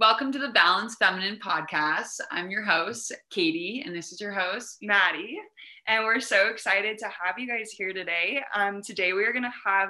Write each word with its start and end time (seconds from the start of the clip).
Welcome 0.00 0.30
to 0.30 0.38
the 0.38 0.50
Balanced 0.50 1.00
Feminine 1.00 1.40
podcast. 1.44 2.20
I'm 2.30 2.52
your 2.52 2.62
host, 2.62 3.12
Katie, 3.30 3.82
and 3.84 3.92
this 3.92 4.12
is 4.12 4.20
your 4.20 4.30
host, 4.30 4.78
Maddie. 4.80 5.40
And 5.88 6.04
we're 6.04 6.20
so 6.20 6.50
excited 6.50 6.98
to 6.98 7.06
have 7.06 7.36
you 7.36 7.48
guys 7.48 7.72
here 7.72 7.92
today. 7.92 8.40
Um, 8.54 8.80
today, 8.80 9.12
we 9.12 9.24
are 9.24 9.32
going 9.32 9.42
to 9.42 9.50
have 9.66 9.88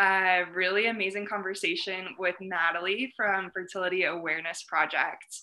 a 0.00 0.50
really 0.52 0.88
amazing 0.88 1.28
conversation 1.28 2.08
with 2.18 2.34
Nathalie 2.40 3.12
from 3.16 3.52
Fertility 3.54 4.02
Awareness 4.02 4.64
Project. 4.64 5.42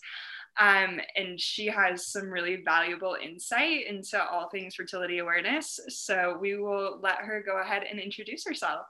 Um, 0.60 1.00
and 1.16 1.40
she 1.40 1.68
has 1.68 2.08
some 2.08 2.30
really 2.30 2.64
valuable 2.66 3.16
insight 3.24 3.88
into 3.88 4.22
all 4.22 4.50
things 4.50 4.76
fertility 4.76 5.20
awareness. 5.20 5.80
So 5.88 6.38
we 6.42 6.58
will 6.58 7.00
let 7.02 7.20
her 7.20 7.42
go 7.42 7.62
ahead 7.62 7.84
and 7.90 8.02
introduce 8.02 8.44
herself. 8.46 8.86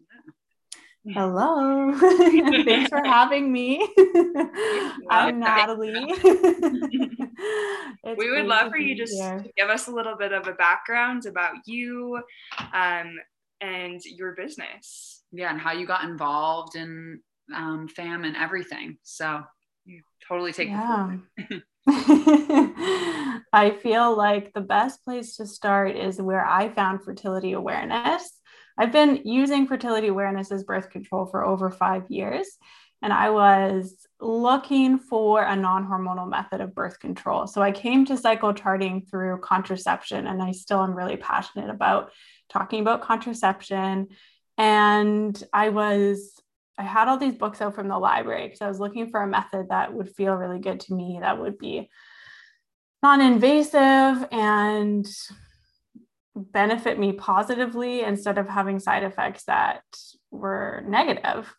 Yeah. 0.00 0.32
Hello. 1.06 1.92
Thanks 2.64 2.88
for 2.88 3.02
having 3.04 3.52
me. 3.52 3.86
I'm 5.10 5.38
Nathalie. 5.38 6.14
we 8.16 8.30
would 8.30 8.46
love 8.46 8.70
for 8.70 8.78
you 8.78 8.96
just 8.96 9.12
here. 9.12 9.40
to 9.40 9.50
give 9.54 9.68
us 9.68 9.86
a 9.86 9.90
little 9.90 10.16
bit 10.16 10.32
of 10.32 10.48
a 10.48 10.52
background 10.52 11.26
about 11.26 11.56
you 11.66 12.22
um, 12.72 13.18
and 13.60 14.02
your 14.04 14.32
business. 14.34 15.22
Yeah, 15.30 15.50
and 15.50 15.60
how 15.60 15.72
you 15.72 15.86
got 15.86 16.04
involved 16.04 16.74
in 16.74 17.20
um, 17.54 17.86
FAM 17.88 18.24
and 18.24 18.36
everything. 18.36 18.96
So 19.02 19.42
you 19.84 20.00
totally 20.26 20.54
take 20.54 20.68
yeah. 20.68 21.16
I 23.52 23.70
feel 23.82 24.16
like 24.16 24.54
the 24.54 24.62
best 24.62 25.04
place 25.04 25.36
to 25.36 25.46
start 25.46 25.96
is 25.96 26.20
where 26.20 26.46
I 26.46 26.70
found 26.70 27.04
fertility 27.04 27.52
awareness. 27.52 28.30
I've 28.76 28.92
been 28.92 29.20
using 29.24 29.66
fertility 29.66 30.08
awareness 30.08 30.50
as 30.50 30.64
birth 30.64 30.90
control 30.90 31.26
for 31.26 31.44
over 31.44 31.70
five 31.70 32.10
years. 32.10 32.46
And 33.02 33.12
I 33.12 33.30
was 33.30 34.06
looking 34.18 34.98
for 34.98 35.42
a 35.42 35.54
non 35.54 35.86
hormonal 35.86 36.28
method 36.28 36.62
of 36.62 36.74
birth 36.74 36.98
control. 36.98 37.46
So 37.46 37.60
I 37.60 37.70
came 37.70 38.06
to 38.06 38.16
cycle 38.16 38.54
charting 38.54 39.02
through 39.02 39.40
contraception, 39.42 40.26
and 40.26 40.42
I 40.42 40.52
still 40.52 40.82
am 40.82 40.94
really 40.94 41.18
passionate 41.18 41.68
about 41.68 42.12
talking 42.48 42.80
about 42.80 43.02
contraception. 43.02 44.08
And 44.56 45.42
I 45.52 45.68
was, 45.68 46.40
I 46.78 46.84
had 46.84 47.08
all 47.08 47.18
these 47.18 47.34
books 47.34 47.60
out 47.60 47.74
from 47.74 47.88
the 47.88 47.98
library 47.98 48.46
because 48.46 48.62
I 48.62 48.68
was 48.68 48.80
looking 48.80 49.10
for 49.10 49.20
a 49.20 49.26
method 49.26 49.66
that 49.68 49.92
would 49.92 50.08
feel 50.08 50.34
really 50.34 50.60
good 50.60 50.80
to 50.80 50.94
me, 50.94 51.18
that 51.20 51.38
would 51.38 51.58
be 51.58 51.90
non 53.02 53.20
invasive 53.20 54.26
and 54.32 55.06
benefit 56.36 56.98
me 56.98 57.12
positively 57.12 58.02
instead 58.02 58.38
of 58.38 58.48
having 58.48 58.78
side 58.78 59.04
effects 59.04 59.44
that 59.44 59.82
were 60.30 60.82
negative. 60.86 61.54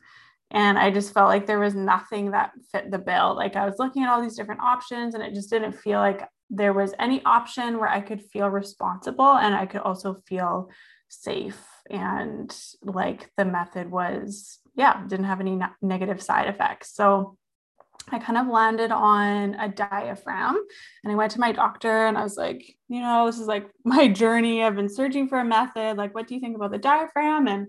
And 0.52 0.78
I 0.78 0.92
just 0.92 1.14
felt 1.14 1.30
like 1.30 1.48
there 1.48 1.60
was 1.60 1.76
nothing 1.76 2.32
that 2.32 2.52
fit 2.72 2.92
the 2.92 3.00
bill. 3.00 3.36
Like 3.36 3.56
I 3.56 3.66
was 3.66 3.76
looking 3.80 4.04
at 4.04 4.10
all 4.10 4.22
these 4.22 4.36
different 4.36 4.62
options 4.62 5.16
and 5.16 5.24
it 5.24 5.34
just 5.34 5.50
didn't 5.50 5.74
feel 5.74 6.00
like 6.00 6.28
there 6.50 6.74
was 6.74 6.94
any 7.00 7.24
option 7.26 7.80
where 7.80 7.90
I 7.90 8.02
could 8.02 8.22
feel 8.22 8.50
responsible 8.50 9.38
and 9.38 9.56
I 9.56 9.66
could 9.66 9.82
also 9.82 10.22
feel 10.28 10.70
safe 11.10 11.62
and 11.90 12.56
like 12.82 13.30
the 13.38 13.46
method 13.46 13.90
was 13.90 14.60
yeah 14.76 15.04
didn't 15.08 15.26
have 15.26 15.40
any 15.40 15.60
negative 15.82 16.22
side 16.22 16.48
effects 16.48 16.94
so 16.94 17.38
I 18.10 18.20
kind 18.20 18.38
of 18.38 18.48
landed 18.48 18.92
on 18.92 19.56
a 19.56 19.68
diaphragm 19.68 20.58
and 21.04 21.12
I 21.12 21.16
went 21.16 21.32
to 21.32 21.40
my 21.40 21.52
doctor 21.52 22.06
and 22.06 22.18
I 22.18 22.24
was 22.24 22.38
like, 22.38 22.64
you 22.88 23.02
know, 23.02 23.26
this 23.26 23.40
is 23.40 23.48
like 23.48 23.68
my 23.84 24.08
journey. 24.08 24.64
I've 24.64 24.76
been 24.76 24.90
searching 24.90 25.28
for 25.28 25.40
a 25.40 25.46
method. 25.46 25.98
Like, 25.98 26.14
what 26.14 26.28
do 26.28 26.36
you 26.36 26.42
think 26.42 26.56
about 26.56 26.72
the 26.72 26.78
diaphragm? 26.78 27.48
And 27.48 27.68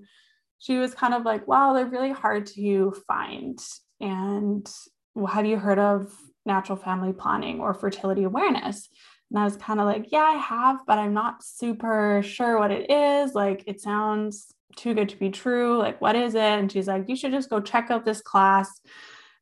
she 0.59 0.77
was 0.77 0.95
kind 0.95 1.15
of 1.15 1.25
like, 1.25 1.47
wow, 1.49 1.73
they're 1.73 1.87
really 1.87 2.13
hard 2.13 2.47
to 2.47 2.95
find. 3.07 3.59
And 4.01 4.69
well, 5.15 5.27
have 5.27 5.47
you 5.47 5.57
heard 5.57 5.79
of 5.79 6.13
natural 6.45 6.77
family 6.77 7.13
planning 7.13 7.61
or 7.61 7.73
fertility 7.73 8.25
awareness? 8.25 8.89
And 9.31 9.39
I 9.39 9.45
was 9.45 9.57
kind 9.57 9.81
of 9.81 9.87
like, 9.87 10.13
yeah, 10.13 10.23
I 10.23 10.37
have, 10.37 10.79
but 10.87 10.99
I'm 10.99 11.15
not 11.15 11.43
super 11.43 12.23
sure 12.23 12.59
what 12.59 12.71
it 12.71 12.91
is. 12.91 13.35
Like, 13.35 13.65
it 13.67 13.81
sounds 13.81 14.55
too 14.77 14.95
good 14.95 15.09
to 15.09 15.17
be 15.17 15.31
true. 15.31 15.79
Like, 15.79 16.01
what 16.01 16.15
is 16.15 16.35
it? 16.35 16.41
And 16.41 16.71
she's 16.71 16.87
like, 16.87 17.09
you 17.09 17.17
should 17.17 17.33
just 17.33 17.51
go 17.51 17.61
check 17.61 17.91
out 17.91 18.05
this 18.05 18.21
class 18.21 18.81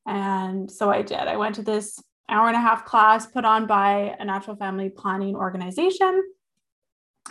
and 0.06 0.70
so 0.70 0.91
I 0.91 1.03
did. 1.03 1.19
I 1.19 1.37
went 1.37 1.56
to 1.56 1.62
this 1.62 2.00
hour 2.28 2.48
and 2.48 2.56
a 2.56 2.60
half 2.60 2.84
class 2.84 3.26
put 3.26 3.44
on 3.44 3.66
by 3.66 4.16
a 4.19 4.25
natural 4.25 4.56
family 4.56 4.88
planning 4.88 5.37
organization. 5.37 6.22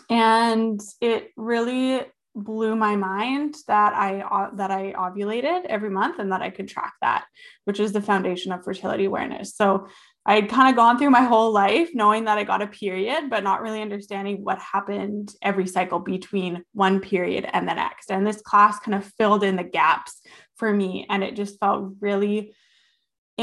And 0.09 0.81
it 1.01 1.29
really 1.35 2.01
blew 2.35 2.75
my 2.75 2.95
mind 2.95 3.55
that 3.67 3.93
I 3.93 4.21
uh, 4.21 4.49
that 4.55 4.71
I 4.71 4.93
ovulated 4.93 5.65
every 5.65 5.91
month 5.91 6.17
and 6.17 6.31
that 6.31 6.41
I 6.41 6.49
could 6.49 6.67
track 6.67 6.93
that, 7.01 7.25
which 7.65 7.79
is 7.79 7.91
the 7.91 8.01
foundation 8.01 8.51
of 8.51 8.63
fertility 8.63 9.05
awareness. 9.05 9.55
So 9.55 9.87
I 10.25 10.35
had 10.35 10.49
kind 10.49 10.69
of 10.69 10.75
gone 10.75 10.97
through 10.97 11.11
my 11.11 11.21
whole 11.21 11.51
life 11.51 11.89
knowing 11.93 12.25
that 12.25 12.37
I 12.37 12.43
got 12.43 12.61
a 12.61 12.67
period, 12.67 13.29
but 13.29 13.43
not 13.43 13.61
really 13.61 13.81
understanding 13.81 14.43
what 14.43 14.57
happened 14.57 15.33
every 15.41 15.67
cycle 15.67 15.99
between 15.99 16.63
one 16.73 17.01
period 17.01 17.45
and 17.51 17.67
the 17.67 17.73
next. 17.73 18.09
And 18.09 18.25
this 18.25 18.41
class 18.41 18.79
kind 18.79 18.95
of 18.95 19.05
filled 19.17 19.43
in 19.43 19.57
the 19.57 19.63
gaps 19.63 20.21
for 20.55 20.73
me. 20.73 21.05
And 21.09 21.23
it 21.23 21.35
just 21.35 21.59
felt 21.59 21.93
really 21.99 22.53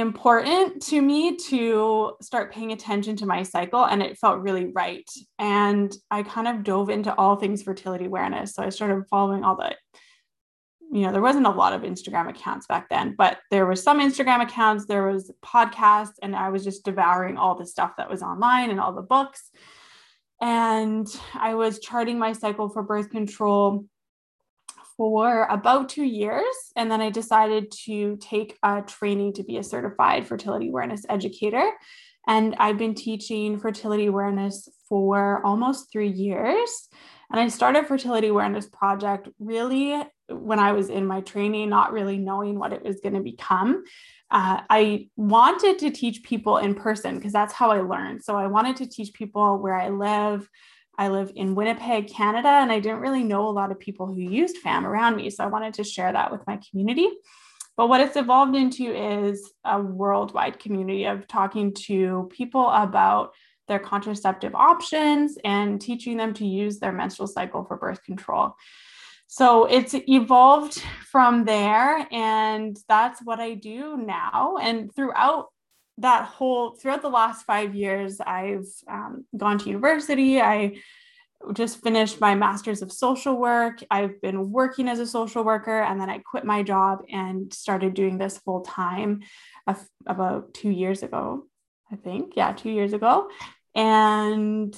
important 0.00 0.82
to 0.82 1.00
me 1.00 1.36
to 1.36 2.12
start 2.20 2.52
paying 2.52 2.72
attention 2.72 3.16
to 3.16 3.26
my 3.26 3.42
cycle 3.42 3.84
and 3.84 4.02
it 4.02 4.18
felt 4.18 4.40
really 4.40 4.66
right. 4.66 5.08
And 5.38 5.94
i 6.10 6.22
kind 6.22 6.48
of 6.48 6.64
dove 6.64 6.90
into 6.90 7.14
all 7.14 7.36
things 7.36 7.62
fertility 7.62 8.06
awareness. 8.06 8.54
So 8.54 8.62
i 8.62 8.70
started 8.70 9.04
following 9.08 9.44
all 9.44 9.56
the 9.56 9.76
you 10.92 11.02
know 11.02 11.12
there 11.12 11.22
wasn't 11.22 11.46
a 11.46 11.50
lot 11.50 11.72
of 11.72 11.82
instagram 11.82 12.28
accounts 12.28 12.66
back 12.66 12.88
then 12.88 13.14
but 13.16 13.38
there 13.52 13.64
was 13.64 13.80
some 13.80 14.00
instagram 14.00 14.42
accounts 14.42 14.86
there 14.86 15.06
was 15.06 15.30
podcasts 15.40 16.14
and 16.20 16.34
i 16.34 16.48
was 16.48 16.64
just 16.64 16.84
devouring 16.84 17.36
all 17.36 17.54
the 17.54 17.64
stuff 17.64 17.92
that 17.96 18.10
was 18.10 18.22
online 18.22 18.70
and 18.70 18.80
all 18.80 18.92
the 18.92 19.02
books. 19.02 19.50
And 20.40 21.06
i 21.34 21.54
was 21.54 21.78
charting 21.78 22.18
my 22.18 22.32
cycle 22.32 22.68
for 22.68 22.82
birth 22.82 23.10
control 23.10 23.84
for 25.00 25.44
about 25.44 25.88
two 25.88 26.04
years. 26.04 26.44
And 26.76 26.90
then 26.90 27.00
I 27.00 27.08
decided 27.08 27.72
to 27.86 28.18
take 28.20 28.58
a 28.62 28.82
training 28.82 29.32
to 29.32 29.42
be 29.42 29.56
a 29.56 29.62
certified 29.62 30.26
fertility 30.26 30.68
awareness 30.68 31.06
educator. 31.08 31.70
And 32.28 32.54
I've 32.58 32.76
been 32.76 32.94
teaching 32.94 33.58
fertility 33.58 34.04
awareness 34.04 34.68
for 34.90 35.42
almost 35.42 35.90
three 35.90 36.10
years. 36.10 36.90
And 37.30 37.40
I 37.40 37.48
started 37.48 37.86
Fertility 37.86 38.26
Awareness 38.26 38.66
Project 38.66 39.30
really 39.38 40.02
when 40.28 40.58
I 40.58 40.72
was 40.72 40.90
in 40.90 41.06
my 41.06 41.22
training, 41.22 41.70
not 41.70 41.94
really 41.94 42.18
knowing 42.18 42.58
what 42.58 42.74
it 42.74 42.82
was 42.84 43.00
going 43.00 43.14
to 43.14 43.22
become. 43.22 43.84
Uh, 44.30 44.60
I 44.68 45.08
wanted 45.16 45.78
to 45.78 45.90
teach 45.90 46.24
people 46.24 46.58
in 46.58 46.74
person 46.74 47.14
because 47.14 47.32
that's 47.32 47.54
how 47.54 47.70
I 47.70 47.80
learned. 47.80 48.22
So 48.22 48.36
I 48.36 48.48
wanted 48.48 48.76
to 48.76 48.86
teach 48.86 49.14
people 49.14 49.56
where 49.56 49.74
I 49.74 49.88
live, 49.88 50.46
I 51.00 51.08
live 51.08 51.32
in 51.34 51.54
Winnipeg, 51.54 52.08
Canada, 52.08 52.50
and 52.50 52.70
I 52.70 52.78
didn't 52.78 53.00
really 53.00 53.24
know 53.24 53.48
a 53.48 53.50
lot 53.50 53.72
of 53.72 53.80
people 53.80 54.06
who 54.06 54.20
used 54.20 54.58
FAM 54.58 54.86
around 54.86 55.16
me. 55.16 55.30
So 55.30 55.42
I 55.42 55.46
wanted 55.46 55.72
to 55.74 55.82
share 55.82 56.12
that 56.12 56.30
with 56.30 56.46
my 56.46 56.60
community. 56.68 57.08
But 57.74 57.88
what 57.88 58.02
it's 58.02 58.16
evolved 58.16 58.54
into 58.54 58.84
is 58.94 59.50
a 59.64 59.80
worldwide 59.80 60.58
community 60.58 61.06
of 61.06 61.26
talking 61.26 61.72
to 61.86 62.28
people 62.30 62.68
about 62.68 63.32
their 63.66 63.78
contraceptive 63.78 64.54
options 64.54 65.38
and 65.42 65.80
teaching 65.80 66.18
them 66.18 66.34
to 66.34 66.44
use 66.44 66.80
their 66.80 66.92
menstrual 66.92 67.28
cycle 67.28 67.64
for 67.64 67.78
birth 67.78 68.02
control. 68.04 68.54
So 69.26 69.64
it's 69.64 69.94
evolved 69.94 70.82
from 71.10 71.46
there, 71.46 72.06
and 72.12 72.76
that's 72.90 73.20
what 73.24 73.40
I 73.40 73.54
do 73.54 73.96
now. 73.96 74.56
And 74.60 74.94
throughout 74.94 75.46
that 76.00 76.24
whole 76.24 76.72
throughout 76.72 77.02
the 77.02 77.08
last 77.08 77.44
five 77.46 77.74
years, 77.74 78.20
I've 78.20 78.66
um, 78.88 79.24
gone 79.36 79.58
to 79.58 79.68
university. 79.68 80.40
I 80.40 80.78
just 81.54 81.82
finished 81.82 82.20
my 82.20 82.34
master's 82.34 82.82
of 82.82 82.92
social 82.92 83.36
work. 83.36 83.82
I've 83.90 84.20
been 84.20 84.50
working 84.50 84.88
as 84.88 84.98
a 84.98 85.06
social 85.06 85.44
worker, 85.44 85.80
and 85.82 86.00
then 86.00 86.10
I 86.10 86.18
quit 86.18 86.44
my 86.44 86.62
job 86.62 87.00
and 87.10 87.52
started 87.52 87.94
doing 87.94 88.18
this 88.18 88.38
full 88.38 88.62
time 88.62 89.20
about 90.06 90.52
two 90.54 90.70
years 90.70 91.02
ago, 91.02 91.46
I 91.90 91.96
think. 91.96 92.34
Yeah, 92.36 92.52
two 92.52 92.70
years 92.70 92.92
ago. 92.92 93.28
And 93.74 94.76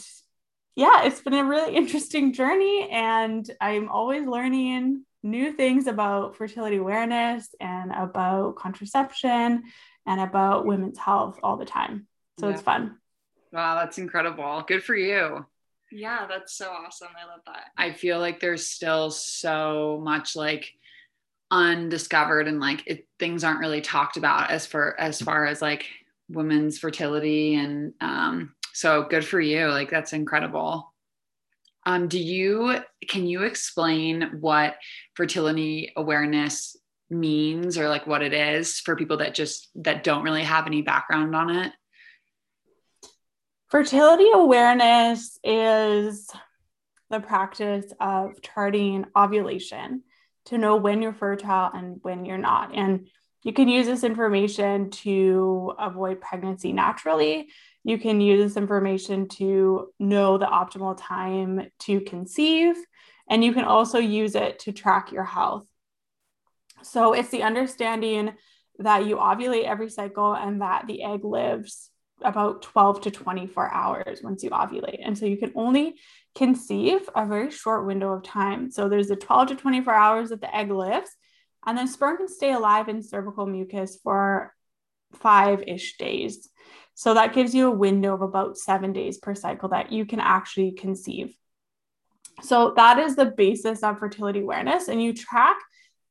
yeah, 0.76 1.05
it's 1.05 1.20
been 1.20 1.35
a 1.35 1.44
really 1.44 1.76
interesting 1.76 2.32
journey, 2.32 2.88
and 2.91 3.49
I'm 3.61 3.88
always 3.88 4.26
learning 4.26 5.05
new 5.23 5.52
things 5.52 5.87
about 5.87 6.37
fertility 6.37 6.76
awareness 6.79 7.55
and 7.61 7.93
about 7.93 8.56
contraception 8.56 9.62
and 10.06 10.20
about 10.20 10.66
women's 10.66 10.99
health 10.99 11.38
all 11.43 11.56
the 11.56 11.64
time. 11.64 12.06
So 12.38 12.49
yeah. 12.49 12.54
it's 12.54 12.62
fun. 12.62 12.96
Wow, 13.52 13.76
that's 13.76 13.99
incredible. 13.99 14.64
Good 14.66 14.82
for 14.82 14.94
you. 14.94 15.44
Yeah, 15.90 16.26
that's 16.26 16.54
so 16.54 16.70
awesome. 16.70 17.08
I 17.20 17.26
love 17.31 17.40
that. 17.46 17.64
I 17.76 17.93
feel 17.93 18.19
like 18.19 18.40
there's 18.40 18.66
still 18.66 19.10
so 19.10 20.00
much 20.02 20.34
like 20.34 20.72
undiscovered 21.50 22.49
and 22.49 22.60
like 22.60 22.82
it, 22.87 23.06
things 23.19 23.44
aren't 23.44 23.60
really 23.60 23.82
talked 23.82 24.16
about 24.16 24.50
as 24.50 24.66
for 24.66 24.99
as 24.99 25.20
far 25.20 25.44
as 25.46 25.60
like 25.60 25.87
women's 26.31 26.78
fertility 26.78 27.56
and 27.56 27.93
um 28.00 28.54
so 28.72 29.02
good 29.02 29.25
for 29.25 29.38
you. 29.38 29.69
Like 29.69 29.90
that's 29.90 30.14
incredible. 30.14 30.94
Um 31.84 32.08
do 32.08 32.19
you 32.19 32.78
can 33.06 33.26
you 33.26 33.43
explain 33.43 34.38
what 34.40 34.76
fertility 35.14 35.93
awareness 35.94 36.75
means 37.12 37.79
or 37.79 37.88
like 37.88 38.06
what 38.06 38.23
it 38.23 38.32
is 38.32 38.81
for 38.81 38.97
people 38.97 39.19
that 39.19 39.35
just 39.35 39.69
that 39.76 40.03
don't 40.03 40.25
really 40.25 40.43
have 40.43 40.67
any 40.67 40.82
background 40.82 41.35
on 41.37 41.50
it? 41.50 41.73
Fertility 43.69 44.29
awareness 44.35 45.38
is 45.43 46.31
the 47.11 47.20
practice 47.20 47.93
of 48.00 48.43
charting 48.43 49.06
ovulation 49.17 50.03
to 50.47 50.59
know 50.59 50.76
when 50.76 51.03
you're 51.03 51.12
fertile 51.12 51.70
and 51.73 51.99
when 52.03 52.25
you're 52.25 52.38
not. 52.38 52.75
And 52.75 53.09
you 53.43 53.53
can 53.53 53.69
use 53.69 53.87
this 53.87 54.05
information 54.05 54.91
to 54.91 55.75
avoid 55.79 56.20
pregnancy 56.20 56.73
naturally. 56.73 57.49
You 57.85 57.99
can 57.99 58.20
use 58.20 58.43
this 58.43 58.56
information 58.56 59.29
to 59.31 59.88
know 59.99 60.38
the 60.38 60.47
optimal 60.47 60.97
time 60.99 61.69
to 61.81 62.00
conceive. 62.03 62.76
And 63.29 63.44
you 63.44 63.53
can 63.53 63.64
also 63.64 63.99
use 63.99 64.35
it 64.35 64.61
to 64.61 64.73
track 64.73 65.12
your 65.12 65.25
health 65.25 65.67
so 66.82 67.12
it's 67.12 67.31
the 67.31 67.43
understanding 67.43 68.32
that 68.79 69.06
you 69.06 69.17
ovulate 69.17 69.64
every 69.64 69.90
cycle 69.90 70.32
and 70.32 70.62
that 70.62 70.87
the 70.87 71.02
egg 71.02 71.25
lives 71.25 71.90
about 72.23 72.62
12 72.62 73.02
to 73.02 73.11
24 73.11 73.73
hours 73.73 74.20
once 74.23 74.43
you 74.43 74.50
ovulate. 74.50 75.00
And 75.05 75.17
so 75.17 75.26
you 75.26 75.37
can 75.37 75.52
only 75.55 75.96
conceive 76.34 77.08
a 77.14 77.26
very 77.26 77.50
short 77.50 77.87
window 77.87 78.12
of 78.12 78.23
time. 78.23 78.70
So 78.70 78.88
there's 78.88 79.08
the 79.08 79.17
12 79.17 79.49
to 79.49 79.55
24 79.56 79.93
hours 79.93 80.31
that 80.31 80.40
the 80.40 80.55
egg 80.55 80.70
lives, 80.70 81.11
and 81.67 81.76
then 81.76 81.88
sperm 81.88 82.17
can 82.17 82.29
stay 82.29 82.52
alive 82.52 82.88
in 82.88 83.02
cervical 83.02 83.46
mucus 83.46 83.99
for 84.02 84.55
five 85.14 85.62
ish 85.67 85.96
days. 85.96 86.49
So 86.94 87.14
that 87.14 87.35
gives 87.35 87.55
you 87.55 87.69
a 87.69 87.76
window 87.76 88.14
of 88.14 88.23
about 88.23 88.58
seven 88.58 88.93
days 88.93 89.19
per 89.19 89.35
cycle 89.35 89.70
that 89.70 89.93
you 89.93 90.05
can 90.05 90.20
actually 90.20 90.73
conceive. 90.73 91.37
So 92.43 92.73
that 92.76 92.99
is 92.99 93.17
the 93.17 93.26
basis 93.26 93.82
of 93.82 93.99
fertility 93.99 94.40
awareness. 94.40 94.88
And 94.88 95.02
you 95.02 95.14
track 95.14 95.56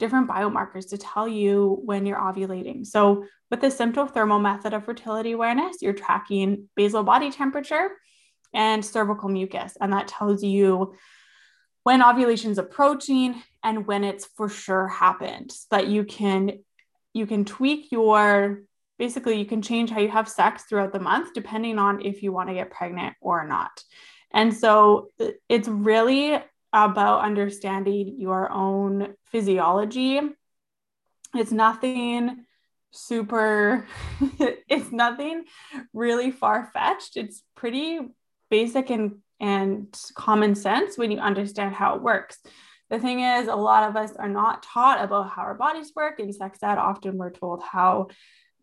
different 0.02 0.28
biomarkers 0.28 0.90
to 0.90 0.98
tell 0.98 1.28
you 1.28 1.80
when 1.86 2.06
you're 2.06 2.18
ovulating. 2.18 2.86
So, 2.86 3.24
with 3.52 3.62
the 3.62 3.68
symptothermal 3.68 4.42
method 4.42 4.74
of 4.74 4.84
fertility 4.84 5.34
awareness, 5.34 5.78
you're 5.82 5.94
tracking 5.94 6.68
basal 6.76 7.04
body 7.04 7.32
temperature 7.32 7.92
and 8.54 8.84
cervical 8.84 9.30
mucus, 9.30 9.78
and 9.80 9.94
that 9.94 10.08
tells 10.08 10.44
you 10.44 10.96
when 11.84 12.04
ovulation 12.04 12.52
is 12.52 12.58
approaching 12.58 13.42
and 13.64 13.86
when 13.86 14.04
it's 14.04 14.26
for 14.36 14.50
sure 14.50 14.88
happened. 14.88 15.52
So 15.52 15.68
that 15.72 15.88
you 15.88 16.04
can 16.04 16.64
you 17.14 17.28
can 17.28 17.46
tweak 17.46 17.92
your 17.92 18.64
basically 18.98 19.38
you 19.38 19.46
can 19.46 19.62
change 19.62 19.92
how 19.92 20.00
you 20.00 20.10
have 20.10 20.28
sex 20.28 20.64
throughout 20.64 20.94
the 20.94 21.00
month 21.00 21.34
depending 21.34 21.78
on 21.78 22.06
if 22.06 22.24
you 22.24 22.32
want 22.32 22.50
to 22.50 22.56
get 22.56 22.72
pregnant 22.72 23.16
or 23.22 23.48
not. 23.48 23.72
And 24.34 24.56
so 24.56 25.10
uh, 25.20 25.28
it's 25.48 25.68
really 25.68 26.40
about 26.74 27.24
understanding 27.24 28.16
your 28.20 28.52
own 28.52 29.16
physiology. 29.26 30.20
It's 31.36 31.52
nothing 31.52 32.46
super, 32.92 33.88
it's 34.70 34.92
nothing 34.92 35.46
really 35.94 36.32
far 36.32 36.70
fetched. 36.74 37.18
It's 37.18 37.44
pretty 37.56 38.00
basic 38.50 38.90
and, 38.90 39.20
and 39.40 39.98
common 40.16 40.56
sense 40.56 40.98
when 40.98 41.12
you 41.12 41.20
understand 41.20 41.74
how 41.74 41.96
it 41.96 42.02
works. 42.02 42.38
The 42.90 43.00
thing 43.00 43.22
is, 43.22 43.48
a 43.48 43.56
lot 43.56 43.90
of 43.90 43.96
us 43.96 44.16
are 44.18 44.28
not 44.28 44.64
taught 44.64 45.02
about 45.02 45.30
how 45.30 45.44
our 45.44 45.56
bodies 45.56 45.94
work. 45.96 46.20
In 46.20 46.34
sex 46.34 46.60
ed, 46.62 46.78
often 46.78 47.18
we're 47.18 47.32
told 47.32 47.64
how 47.64 48.10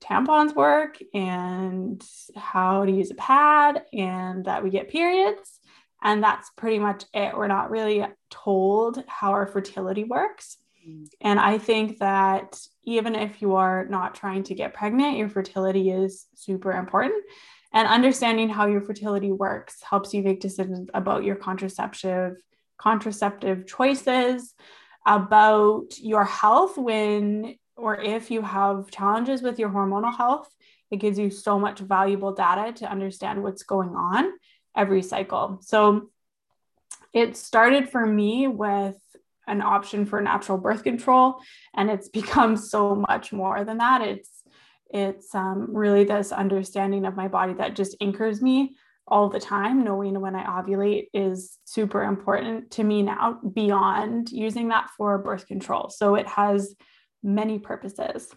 tampons 0.00 0.54
work 0.54 0.98
and 1.14 2.02
how 2.36 2.84
to 2.84 2.92
use 2.92 3.10
a 3.10 3.14
pad 3.14 3.84
and 3.92 4.44
that 4.44 4.62
we 4.62 4.70
get 4.70 4.90
periods. 4.90 5.58
And 6.02 6.22
that's 6.22 6.50
pretty 6.56 6.78
much 6.78 7.04
it. 7.12 7.36
We're 7.36 7.48
not 7.48 7.70
really 7.70 8.06
told 8.30 9.02
how 9.06 9.32
our 9.32 9.46
fertility 9.46 10.04
works. 10.04 10.56
Mm. 10.88 11.08
And 11.20 11.40
I 11.40 11.58
think 11.58 11.98
that 11.98 12.58
even 12.84 13.14
if 13.14 13.42
you 13.42 13.56
are 13.56 13.86
not 13.86 14.14
trying 14.14 14.44
to 14.44 14.54
get 14.54 14.74
pregnant, 14.74 15.16
your 15.16 15.28
fertility 15.28 15.90
is 15.90 16.26
super 16.34 16.72
important. 16.72 17.24
And 17.72 17.86
understanding 17.86 18.48
how 18.48 18.66
your 18.66 18.80
fertility 18.80 19.32
works 19.32 19.82
helps 19.82 20.14
you 20.14 20.22
make 20.22 20.40
decisions 20.40 20.88
about 20.94 21.24
your 21.24 21.36
contraceptive 21.36 22.36
contraceptive 22.78 23.66
choices, 23.66 24.54
about 25.04 25.98
your 25.98 26.24
health 26.24 26.78
when 26.78 27.56
or 27.76 28.00
if 28.00 28.30
you 28.30 28.40
have 28.42 28.90
challenges 28.90 29.42
with 29.42 29.58
your 29.58 29.68
hormonal 29.68 30.16
health. 30.16 30.48
It 30.90 30.98
gives 30.98 31.18
you 31.18 31.30
so 31.30 31.58
much 31.58 31.80
valuable 31.80 32.32
data 32.32 32.72
to 32.78 32.90
understand 32.90 33.42
what's 33.42 33.62
going 33.62 33.90
on 33.90 34.32
every 34.78 35.02
cycle. 35.02 35.58
So 35.60 36.08
it 37.12 37.36
started 37.36 37.90
for 37.90 38.06
me 38.06 38.46
with 38.46 38.96
an 39.46 39.60
option 39.60 40.06
for 40.06 40.20
natural 40.20 40.58
birth 40.58 40.84
control, 40.84 41.40
and 41.74 41.90
it's 41.90 42.08
become 42.20 42.56
so 42.56 42.94
much 42.94 43.32
more 43.32 43.64
than 43.64 43.78
that. 43.78 44.00
It's 44.00 44.30
it's 44.90 45.34
um, 45.34 45.76
really 45.76 46.04
this 46.04 46.32
understanding 46.32 47.04
of 47.04 47.14
my 47.14 47.28
body 47.28 47.52
that 47.54 47.76
just 47.76 47.94
anchors 48.00 48.40
me 48.40 48.76
all 49.06 49.28
the 49.28 49.40
time. 49.40 49.84
Knowing 49.84 50.18
when 50.20 50.34
I 50.34 50.44
ovulate 50.44 51.08
is 51.12 51.58
super 51.64 52.04
important 52.04 52.70
to 52.72 52.84
me 52.84 53.02
now, 53.02 53.40
beyond 53.52 54.30
using 54.30 54.68
that 54.68 54.88
for 54.96 55.18
birth 55.18 55.46
control. 55.46 55.90
So 55.90 56.14
it 56.14 56.26
has 56.26 56.74
many 57.22 57.58
purposes. 57.58 58.32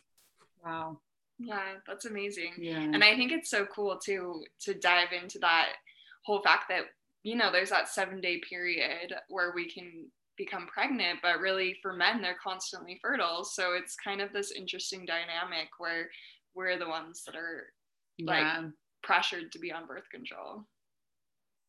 Wow. 0.65 0.99
Yeah, 1.39 1.75
that's 1.87 2.05
amazing. 2.05 2.53
Yeah. 2.57 2.79
And 2.79 3.03
I 3.03 3.15
think 3.15 3.31
it's 3.31 3.49
so 3.49 3.65
cool 3.65 3.97
to 4.05 4.43
to 4.61 4.73
dive 4.73 5.11
into 5.11 5.39
that 5.39 5.69
whole 6.23 6.41
fact 6.41 6.65
that 6.69 6.83
you 7.23 7.35
know 7.35 7.51
there's 7.51 7.69
that 7.69 7.89
seven 7.89 8.21
day 8.21 8.41
period 8.49 9.13
where 9.29 9.53
we 9.55 9.69
can 9.69 10.09
become 10.37 10.65
pregnant 10.67 11.19
but 11.21 11.39
really 11.39 11.77
for 11.81 11.93
men 11.93 12.21
they're 12.21 12.37
constantly 12.41 12.99
fertile. 13.01 13.43
So 13.43 13.73
it's 13.73 13.95
kind 13.95 14.21
of 14.21 14.33
this 14.33 14.51
interesting 14.51 15.05
dynamic 15.05 15.67
where 15.77 16.09
we're 16.55 16.79
the 16.79 16.87
ones 16.87 17.23
that 17.25 17.35
are 17.35 17.65
like 18.23 18.41
yeah. 18.41 18.63
pressured 19.03 19.51
to 19.51 19.59
be 19.59 19.71
on 19.71 19.87
birth 19.87 20.09
control. 20.11 20.65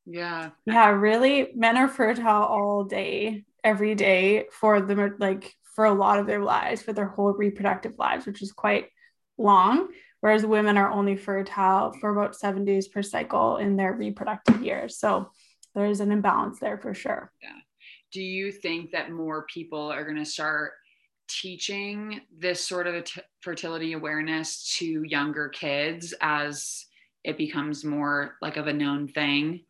Yeah. 0.06 0.50
Yeah 0.66 0.90
really 0.90 1.52
men 1.54 1.76
are 1.76 1.88
fertile 1.88 2.44
all 2.44 2.84
day 2.84 3.44
every 3.62 3.94
day 3.94 4.46
for 4.50 4.80
the 4.80 5.14
like 5.18 5.54
for 5.74 5.84
a 5.84 5.94
lot 5.94 6.18
of 6.18 6.26
their 6.26 6.42
lives 6.42 6.82
for 6.82 6.92
their 6.92 7.06
whole 7.06 7.32
reproductive 7.32 7.94
lives 7.98 8.26
which 8.26 8.42
is 8.42 8.52
quite 8.52 8.86
long 9.38 9.88
whereas 10.22 10.46
women 10.46 10.78
are 10.78 10.90
only 10.90 11.16
fertile 11.16 11.92
for 12.00 12.10
about 12.10 12.36
seven 12.36 12.64
days 12.64 12.86
per 12.86 13.02
cycle 13.02 13.56
in 13.56 13.76
their 13.76 13.92
reproductive 13.92 14.62
years. 14.62 14.96
So 14.96 15.30
there's 15.74 15.98
an 15.98 16.12
imbalance 16.12 16.60
there 16.60 16.78
for 16.78 16.94
sure. 16.94 17.32
Yeah. 17.42 17.58
Do 18.12 18.22
you 18.22 18.52
think 18.52 18.92
that 18.92 19.10
more 19.10 19.46
people 19.52 19.90
are 19.90 20.04
going 20.04 20.22
to 20.22 20.24
start 20.24 20.74
teaching 21.28 22.20
this 22.38 22.64
sort 22.64 22.86
of 22.86 23.02
t- 23.04 23.20
fertility 23.40 23.94
awareness 23.94 24.76
to 24.76 25.02
younger 25.02 25.48
kids 25.48 26.14
as 26.20 26.86
it 27.24 27.36
becomes 27.36 27.84
more 27.84 28.36
like 28.40 28.56
of 28.56 28.68
a 28.68 28.72
known 28.72 29.08
thing? 29.08 29.64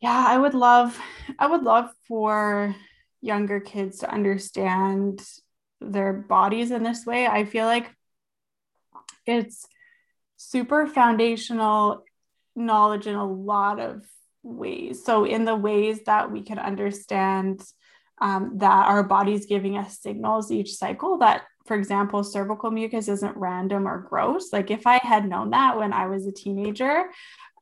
Yeah, 0.00 0.24
I 0.26 0.36
would 0.36 0.54
love 0.54 0.98
I 1.38 1.46
would 1.46 1.62
love 1.62 1.90
for 2.08 2.74
younger 3.20 3.60
kids 3.60 3.98
to 3.98 4.10
understand 4.10 5.22
their 5.80 6.12
bodies 6.12 6.72
in 6.72 6.82
this 6.82 7.06
way. 7.06 7.28
I 7.28 7.44
feel 7.44 7.66
like 7.66 7.93
it's 9.26 9.66
super 10.36 10.86
foundational 10.86 12.04
knowledge 12.56 13.06
in 13.06 13.14
a 13.14 13.30
lot 13.30 13.80
of 13.80 14.04
ways. 14.42 15.04
So, 15.04 15.24
in 15.24 15.44
the 15.44 15.56
ways 15.56 16.04
that 16.04 16.30
we 16.30 16.42
can 16.42 16.58
understand 16.58 17.62
um, 18.20 18.58
that 18.58 18.86
our 18.86 19.02
body's 19.02 19.46
giving 19.46 19.76
us 19.76 20.00
signals 20.00 20.52
each 20.52 20.74
cycle, 20.74 21.18
that, 21.18 21.42
for 21.66 21.76
example, 21.76 22.22
cervical 22.22 22.70
mucus 22.70 23.08
isn't 23.08 23.36
random 23.36 23.88
or 23.88 23.98
gross. 23.98 24.52
Like, 24.52 24.70
if 24.70 24.86
I 24.86 24.98
had 25.02 25.28
known 25.28 25.50
that 25.50 25.78
when 25.78 25.92
I 25.92 26.06
was 26.06 26.26
a 26.26 26.32
teenager, 26.32 27.06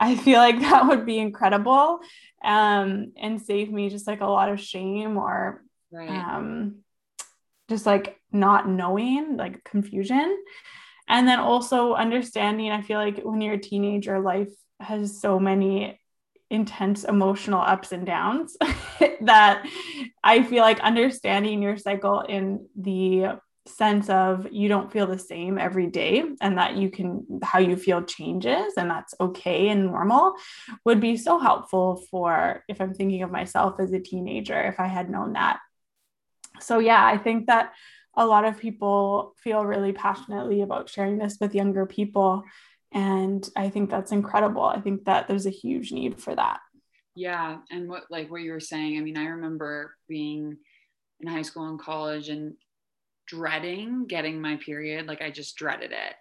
I 0.01 0.17
feel 0.17 0.39
like 0.39 0.61
that 0.61 0.87
would 0.87 1.07
be 1.07 1.19
incredible 1.19 2.01
um, 2.45 3.13
and 3.17 3.41
save 3.41 3.71
me 3.73 3.89
just 3.89 4.07
like 4.07 4.21
a 4.21 4.27
lot 4.27 4.51
of 4.51 4.61
shame 4.61 5.17
or 5.17 5.63
right. 5.91 6.11
um, 6.11 6.79
just 7.71 7.87
like 7.87 8.19
not 8.33 8.69
knowing, 8.69 9.37
like 9.37 9.65
confusion 9.65 10.37
and 11.09 11.26
then 11.26 11.38
also 11.38 11.94
understanding 11.94 12.71
i 12.71 12.82
feel 12.82 12.99
like 12.99 13.21
when 13.23 13.40
you're 13.40 13.54
a 13.54 13.59
teenager 13.59 14.21
life 14.21 14.52
has 14.80 15.21
so 15.21 15.38
many 15.38 15.99
intense 16.50 17.04
emotional 17.04 17.61
ups 17.61 17.92
and 17.92 18.06
downs 18.06 18.56
that 19.21 19.66
i 20.23 20.42
feel 20.42 20.62
like 20.62 20.80
understanding 20.80 21.62
your 21.62 21.76
cycle 21.76 22.21
in 22.21 22.66
the 22.76 23.26
sense 23.66 24.11
of 24.11 24.49
you 24.50 24.68
don't 24.68 24.90
feel 24.90 25.06
the 25.06 25.18
same 25.18 25.56
every 25.56 25.87
day 25.87 26.25
and 26.40 26.59
that 26.59 26.76
you 26.76 26.90
can 26.90 27.25
how 27.42 27.61
you 27.61 27.76
feel 27.76 28.02
changes 28.02 28.75
and 28.76 28.90
that's 28.90 29.14
okay 29.21 29.68
and 29.68 29.87
normal 29.87 30.35
would 30.85 31.00
be 31.00 31.16
so 31.16 31.38
helpful 31.38 32.02
for 32.11 32.64
if 32.68 32.80
i'm 32.80 32.92
thinking 32.92 33.23
of 33.23 33.30
myself 33.30 33.78
as 33.78 33.92
a 33.92 34.00
teenager 34.00 34.61
if 34.61 34.80
i 34.80 34.87
had 34.87 35.09
known 35.09 35.35
that. 35.35 35.61
So 36.61 36.80
yeah 36.80 37.04
i 37.04 37.16
think 37.16 37.47
that 37.47 37.73
a 38.16 38.26
lot 38.26 38.45
of 38.45 38.59
people 38.59 39.35
feel 39.42 39.64
really 39.64 39.92
passionately 39.92 40.62
about 40.62 40.88
sharing 40.88 41.19
this 41.19 41.38
with 41.40 41.54
younger 41.54 41.87
people. 41.87 42.45
And 42.92 43.49
I 43.57 43.71
think 43.71 43.90
that's 43.90 44.12
incredible. 44.12 44.64
I 44.64 44.81
think 44.81 45.07
that 45.07 45.28
there's 45.28 45.47
a 45.47 45.50
huge 45.50 45.92
need 45.92 46.21
for 46.21 46.35
that. 46.35 46.61
Yeah. 47.14 47.59
And 47.71 47.88
what, 47.88 48.04
like 48.11 48.31
what 48.31 48.42
you 48.42 48.52
were 48.52 48.61
saying, 48.61 48.99
I 48.99 49.00
mean, 49.00 49.16
I 49.16 49.26
remember 49.26 49.95
being 50.09 50.59
in 51.21 51.28
high 51.28 51.42
school 51.42 51.69
and 51.69 51.78
college 51.78 52.28
and 52.28 52.54
dreading 53.26 54.07
getting 54.07 54.40
my 54.40 54.57
period. 54.57 55.07
Like 55.07 55.23
I 55.23 55.31
just 55.31 55.57
dreaded 55.57 55.92
it. 55.92 56.14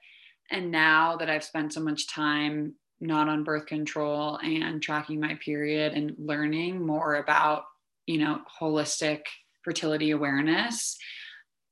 And 0.49 0.71
now 0.71 1.17
that 1.17 1.29
I've 1.29 1.43
spent 1.43 1.73
so 1.73 1.81
much 1.81 2.07
time 2.07 2.75
not 2.99 3.27
on 3.27 3.43
birth 3.43 3.65
control 3.65 4.37
and 4.37 4.81
tracking 4.81 5.19
my 5.19 5.35
period 5.43 5.93
and 5.93 6.13
learning 6.17 6.85
more 6.85 7.15
about, 7.15 7.63
you 8.05 8.17
know, 8.17 8.41
holistic 8.61 9.21
fertility 9.63 10.11
awareness, 10.11 10.97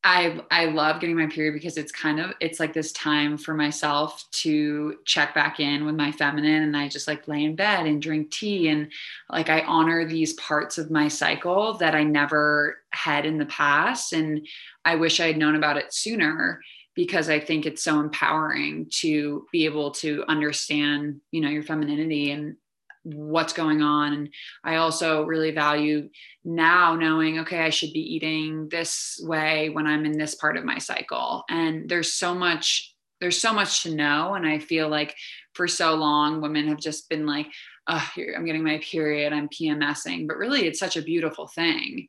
I 0.03 0.41
I 0.49 0.65
love 0.65 1.01
getting 1.01 1.17
my 1.17 1.27
period 1.27 1.53
because 1.53 1.75
it's 1.77 1.91
kind 1.91 2.21
of 2.21 2.31
it's 2.39 2.59
like 2.59 2.73
this 2.73 2.93
time 2.93 3.37
for 3.37 3.53
myself 3.53 4.23
to 4.31 4.95
check 5.05 5.35
back 5.35 5.59
in 5.59 5.85
with 5.85 5.95
my 5.95 6.11
feminine 6.13 6.63
and 6.63 6.77
I 6.77 6.87
just 6.87 7.07
like 7.07 7.27
lay 7.27 7.43
in 7.43 7.55
bed 7.55 7.85
and 7.85 8.01
drink 8.01 8.31
tea 8.31 8.69
and 8.69 8.89
like 9.29 9.49
I 9.49 9.61
honor 9.61 10.05
these 10.05 10.33
parts 10.33 10.77
of 10.77 10.89
my 10.89 11.09
cycle 11.09 11.73
that 11.79 11.95
I 11.95 12.03
never 12.03 12.77
had 12.91 13.25
in 13.25 13.37
the 13.37 13.45
past 13.47 14.13
and 14.13 14.47
I 14.85 14.95
wish 14.95 15.19
I 15.19 15.27
had 15.27 15.37
known 15.37 15.55
about 15.55 15.77
it 15.77 15.93
sooner 15.93 16.61
because 16.95 17.29
I 17.29 17.39
think 17.39 17.65
it's 17.65 17.83
so 17.83 17.99
empowering 17.99 18.87
to 18.99 19.45
be 19.51 19.65
able 19.65 19.91
to 19.91 20.23
understand, 20.29 21.19
you 21.31 21.41
know, 21.41 21.49
your 21.49 21.63
femininity 21.63 22.31
and 22.31 22.55
what's 23.03 23.53
going 23.53 23.81
on. 23.81 24.13
And 24.13 24.29
I 24.63 24.75
also 24.75 25.23
really 25.23 25.51
value 25.51 26.09
now 26.43 26.95
knowing, 26.95 27.39
okay, 27.39 27.61
I 27.61 27.69
should 27.69 27.93
be 27.93 28.15
eating 28.15 28.67
this 28.69 29.19
way 29.23 29.69
when 29.69 29.87
I'm 29.87 30.05
in 30.05 30.17
this 30.17 30.35
part 30.35 30.57
of 30.57 30.65
my 30.65 30.77
cycle. 30.77 31.43
And 31.49 31.89
there's 31.89 32.13
so 32.13 32.33
much, 32.35 32.93
there's 33.21 33.39
so 33.39 33.53
much 33.53 33.83
to 33.83 33.95
know. 33.95 34.33
And 34.33 34.45
I 34.45 34.59
feel 34.59 34.89
like 34.89 35.15
for 35.53 35.67
so 35.67 35.95
long, 35.95 36.41
women 36.41 36.67
have 36.67 36.79
just 36.79 37.09
been 37.09 37.25
like, 37.25 37.47
oh, 37.87 38.09
I'm 38.17 38.45
getting 38.45 38.63
my 38.63 38.79
period, 38.79 39.33
I'm 39.33 39.49
PMSing. 39.49 40.27
But 40.27 40.37
really, 40.37 40.67
it's 40.67 40.79
such 40.79 40.97
a 40.97 41.01
beautiful 41.01 41.47
thing. 41.47 42.07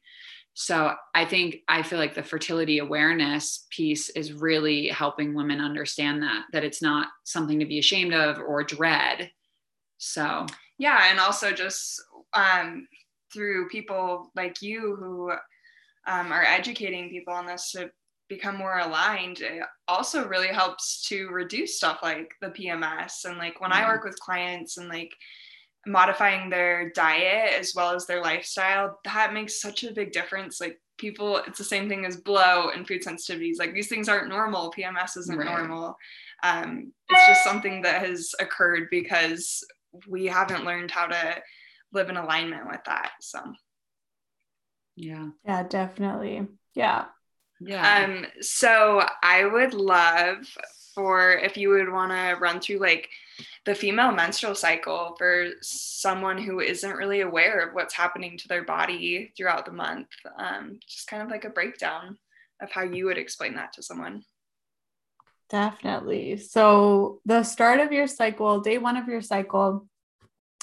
So 0.55 0.95
I 1.15 1.25
think 1.25 1.59
I 1.69 1.83
feel 1.83 1.99
like 1.99 2.15
the 2.15 2.23
fertility 2.23 2.79
awareness 2.79 3.67
piece 3.71 4.11
is 4.11 4.33
really 4.33 4.89
helping 4.89 5.35
women 5.35 5.61
understand 5.61 6.23
that 6.23 6.45
that 6.53 6.65
it's 6.65 6.83
not 6.83 7.09
something 7.25 7.61
to 7.61 7.67
be 7.67 7.79
ashamed 7.79 8.13
of 8.13 8.39
or 8.39 8.63
dread. 8.65 9.31
So 9.99 10.47
yeah 10.81 11.11
and 11.11 11.21
also 11.21 11.53
just 11.53 12.03
um, 12.33 12.89
through 13.33 13.69
people 13.69 14.33
like 14.35 14.61
you 14.61 14.97
who 14.99 15.31
um, 16.07 16.33
are 16.33 16.45
educating 16.45 17.11
people 17.11 17.33
on 17.33 17.47
this 17.47 17.71
to 17.73 17.91
become 18.29 18.57
more 18.57 18.79
aligned 18.79 19.41
it 19.41 19.63
also 19.89 20.27
really 20.27 20.49
helps 20.49 21.07
to 21.09 21.29
reduce 21.29 21.77
stuff 21.77 21.99
like 22.03 22.33
the 22.41 22.49
pms 22.49 23.25
and 23.25 23.39
like 23.39 23.61
when 23.61 23.71
mm-hmm. 23.71 23.85
i 23.85 23.89
work 23.89 24.05
with 24.05 24.19
clients 24.21 24.79
and 24.79 24.89
like 24.89 25.13
modifying 25.87 26.51
their 26.51 26.91
diet 26.91 27.59
as 27.59 27.75
well 27.75 27.95
as 27.95 28.07
their 28.07 28.21
lifestyle 28.21 28.99
that 29.05 29.33
makes 29.33 29.61
such 29.61 29.85
a 29.85 29.93
big 29.93 30.13
difference. 30.13 30.61
Like 30.61 30.79
people 30.99 31.39
it's 31.39 31.59
the 31.59 31.65
same 31.65 31.89
thing 31.89 32.05
as 32.05 32.19
blow 32.19 32.71
and 32.71 32.87
food 32.87 33.03
sensitivities. 33.03 33.59
Like 33.59 33.73
these 33.73 33.89
things 33.89 34.09
aren't 34.09 34.29
normal. 34.29 34.73
Pms 34.77 35.17
isn't 35.17 35.37
right. 35.37 35.49
normal. 35.49 35.97
Um, 36.43 36.93
it's 37.09 37.27
just 37.27 37.45
something 37.51 37.83
that 37.83 38.05
has 38.05 38.35
occurred 38.41 38.89
because 38.91 39.65
we 40.09 40.27
haven't 40.27 40.65
learned 40.65 40.91
how 40.91 41.07
to 41.07 41.43
live 41.93 42.09
in 42.09 42.17
alignment 42.17 42.67
with 42.69 42.81
that. 42.87 43.13
So 43.21 43.41
yeah. 44.97 45.29
Yeah, 45.45 45.63
definitely. 45.65 46.47
Yeah. 46.75 47.07
Yeah. 47.61 48.05
Um, 48.05 48.27
so 48.41 49.03
I 49.23 49.45
would 49.45 49.75
love 49.75 50.39
for 50.95 51.33
if 51.33 51.57
you 51.57 51.71
would 51.71 51.91
want 51.91 52.13
to 52.13 52.39
run 52.41 52.61
through 52.61 52.79
like 52.79 53.09
the 53.65 53.75
female 53.75 54.13
menstrual 54.13 54.55
cycle 54.55 55.15
for 55.19 55.49
someone 55.61 56.39
who 56.39 56.61
isn't 56.61 56.97
really 56.97 57.21
aware 57.21 57.61
of 57.61 57.75
what's 57.75 57.95
happening 57.95 58.37
to 58.39 58.49
their 58.49 58.65
body 58.65 59.33
throughout 59.37 59.67
the 59.67 59.73
month. 59.73 60.09
Um, 60.39 60.81
just 60.89 61.09
kind 61.09 61.23
of 61.23 61.29
like 61.29 61.45
a 61.45 61.51
breakdown 61.51 62.19
of 62.61 62.71
how 62.71 62.83
you 62.83 63.07
would 63.07 63.19
explain 63.19 63.55
that 63.55 63.73
to 63.75 63.83
someone. 63.83 64.23
Definitely. 65.51 66.37
So, 66.37 67.21
the 67.27 67.43
start 67.43 67.81
of 67.81 67.91
your 67.91 68.07
cycle, 68.07 68.61
day 68.61 68.79
one 68.79 68.97
of 68.97 69.09
your 69.09 69.21
cycle, 69.21 69.89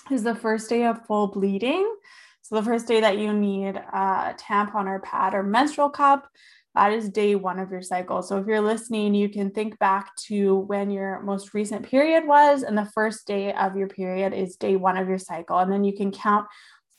is 0.10 0.24
the 0.24 0.36
first 0.36 0.70
day 0.70 0.86
of 0.86 1.06
full 1.06 1.28
bleeding. 1.28 1.94
So, 2.42 2.56
the 2.56 2.64
first 2.64 2.88
day 2.88 3.02
that 3.02 3.18
you 3.18 3.34
need 3.34 3.76
a 3.76 4.34
tampon 4.40 4.86
or 4.86 5.00
pad 5.00 5.34
or 5.34 5.44
menstrual 5.44 5.90
cup, 5.90 6.30
that 6.74 6.94
is 6.94 7.10
day 7.10 7.36
one 7.36 7.60
of 7.60 7.70
your 7.70 7.82
cycle. 7.82 8.22
So, 8.22 8.38
if 8.38 8.48
you're 8.48 8.62
listening, 8.62 9.14
you 9.14 9.28
can 9.28 9.52
think 9.52 9.78
back 9.78 10.16
to 10.28 10.56
when 10.56 10.90
your 10.90 11.20
most 11.22 11.54
recent 11.54 11.86
period 11.86 12.26
was, 12.26 12.64
and 12.64 12.78
the 12.78 12.90
first 12.96 13.28
day 13.28 13.52
of 13.52 13.76
your 13.76 13.90
period 13.90 14.34
is 14.34 14.56
day 14.56 14.78
one 14.78 14.96
of 14.96 15.10
your 15.10 15.20
cycle. 15.20 15.58
And 15.60 15.70
then 15.70 15.84
you 15.84 15.98
can 15.98 16.12
count 16.12 16.48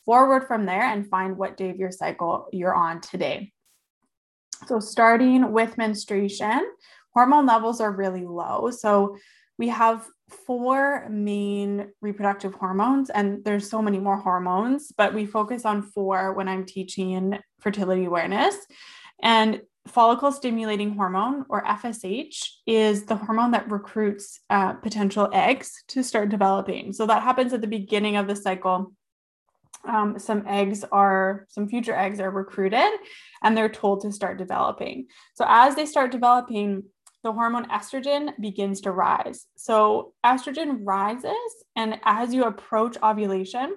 forward 0.05 0.47
from 0.47 0.67
there 0.67 0.83
and 0.83 1.09
find 1.09 1.39
what 1.39 1.57
day 1.57 1.71
of 1.71 1.77
your 1.77 1.93
cycle 1.93 2.49
you're 2.53 2.75
on 2.75 3.01
today. 3.01 3.53
So, 4.67 4.81
starting 4.81 5.53
with 5.53 5.79
menstruation, 5.79 6.63
hormone 7.15 7.47
levels 7.47 7.81
are 7.81 7.93
really 7.93 8.25
low. 8.25 8.71
So 8.71 9.17
we 9.59 9.69
have 9.69 10.07
four 10.47 11.09
main 11.11 11.89
reproductive 12.01 12.55
hormones, 12.55 13.11
and 13.11 13.45
there's 13.45 13.69
so 13.69 13.83
many 13.83 13.99
more 13.99 14.17
hormones, 14.17 14.93
but 14.97 15.15
we 15.15 15.27
focus 15.27 15.65
on 15.65 15.83
four 15.83 16.33
when 16.33 16.49
I'm 16.49 16.65
teaching 16.65 17.39
fertility 17.61 18.05
awareness. 18.05 18.57
And 19.21 19.63
follicle 19.89 20.31
stimulating 20.31 20.95
hormone, 20.95 21.45
or 21.49 21.65
FSH, 21.65 22.47
is 22.67 23.07
the 23.07 23.17
hormone 23.17 23.51
that 23.53 23.71
recruits 23.71 24.41
uh, 24.51 24.75
potential 24.75 25.29
eggs 25.33 25.83
to 25.89 26.05
start 26.05 26.29
developing. 26.29 26.93
So 26.93 27.07
that 27.07 27.23
happens 27.23 27.53
at 27.53 27.61
the 27.61 27.67
beginning 27.67 28.17
of 28.17 28.29
the 28.29 28.37
cycle. 28.37 28.93
Um, 29.85 30.19
some 30.19 30.45
eggs 30.47 30.85
are, 30.93 31.47
some 31.49 31.69
future 31.69 31.95
eggs 31.95 32.21
are 32.21 32.31
recruited 32.31 32.91
and 33.43 33.57
they're 33.57 33.69
told 33.69 34.03
to 34.03 34.13
start 34.13 34.37
developing. 34.37 35.07
So 35.35 35.45
as 35.49 35.77
they 35.77 35.87
start 35.87 36.11
developing, 36.11 36.85
the 37.23 37.33
hormone 37.33 37.69
estrogen 37.69 38.33
begins 38.41 38.83
to 38.83 38.93
rise. 38.93 39.47
So 39.57 40.15
estrogen 40.25 40.81
rises, 40.83 41.65
and 41.77 41.99
as 42.05 42.33
you 42.33 42.45
approach 42.45 42.97
ovulation, 43.03 43.75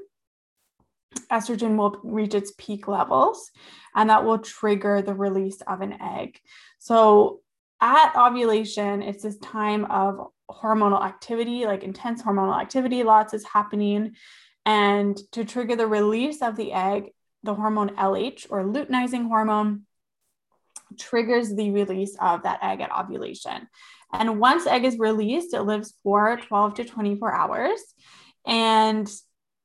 estrogen 1.31 1.75
will 1.75 2.00
reach 2.03 2.33
its 2.33 2.53
peak 2.57 2.88
levels, 2.88 3.51
and 3.95 4.10
that 4.10 4.25
will 4.25 4.39
trigger 4.39 5.01
the 5.01 5.13
release 5.13 5.62
of 5.62 5.81
an 5.81 6.01
egg. 6.01 6.39
So 6.79 7.41
at 7.81 8.15
ovulation, 8.15 9.01
it's 9.01 9.24
this 9.24 9.38
time 9.39 9.86
of 9.86 10.27
hormonal 10.50 11.03
activity, 11.03 11.65
like 11.65 11.83
intense 11.83 12.21
hormonal 12.21 12.60
activity, 12.60 13.03
lots 13.03 13.33
is 13.33 13.45
happening. 13.45 14.15
And 14.65 15.19
to 15.31 15.43
trigger 15.43 15.75
the 15.75 15.88
release 15.88 16.41
of 16.41 16.55
the 16.55 16.74
egg, 16.74 17.12
the 17.43 17.55
hormone 17.55 17.95
LH 17.95 18.48
or 18.51 18.63
luteinizing 18.63 19.27
hormone 19.27 19.88
triggers 21.00 21.55
the 21.55 21.71
release 21.71 22.15
of 22.19 22.43
that 22.43 22.63
egg 22.63 22.81
at 22.81 22.91
ovulation. 22.91 23.67
And 24.13 24.39
once 24.39 24.67
egg 24.67 24.86
is 24.86 25.00
released, 25.00 25.53
it 25.53 25.62
lives 25.62 25.93
for 26.03 26.38
12 26.38 26.75
to 26.75 26.83
24 26.86 27.33
hours. 27.33 27.79
And 28.45 29.10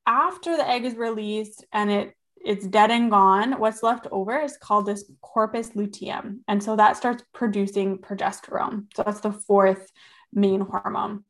after 0.06 0.56
the 0.56 0.68
egg 0.68 0.84
is 0.84 0.94
released 0.94 1.64
and 1.72 1.90
it 1.90 2.16
it's 2.44 2.66
dead 2.66 2.92
and 2.92 3.10
gone, 3.10 3.58
what's 3.58 3.82
left 3.82 4.06
over 4.12 4.38
is 4.38 4.56
called 4.56 4.86
this 4.86 5.10
corpus 5.20 5.74
luteum. 5.74 6.44
And 6.46 6.62
so 6.62 6.76
that 6.76 6.96
starts 6.96 7.24
producing 7.34 7.98
progesterone. 7.98 8.84
So 8.94 9.02
that's 9.02 9.18
the 9.18 9.32
fourth 9.32 9.90
main 10.32 10.60
hormone. 10.60 11.24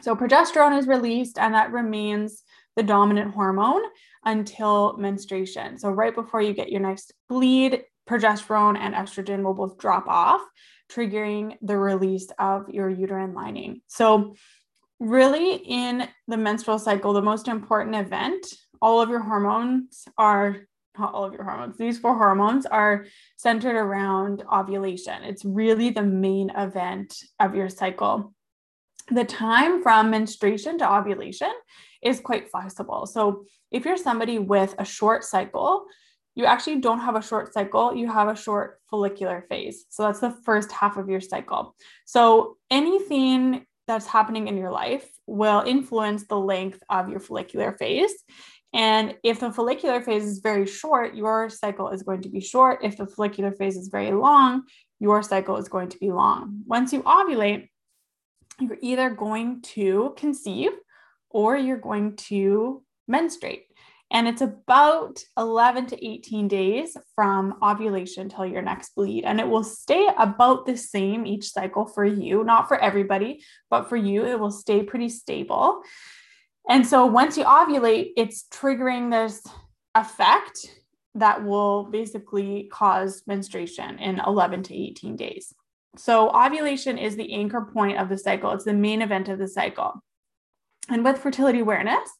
So 0.00 0.14
progesterone 0.14 0.78
is 0.78 0.86
released 0.86 1.38
and 1.38 1.54
that 1.54 1.72
remains 1.72 2.44
the 2.76 2.84
dominant 2.84 3.34
hormone 3.34 3.82
until 4.24 4.96
menstruation. 4.96 5.76
So 5.78 5.90
right 5.90 6.14
before 6.14 6.40
you 6.40 6.54
get 6.54 6.70
your 6.70 6.80
next 6.80 7.12
bleed, 7.28 7.82
progesterone 8.08 8.76
and 8.76 8.94
estrogen 8.94 9.42
will 9.42 9.54
both 9.54 9.78
drop 9.78 10.06
off, 10.08 10.40
triggering 10.90 11.56
the 11.62 11.76
release 11.76 12.28
of 12.38 12.68
your 12.68 12.90
uterine 12.90 13.34
lining. 13.34 13.80
So, 13.86 14.34
really, 14.98 15.56
in 15.56 16.08
the 16.28 16.36
menstrual 16.36 16.78
cycle, 16.78 17.12
the 17.12 17.22
most 17.22 17.48
important 17.48 17.96
event, 17.96 18.46
all 18.80 19.00
of 19.00 19.08
your 19.08 19.22
hormones 19.22 20.04
are 20.18 20.56
not 20.98 21.14
all 21.14 21.24
of 21.24 21.32
your 21.32 21.44
hormones, 21.44 21.78
these 21.78 21.98
four 21.98 22.16
hormones 22.16 22.66
are 22.66 23.06
centered 23.36 23.76
around 23.76 24.44
ovulation. 24.52 25.22
It's 25.24 25.44
really 25.44 25.90
the 25.90 26.02
main 26.02 26.50
event 26.50 27.16
of 27.40 27.54
your 27.54 27.68
cycle. 27.68 28.34
The 29.08 29.24
time 29.24 29.82
from 29.82 30.10
menstruation 30.10 30.78
to 30.78 30.92
ovulation 30.92 31.50
is 32.02 32.20
quite 32.20 32.50
flexible. 32.50 33.06
So, 33.06 33.44
if 33.70 33.86
you're 33.86 33.96
somebody 33.96 34.38
with 34.38 34.74
a 34.78 34.84
short 34.84 35.24
cycle, 35.24 35.86
you 36.34 36.46
actually 36.46 36.80
don't 36.80 37.00
have 37.00 37.16
a 37.16 37.22
short 37.22 37.52
cycle, 37.52 37.94
you 37.94 38.10
have 38.10 38.28
a 38.28 38.36
short 38.36 38.80
follicular 38.90 39.44
phase. 39.48 39.84
So 39.90 40.04
that's 40.04 40.20
the 40.20 40.36
first 40.44 40.72
half 40.72 40.96
of 40.96 41.08
your 41.08 41.20
cycle. 41.20 41.74
So 42.04 42.56
anything 42.70 43.66
that's 43.86 44.06
happening 44.06 44.48
in 44.48 44.56
your 44.56 44.70
life 44.70 45.08
will 45.26 45.60
influence 45.60 46.26
the 46.26 46.38
length 46.38 46.82
of 46.88 47.08
your 47.08 47.20
follicular 47.20 47.72
phase. 47.72 48.14
And 48.72 49.16
if 49.22 49.40
the 49.40 49.52
follicular 49.52 50.00
phase 50.00 50.24
is 50.24 50.38
very 50.38 50.66
short, 50.66 51.14
your 51.14 51.50
cycle 51.50 51.90
is 51.90 52.02
going 52.02 52.22
to 52.22 52.30
be 52.30 52.40
short. 52.40 52.80
If 52.82 52.96
the 52.96 53.06
follicular 53.06 53.52
phase 53.52 53.76
is 53.76 53.88
very 53.88 54.12
long, 54.12 54.62
your 54.98 55.22
cycle 55.22 55.56
is 55.56 55.68
going 55.68 55.90
to 55.90 55.98
be 55.98 56.10
long. 56.10 56.62
Once 56.66 56.92
you 56.92 57.02
ovulate, 57.02 57.68
you're 58.60 58.78
either 58.80 59.10
going 59.10 59.60
to 59.62 60.14
conceive 60.16 60.70
or 61.28 61.56
you're 61.56 61.76
going 61.76 62.16
to 62.16 62.82
menstruate. 63.08 63.64
And 64.12 64.28
it's 64.28 64.42
about 64.42 65.24
11 65.38 65.86
to 65.86 66.06
18 66.06 66.46
days 66.46 66.96
from 67.14 67.54
ovulation 67.62 68.28
till 68.28 68.44
your 68.44 68.60
next 68.60 68.94
bleed. 68.94 69.24
And 69.24 69.40
it 69.40 69.48
will 69.48 69.64
stay 69.64 70.06
about 70.18 70.66
the 70.66 70.76
same 70.76 71.26
each 71.26 71.50
cycle 71.50 71.86
for 71.86 72.04
you, 72.04 72.44
not 72.44 72.68
for 72.68 72.78
everybody, 72.78 73.42
but 73.70 73.88
for 73.88 73.96
you, 73.96 74.26
it 74.26 74.38
will 74.38 74.50
stay 74.50 74.82
pretty 74.82 75.08
stable. 75.08 75.80
And 76.68 76.86
so 76.86 77.06
once 77.06 77.38
you 77.38 77.44
ovulate, 77.44 78.10
it's 78.18 78.44
triggering 78.52 79.10
this 79.10 79.42
effect 79.94 80.70
that 81.14 81.44
will 81.44 81.84
basically 81.84 82.68
cause 82.70 83.22
menstruation 83.26 83.98
in 83.98 84.20
11 84.26 84.62
to 84.64 84.74
18 84.74 85.16
days. 85.16 85.54
So, 85.96 86.30
ovulation 86.30 86.96
is 86.96 87.16
the 87.16 87.34
anchor 87.34 87.68
point 87.70 87.98
of 87.98 88.08
the 88.08 88.16
cycle, 88.16 88.52
it's 88.52 88.64
the 88.64 88.72
main 88.72 89.02
event 89.02 89.28
of 89.28 89.38
the 89.38 89.48
cycle. 89.48 90.02
And 90.88 91.04
with 91.04 91.18
fertility 91.18 91.60
awareness, 91.60 92.10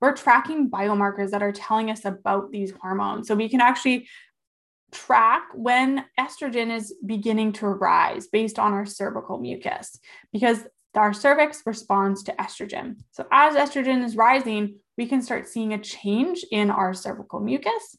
we're 0.00 0.16
tracking 0.16 0.70
biomarkers 0.70 1.30
that 1.30 1.42
are 1.42 1.52
telling 1.52 1.90
us 1.90 2.04
about 2.04 2.50
these 2.50 2.72
hormones. 2.80 3.28
So, 3.28 3.34
we 3.34 3.48
can 3.48 3.60
actually 3.60 4.08
track 4.90 5.42
when 5.54 6.04
estrogen 6.18 6.74
is 6.74 6.94
beginning 7.04 7.52
to 7.52 7.66
rise 7.66 8.26
based 8.26 8.58
on 8.58 8.72
our 8.72 8.86
cervical 8.86 9.38
mucus 9.38 9.98
because 10.32 10.64
our 10.94 11.12
cervix 11.12 11.62
responds 11.66 12.22
to 12.24 12.32
estrogen. 12.32 12.96
So, 13.12 13.26
as 13.30 13.54
estrogen 13.54 14.04
is 14.04 14.16
rising, 14.16 14.76
we 14.96 15.06
can 15.06 15.22
start 15.22 15.46
seeing 15.46 15.72
a 15.72 15.78
change 15.78 16.44
in 16.50 16.70
our 16.70 16.94
cervical 16.94 17.40
mucus. 17.40 17.96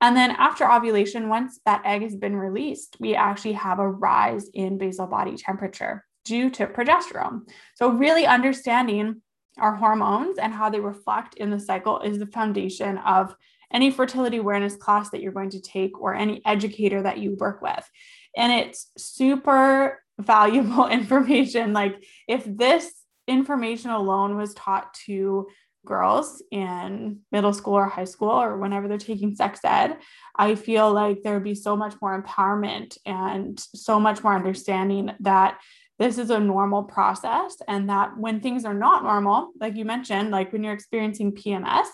And 0.00 0.16
then 0.16 0.30
after 0.30 0.70
ovulation, 0.70 1.28
once 1.28 1.60
that 1.66 1.82
egg 1.84 2.02
has 2.02 2.16
been 2.16 2.36
released, 2.36 2.96
we 2.98 3.14
actually 3.14 3.52
have 3.52 3.78
a 3.78 3.88
rise 3.88 4.48
in 4.54 4.78
basal 4.78 5.06
body 5.06 5.36
temperature 5.36 6.04
due 6.24 6.48
to 6.50 6.66
progesterone. 6.66 7.42
So, 7.74 7.90
really 7.90 8.26
understanding 8.26 9.22
our 9.60 9.76
hormones 9.76 10.38
and 10.38 10.52
how 10.52 10.70
they 10.70 10.80
reflect 10.80 11.34
in 11.34 11.50
the 11.50 11.60
cycle 11.60 12.00
is 12.00 12.18
the 12.18 12.26
foundation 12.26 12.98
of 12.98 13.34
any 13.72 13.90
fertility 13.90 14.38
awareness 14.38 14.76
class 14.76 15.10
that 15.10 15.20
you're 15.20 15.32
going 15.32 15.50
to 15.50 15.60
take 15.60 16.00
or 16.00 16.14
any 16.14 16.42
educator 16.44 17.02
that 17.02 17.18
you 17.18 17.36
work 17.36 17.62
with. 17.62 17.88
And 18.36 18.52
it's 18.52 18.90
super 18.96 20.02
valuable 20.20 20.86
information. 20.88 21.72
Like, 21.72 22.04
if 22.28 22.44
this 22.44 22.92
information 23.28 23.90
alone 23.90 24.36
was 24.36 24.54
taught 24.54 24.92
to 25.06 25.46
girls 25.86 26.42
in 26.50 27.20
middle 27.32 27.52
school 27.52 27.74
or 27.74 27.86
high 27.86 28.04
school 28.04 28.30
or 28.30 28.58
whenever 28.58 28.86
they're 28.86 28.98
taking 28.98 29.34
sex 29.34 29.60
ed, 29.64 29.96
I 30.36 30.54
feel 30.54 30.92
like 30.92 31.22
there 31.22 31.34
would 31.34 31.44
be 31.44 31.54
so 31.54 31.76
much 31.76 31.94
more 32.02 32.20
empowerment 32.20 32.98
and 33.06 33.58
so 33.58 33.98
much 33.98 34.22
more 34.22 34.34
understanding 34.34 35.12
that 35.20 35.58
this 36.00 36.16
is 36.16 36.30
a 36.30 36.40
normal 36.40 36.82
process 36.82 37.58
and 37.68 37.90
that 37.90 38.16
when 38.16 38.40
things 38.40 38.64
are 38.64 38.74
not 38.74 39.02
normal, 39.02 39.50
like 39.60 39.76
you 39.76 39.84
mentioned, 39.84 40.30
like 40.30 40.50
when 40.50 40.64
you're 40.64 40.72
experiencing 40.72 41.30
PMS, 41.30 41.86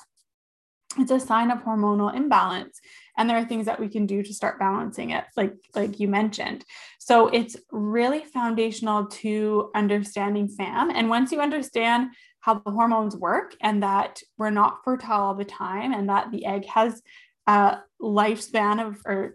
it's 0.96 1.10
a 1.10 1.18
sign 1.18 1.50
of 1.50 1.64
hormonal 1.64 2.14
imbalance. 2.14 2.78
And 3.18 3.28
there 3.28 3.36
are 3.36 3.44
things 3.44 3.66
that 3.66 3.80
we 3.80 3.88
can 3.88 4.06
do 4.06 4.22
to 4.22 4.32
start 4.32 4.60
balancing 4.60 5.10
it 5.10 5.24
like 5.36 5.54
like 5.74 5.98
you 5.98 6.06
mentioned. 6.06 6.64
So 7.00 7.26
it's 7.26 7.56
really 7.72 8.20
foundational 8.20 9.06
to 9.06 9.70
understanding 9.74 10.48
fam 10.48 10.90
and 10.90 11.10
once 11.10 11.32
you 11.32 11.40
understand 11.40 12.10
how 12.38 12.54
the 12.54 12.70
hormones 12.70 13.16
work 13.16 13.56
and 13.60 13.82
that 13.82 14.22
we're 14.38 14.50
not 14.50 14.84
fertile 14.84 15.20
all 15.20 15.34
the 15.34 15.44
time 15.44 15.92
and 15.92 16.08
that 16.08 16.30
the 16.30 16.46
egg 16.46 16.64
has 16.66 17.02
a 17.48 17.78
lifespan 18.00 18.86
of 18.86 18.98
or 19.04 19.34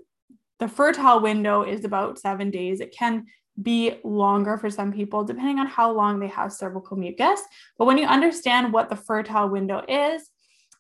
the 0.60 0.70
fertile 0.70 1.20
window 1.20 1.64
is 1.64 1.84
about 1.84 2.20
seven 2.20 2.52
days 2.52 2.80
it 2.80 2.96
can 2.98 3.26
be 3.62 4.00
longer 4.04 4.58
for 4.58 4.70
some 4.70 4.92
people 4.92 5.24
depending 5.24 5.60
on 5.60 5.68
how 5.68 5.92
long 5.92 6.20
they 6.20 6.28
have 6.28 6.54
cervical 6.54 6.96
mucus 6.96 7.42
but 7.78 7.86
when 7.86 7.98
you 7.98 8.06
understand 8.06 8.72
what 8.72 8.90
the 8.90 8.96
fertile 8.96 9.50
window 9.50 9.84
is 9.88 10.32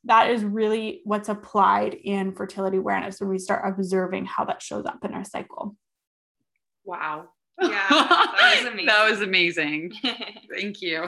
that 0.06 0.32
is 0.32 0.44
really 0.44 1.02
what's 1.04 1.30
applied 1.30 1.94
in 1.94 2.34
fertility 2.34 2.78
awareness 2.78 3.20
when 3.20 3.30
we 3.30 3.38
start 3.38 3.64
observing 3.68 4.26
how 4.26 4.46
that 4.46 4.62
shows 4.62 4.86
up 4.86 5.04
in 5.06 5.14
our 5.14 5.24
cycle. 5.26 5.76
Wow. 6.84 7.30
Yeah, 7.62 7.90
that 7.90 8.56
was 8.58 8.66
amazing. 8.66 8.86
that 8.88 9.10
was 9.12 9.22
amazing. 9.22 9.92
Thank 10.52 10.82
you. 10.82 11.08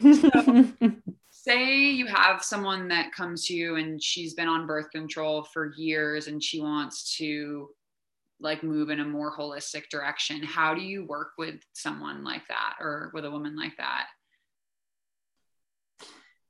so, 0.00 0.66
say 1.30 1.90
you 1.90 2.06
have 2.06 2.42
someone 2.42 2.88
that 2.88 3.12
comes 3.12 3.46
to 3.46 3.54
you 3.54 3.76
and 3.76 4.02
she's 4.02 4.34
been 4.34 4.48
on 4.48 4.66
birth 4.66 4.90
control 4.90 5.44
for 5.44 5.72
years 5.76 6.26
and 6.26 6.42
she 6.42 6.60
wants 6.60 7.16
to 7.18 7.68
like 8.42 8.62
move 8.62 8.90
in 8.90 9.00
a 9.00 9.04
more 9.04 9.36
holistic 9.36 9.88
direction. 9.90 10.42
How 10.42 10.74
do 10.74 10.82
you 10.82 11.06
work 11.06 11.32
with 11.38 11.60
someone 11.72 12.24
like 12.24 12.46
that 12.48 12.74
or 12.80 13.10
with 13.14 13.24
a 13.24 13.30
woman 13.30 13.56
like 13.56 13.76
that? 13.78 14.06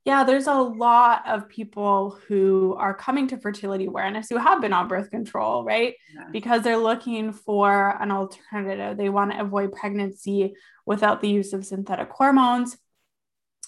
Yeah, 0.05 0.25
there's 0.25 0.47
a 0.47 0.53
lot 0.53 1.23
of 1.29 1.47
people 1.47 2.19
who 2.27 2.75
are 2.77 2.93
coming 2.93 3.27
to 3.27 3.37
fertility 3.37 3.85
awareness 3.85 4.27
who 4.29 4.35
have 4.35 4.59
been 4.59 4.73
on 4.73 4.89
birth 4.89 5.09
control, 5.09 5.63
right? 5.63 5.95
Yeah. 6.13 6.25
Because 6.31 6.61
they're 6.61 6.75
looking 6.75 7.31
for 7.31 7.97
an 8.01 8.11
alternative. 8.11 8.97
They 8.97 9.07
want 9.07 9.31
to 9.31 9.39
avoid 9.39 9.71
pregnancy 9.71 10.55
without 10.85 11.21
the 11.21 11.29
use 11.29 11.53
of 11.53 11.65
synthetic 11.65 12.09
hormones. 12.09 12.77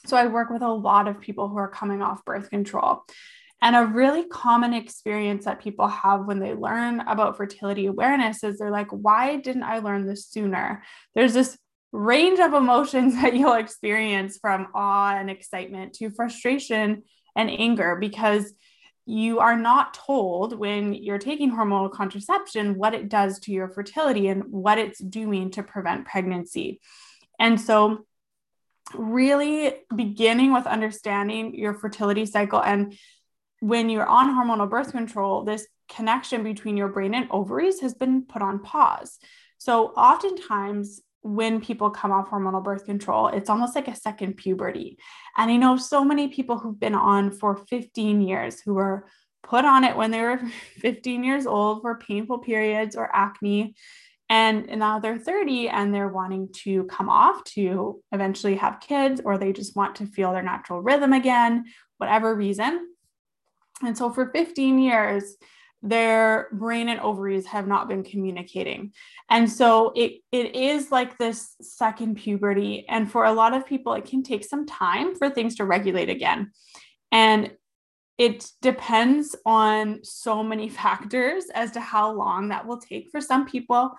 So 0.08 0.18
I 0.18 0.28
work 0.28 0.50
with 0.50 0.62
a 0.62 0.68
lot 0.68 1.08
of 1.08 1.22
people 1.22 1.48
who 1.48 1.58
are 1.58 1.70
coming 1.70 2.02
off 2.02 2.26
birth 2.26 2.50
control. 2.50 3.04
And 3.66 3.76
a 3.76 3.84
really 3.84 4.26
common 4.26 4.76
experience 4.76 5.46
that 5.46 5.60
people 5.60 5.88
have 5.88 6.26
when 6.26 6.38
they 6.38 6.54
learn 6.54 7.00
about 7.00 7.36
fertility 7.36 7.88
awareness 7.88 8.44
is 8.44 8.60
they're 8.60 8.70
like, 8.70 8.92
why 8.92 9.38
didn't 9.38 9.64
I 9.64 9.80
learn 9.80 10.06
this 10.06 10.28
sooner? 10.28 10.84
There's 11.16 11.34
this 11.34 11.58
range 11.92 12.38
of 12.40 12.54
emotions 12.54 13.16
that 13.22 13.36
you'll 13.36 13.56
experience 13.56 14.38
from 14.38 14.68
awe 14.76 15.18
and 15.18 15.32
excitement 15.32 15.94
to 15.94 16.12
frustration 16.12 17.02
and 17.36 17.50
anger 17.50 17.96
because 17.96 18.54
you 19.08 19.40
are 19.40 19.58
not 19.58 19.96
told 19.96 20.60
when 20.60 20.94
you're 20.94 21.18
taking 21.18 21.52
hormonal 21.52 21.92
contraception 21.92 22.78
what 22.78 22.94
it 22.94 23.10
does 23.10 23.40
to 23.40 23.52
your 23.52 23.70
fertility 23.70 24.28
and 24.28 24.44
what 24.52 24.78
it's 24.78 25.00
doing 25.00 25.50
to 25.50 25.64
prevent 25.64 26.06
pregnancy. 26.06 26.80
And 27.40 27.60
so, 27.60 28.06
really 28.94 29.74
beginning 29.96 30.54
with 30.54 30.68
understanding 30.68 31.56
your 31.56 31.74
fertility 31.74 32.28
cycle 32.28 32.62
and 32.62 32.96
when 33.60 33.90
you're 33.90 34.06
on 34.06 34.30
hormonal 34.30 34.70
birth 34.70 34.92
control, 34.92 35.44
this 35.44 35.68
connection 35.90 36.44
between 36.44 36.78
your 36.78 36.90
brain 36.90 37.14
and 37.14 37.28
ovaries 37.32 37.80
has 37.82 37.94
been 37.94 38.24
put 38.24 38.42
on 38.42 38.60
pause. 38.60 39.20
So, 39.58 39.88
oftentimes, 39.90 41.02
when 41.22 41.60
people 41.60 41.90
come 41.90 42.12
off 42.12 42.30
hormonal 42.30 42.64
birth 42.64 42.86
control, 42.86 43.30
it's 43.30 43.50
almost 43.50 43.74
like 43.74 43.88
a 43.88 43.96
second 43.96 44.38
puberty. 44.38 45.00
And 45.36 45.50
I 45.50 45.58
know 45.58 45.76
so 45.76 46.06
many 46.06 46.28
people 46.28 46.60
who've 46.60 46.80
been 46.80 46.94
on 46.94 47.32
for 47.32 47.56
15 47.56 48.22
years 48.22 48.62
who 48.62 48.76
were 48.76 49.08
put 49.42 49.66
on 49.66 49.84
it 49.84 49.96
when 49.96 50.12
they 50.12 50.22
were 50.22 50.40
15 50.78 51.24
years 51.24 51.48
old 51.48 51.82
for 51.82 51.98
painful 51.98 52.40
periods 52.40 52.96
or 52.96 53.10
acne. 53.12 53.74
And 54.30 54.68
now 54.78 55.00
they're 55.00 55.18
30 55.18 55.70
and 55.70 55.94
they're 55.94 56.08
wanting 56.10 56.50
to 56.64 56.84
come 56.86 57.10
off 57.10 57.44
to 57.56 58.02
eventually 58.12 58.56
have 58.56 58.80
kids, 58.80 59.22
or 59.24 59.38
they 59.38 59.54
just 59.54 59.76
want 59.76 59.96
to 59.96 60.08
feel 60.08 60.32
their 60.32 60.42
natural 60.44 60.82
rhythm 60.82 61.14
again, 61.14 61.66
whatever 61.98 62.36
reason. 62.36 62.95
And 63.84 63.98
so 63.98 64.12
for 64.12 64.32
15 64.32 64.80
years, 64.80 65.36
their 65.82 66.48
brain 66.52 66.90
and 66.90 67.00
ovaries 67.00 67.46
have 67.46 67.68
not 67.68 67.88
been 67.88 68.04
communicating. 68.04 68.92
And 69.30 69.50
so 69.50 69.92
it 69.96 70.22
it 70.32 70.56
is 70.56 70.92
like 70.92 71.18
this 71.18 71.56
second 71.62 72.16
puberty 72.16 72.86
and 72.90 73.10
for 73.10 73.26
a 73.26 73.34
lot 73.34 73.54
of 73.54 73.68
people 73.68 73.94
it 73.94 74.06
can 74.06 74.24
take 74.24 74.44
some 74.44 74.66
time 74.66 75.16
for 75.16 75.30
things 75.30 75.56
to 75.56 75.66
regulate 75.66 76.10
again. 76.10 76.52
And 77.12 77.52
it 78.18 78.50
depends 78.62 79.36
on 79.46 80.00
so 80.04 80.42
many 80.42 80.70
factors 80.82 81.46
as 81.54 81.72
to 81.72 81.80
how 81.80 82.12
long 82.14 82.50
that 82.50 82.66
will 82.66 82.80
take 82.80 83.10
for 83.12 83.22
some 83.22 83.46
people 83.46 83.92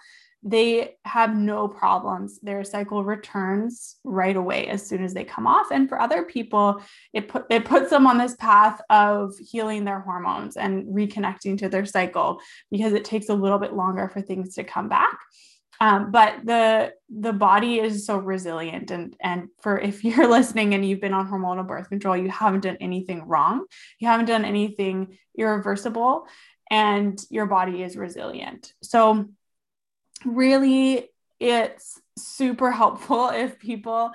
they 0.47 0.95
have 1.05 1.37
no 1.37 1.67
problems. 1.67 2.39
Their 2.41 2.63
cycle 2.63 3.03
returns 3.03 3.97
right 4.05 4.37
away 4.37 4.69
as 4.69 4.87
soon 4.87 5.03
as 5.03 5.13
they 5.13 5.25
come 5.25 5.45
off. 5.45 5.73
And 5.73 5.89
for 5.89 6.01
other 6.01 6.23
people, 6.23 6.81
it 7.13 7.27
put 7.27 7.47
it 7.51 7.65
puts 7.65 7.91
them 7.91 8.07
on 8.07 8.17
this 8.17 8.37
path 8.37 8.81
of 8.89 9.35
healing 9.39 9.85
their 9.85 9.99
hormones 9.99 10.57
and 10.57 10.87
reconnecting 10.87 11.59
to 11.59 11.69
their 11.69 11.85
cycle 11.85 12.41
because 12.71 12.93
it 12.93 13.05
takes 13.05 13.29
a 13.29 13.35
little 13.35 13.59
bit 13.59 13.75
longer 13.75 14.09
for 14.09 14.23
things 14.23 14.55
to 14.55 14.63
come 14.63 14.89
back. 14.89 15.19
Um, 15.81 16.13
but 16.13 16.37
the 16.45 16.93
the 17.11 17.33
body 17.33 17.81
is 17.81 18.07
so 18.07 18.17
resilient 18.17 18.93
and 18.93 19.17
and 19.21 19.49
for 19.61 19.77
if 19.79 20.05
you're 20.05 20.29
listening 20.31 20.75
and 20.75 20.89
you've 20.89 21.01
been 21.01 21.13
on 21.13 21.29
hormonal 21.29 21.67
birth 21.67 21.89
control 21.91 22.17
you 22.17 22.31
haven't 22.31 22.61
done 22.61 22.79
anything 22.81 23.29
wrong 23.29 23.67
you 23.99 24.09
haven't 24.09 24.25
done 24.25 24.47
anything 24.47 25.19
irreversible 25.37 26.27
and 26.71 27.21
your 27.29 27.45
body 27.45 27.83
is 27.83 27.95
resilient 27.95 28.73
so 28.83 29.29
really 30.27 31.09
it's 31.41 32.01
super 32.19 32.71
helpful 32.71 33.29
if 33.35 33.59
people 33.59 34.12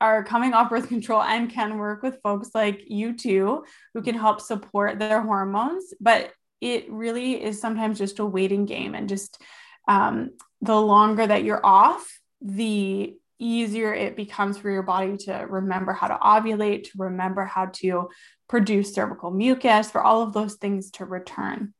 are 0.00 0.24
coming 0.24 0.52
off 0.52 0.70
birth 0.70 0.88
control 0.88 1.22
and 1.22 1.50
can 1.50 1.78
work 1.78 2.02
with 2.02 2.20
folks 2.22 2.50
like 2.54 2.82
you 2.88 3.16
too 3.16 3.64
who 3.94 4.02
can 4.02 4.16
help 4.16 4.40
support 4.40 4.98
their 4.98 5.22
hormones 5.22 5.94
but 6.00 6.32
it 6.60 6.90
really 6.90 7.42
is 7.42 7.60
sometimes 7.60 7.98
just 7.98 8.18
a 8.18 8.24
waiting 8.24 8.66
game 8.66 8.94
and 8.94 9.08
just 9.08 9.40
um, 9.88 10.30
the 10.60 10.80
longer 10.80 11.26
that 11.26 11.44
you're 11.44 11.64
off 11.64 12.20
the 12.40 13.14
easier 13.42 13.92
it 13.92 14.16
becomes 14.16 14.56
for 14.56 14.70
your 14.70 14.82
body 14.82 15.16
to 15.16 15.32
remember 15.48 15.92
how 15.92 16.06
to 16.06 16.14
ovulate, 16.14 16.84
to 16.84 16.90
remember 16.98 17.44
how 17.44 17.66
to 17.66 18.08
produce 18.48 18.94
cervical 18.94 19.30
mucus, 19.30 19.90
for 19.90 20.00
all 20.02 20.22
of 20.22 20.32
those 20.32 20.54
things 20.54 20.92
to 20.92 21.04
return. 21.04 21.74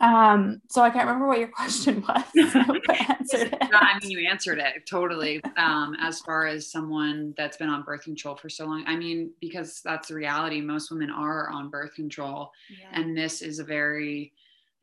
Um, 0.00 0.60
so 0.68 0.82
I 0.82 0.90
can't 0.90 1.06
remember 1.06 1.28
what 1.28 1.38
your 1.38 1.48
question 1.52 2.02
was. 2.02 2.24
answered 3.08 3.52
it. 3.52 3.68
No, 3.70 3.78
I 3.78 3.98
mean, 4.00 4.10
you 4.10 4.28
answered 4.28 4.58
it 4.58 4.86
totally. 4.88 5.42
Um, 5.56 5.96
as 6.00 6.20
far 6.20 6.46
as 6.46 6.70
someone 6.70 7.34
that's 7.36 7.56
been 7.56 7.68
on 7.68 7.82
birth 7.82 8.02
control 8.02 8.36
for 8.36 8.48
so 8.48 8.66
long, 8.66 8.84
I 8.86 8.96
mean, 8.96 9.30
because 9.40 9.80
that's 9.82 10.08
the 10.08 10.14
reality. 10.14 10.60
Most 10.60 10.90
women 10.90 11.10
are 11.10 11.48
on 11.50 11.70
birth 11.70 11.94
control, 11.94 12.52
yeah. 12.70 12.88
and 12.92 13.16
this 13.16 13.42
is 13.42 13.58
a 13.58 13.64
very 13.64 14.32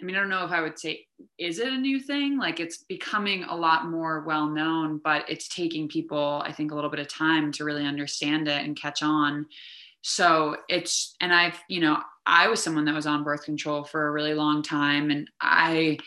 I 0.01 0.05
mean, 0.05 0.17
I 0.17 0.19
don't 0.19 0.29
know 0.29 0.43
if 0.43 0.51
I 0.51 0.59
would 0.59 0.77
say, 0.77 1.07
is 1.37 1.59
it 1.59 1.71
a 1.71 1.77
new 1.77 1.97
thing? 1.97 2.37
Like 2.37 2.59
it's 2.59 2.79
becoming 2.79 3.45
a 3.45 3.55
lot 3.55 3.87
more 3.87 4.21
well 4.21 4.47
known, 4.47 4.99
but 5.01 5.23
it's 5.29 5.47
taking 5.47 5.87
people, 5.87 6.43
I 6.45 6.51
think, 6.51 6.71
a 6.71 6.75
little 6.75 6.89
bit 6.89 6.99
of 6.99 7.07
time 7.07 7.53
to 7.53 7.63
really 7.63 7.85
understand 7.85 8.49
it 8.49 8.65
and 8.65 8.75
catch 8.75 9.01
on. 9.01 9.45
So 10.01 10.57
it's, 10.67 11.15
and 11.21 11.33
I've, 11.33 11.57
you 11.69 11.79
know, 11.79 12.01
I 12.25 12.47
was 12.47 12.63
someone 12.63 12.85
that 12.85 12.95
was 12.95 13.07
on 13.07 13.23
birth 13.23 13.43
control 13.43 13.83
for 13.83 14.07
a 14.07 14.11
really 14.11 14.33
long 14.33 14.63
time 14.63 15.11
and 15.11 15.29
I 15.41 15.97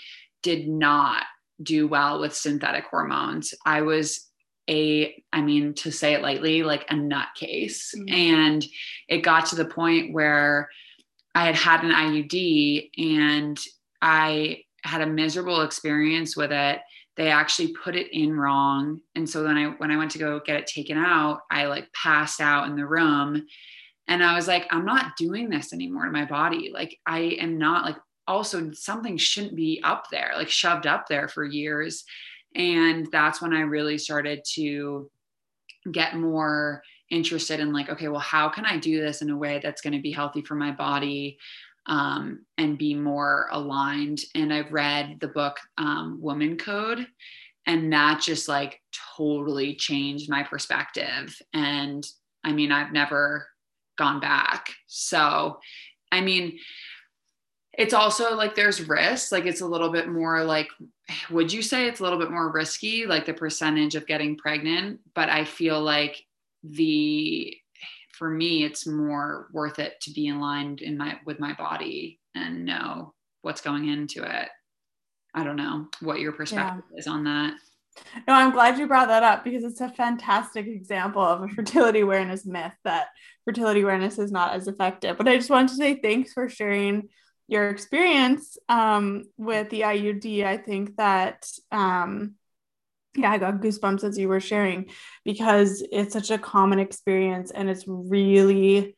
did 0.42 0.68
not 0.68 1.24
do 1.62 1.88
well 1.88 2.20
with 2.20 2.34
synthetic 2.34 2.84
hormones. 2.84 3.54
I 3.64 3.82
was 3.82 4.28
a, 4.68 5.22
I 5.32 5.42
mean, 5.42 5.74
to 5.74 5.92
say 5.92 6.14
it 6.14 6.22
lightly, 6.22 6.62
like 6.62 6.84
a 6.90 6.94
nutcase. 6.94 7.94
Mm-hmm. 7.94 8.14
And 8.14 8.66
it 9.08 9.18
got 9.18 9.46
to 9.46 9.56
the 9.56 9.64
point 9.64 10.12
where 10.12 10.68
I 11.34 11.46
had 11.46 11.54
had 11.54 11.84
an 11.84 11.90
IUD 11.90 12.90
and 12.98 13.58
I 14.00 14.62
had 14.82 15.02
a 15.02 15.06
miserable 15.06 15.62
experience 15.62 16.36
with 16.36 16.52
it. 16.52 16.80
They 17.16 17.28
actually 17.28 17.72
put 17.72 17.96
it 17.96 18.08
in 18.12 18.36
wrong. 18.36 19.00
And 19.14 19.28
so 19.28 19.42
then 19.42 19.56
I 19.56 19.64
when 19.78 19.90
I 19.90 19.96
went 19.96 20.10
to 20.12 20.18
go 20.18 20.40
get 20.44 20.56
it 20.56 20.66
taken 20.66 20.98
out, 20.98 21.40
I 21.50 21.66
like 21.66 21.92
passed 21.92 22.40
out 22.40 22.68
in 22.68 22.76
the 22.76 22.86
room. 22.86 23.46
And 24.08 24.22
I 24.22 24.34
was 24.34 24.46
like, 24.46 24.66
I'm 24.70 24.84
not 24.84 25.16
doing 25.16 25.48
this 25.48 25.72
anymore 25.72 26.04
to 26.04 26.10
my 26.10 26.24
body. 26.24 26.70
Like 26.72 26.98
I 27.06 27.20
am 27.40 27.58
not 27.58 27.84
like 27.84 27.96
also 28.28 28.70
something 28.72 29.16
shouldn't 29.16 29.56
be 29.56 29.80
up 29.84 30.06
there, 30.10 30.32
like 30.36 30.48
shoved 30.48 30.86
up 30.86 31.06
there 31.08 31.28
for 31.28 31.44
years. 31.44 32.04
And 32.54 33.08
that's 33.10 33.42
when 33.42 33.52
I 33.52 33.60
really 33.60 33.98
started 33.98 34.44
to 34.54 35.10
get 35.90 36.16
more 36.16 36.82
interested 37.10 37.60
in 37.60 37.72
like, 37.72 37.88
okay, 37.88 38.08
well, 38.08 38.20
how 38.20 38.48
can 38.48 38.64
I 38.64 38.78
do 38.78 39.00
this 39.00 39.22
in 39.22 39.30
a 39.30 39.36
way 39.36 39.60
that's 39.62 39.82
going 39.82 39.92
to 39.92 40.02
be 40.02 40.12
healthy 40.12 40.42
for 40.42 40.54
my 40.54 40.72
body? 40.72 41.38
um, 41.86 42.44
and 42.58 42.78
be 42.78 42.94
more 42.94 43.48
aligned. 43.52 44.20
And 44.34 44.52
I've 44.52 44.72
read 44.72 45.18
the 45.20 45.28
book 45.28 45.56
um, 45.78 46.20
WomanCode, 46.22 47.06
and 47.66 47.92
that 47.92 48.20
just 48.20 48.48
like 48.48 48.80
totally 49.16 49.74
changed 49.74 50.28
my 50.28 50.42
perspective. 50.42 51.36
And 51.52 52.06
I 52.44 52.52
mean, 52.52 52.72
I've 52.72 52.92
never 52.92 53.46
gone 53.96 54.20
back. 54.20 54.70
So, 54.86 55.58
I 56.12 56.20
mean, 56.20 56.58
it's 57.76 57.94
also 57.94 58.34
like 58.34 58.54
there's 58.54 58.88
risk 58.88 59.32
like 59.32 59.46
it's 59.46 59.60
a 59.60 59.66
little 59.66 59.90
bit 59.90 60.08
more 60.08 60.42
like 60.44 60.68
would 61.30 61.52
you 61.52 61.62
say 61.62 61.86
it's 61.86 62.00
a 62.00 62.02
little 62.02 62.18
bit 62.18 62.30
more 62.30 62.50
risky 62.50 63.06
like 63.06 63.26
the 63.26 63.34
percentage 63.34 63.94
of 63.94 64.06
getting 64.06 64.36
pregnant 64.36 64.98
but 65.14 65.28
i 65.28 65.44
feel 65.44 65.80
like 65.80 66.24
the 66.64 67.54
for 68.12 68.30
me 68.30 68.64
it's 68.64 68.86
more 68.86 69.48
worth 69.52 69.78
it 69.78 70.00
to 70.00 70.10
be 70.10 70.26
in 70.26 70.40
line 70.40 70.78
in 70.80 70.96
my 70.96 71.18
with 71.26 71.38
my 71.38 71.52
body 71.54 72.18
and 72.34 72.64
know 72.64 73.12
what's 73.42 73.60
going 73.60 73.88
into 73.88 74.22
it 74.22 74.48
i 75.34 75.44
don't 75.44 75.56
know 75.56 75.86
what 76.00 76.20
your 76.20 76.32
perspective 76.32 76.84
yeah. 76.92 76.98
is 76.98 77.06
on 77.06 77.24
that 77.24 77.54
no 78.26 78.34
i'm 78.34 78.52
glad 78.52 78.78
you 78.78 78.86
brought 78.86 79.08
that 79.08 79.22
up 79.22 79.44
because 79.44 79.64
it's 79.64 79.80
a 79.80 79.88
fantastic 79.88 80.66
example 80.66 81.22
of 81.22 81.42
a 81.42 81.48
fertility 81.48 82.00
awareness 82.00 82.44
myth 82.46 82.72
that 82.84 83.08
fertility 83.44 83.82
awareness 83.82 84.18
is 84.18 84.32
not 84.32 84.54
as 84.54 84.68
effective. 84.68 85.16
But 85.16 85.28
i 85.28 85.36
just 85.36 85.50
wanted 85.50 85.68
to 85.68 85.76
say 85.76 86.00
thanks 86.00 86.32
for 86.32 86.48
sharing 86.48 87.08
your 87.48 87.68
experience 87.68 88.58
um, 88.68 89.24
with 89.36 89.70
the 89.70 89.82
iud 89.82 90.44
i 90.44 90.56
think 90.56 90.96
that 90.96 91.46
um, 91.70 92.34
yeah, 93.16 93.32
I 93.32 93.38
got 93.38 93.60
goosebumps 93.60 94.04
as 94.04 94.18
you 94.18 94.28
were 94.28 94.40
sharing 94.40 94.90
because 95.24 95.82
it's 95.90 96.12
such 96.12 96.30
a 96.30 96.38
common 96.38 96.78
experience 96.78 97.50
and 97.50 97.70
it's 97.70 97.84
really 97.86 98.94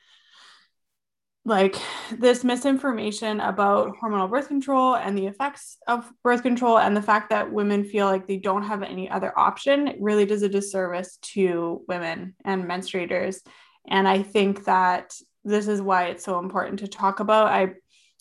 like 1.48 1.76
this 2.12 2.44
misinformation 2.44 3.40
about 3.40 3.96
hormonal 3.96 4.30
birth 4.30 4.48
control 4.48 4.96
and 4.96 5.16
the 5.16 5.26
effects 5.26 5.78
of 5.88 6.10
birth 6.22 6.42
control 6.42 6.78
and 6.78 6.96
the 6.96 7.02
fact 7.02 7.30
that 7.30 7.50
women 7.50 7.84
feel 7.84 8.06
like 8.06 8.28
they 8.28 8.36
don't 8.36 8.62
have 8.62 8.82
any 8.82 9.08
other 9.08 9.36
option 9.36 9.96
really 9.98 10.26
does 10.26 10.42
a 10.42 10.48
disservice 10.48 11.16
to 11.22 11.82
women 11.88 12.34
and 12.44 12.64
menstruators 12.64 13.38
and 13.88 14.06
i 14.06 14.22
think 14.22 14.64
that 14.66 15.14
this 15.44 15.68
is 15.68 15.80
why 15.80 16.06
it's 16.06 16.24
so 16.24 16.38
important 16.38 16.80
to 16.80 16.86
talk 16.86 17.20
about 17.20 17.48
i 17.48 17.72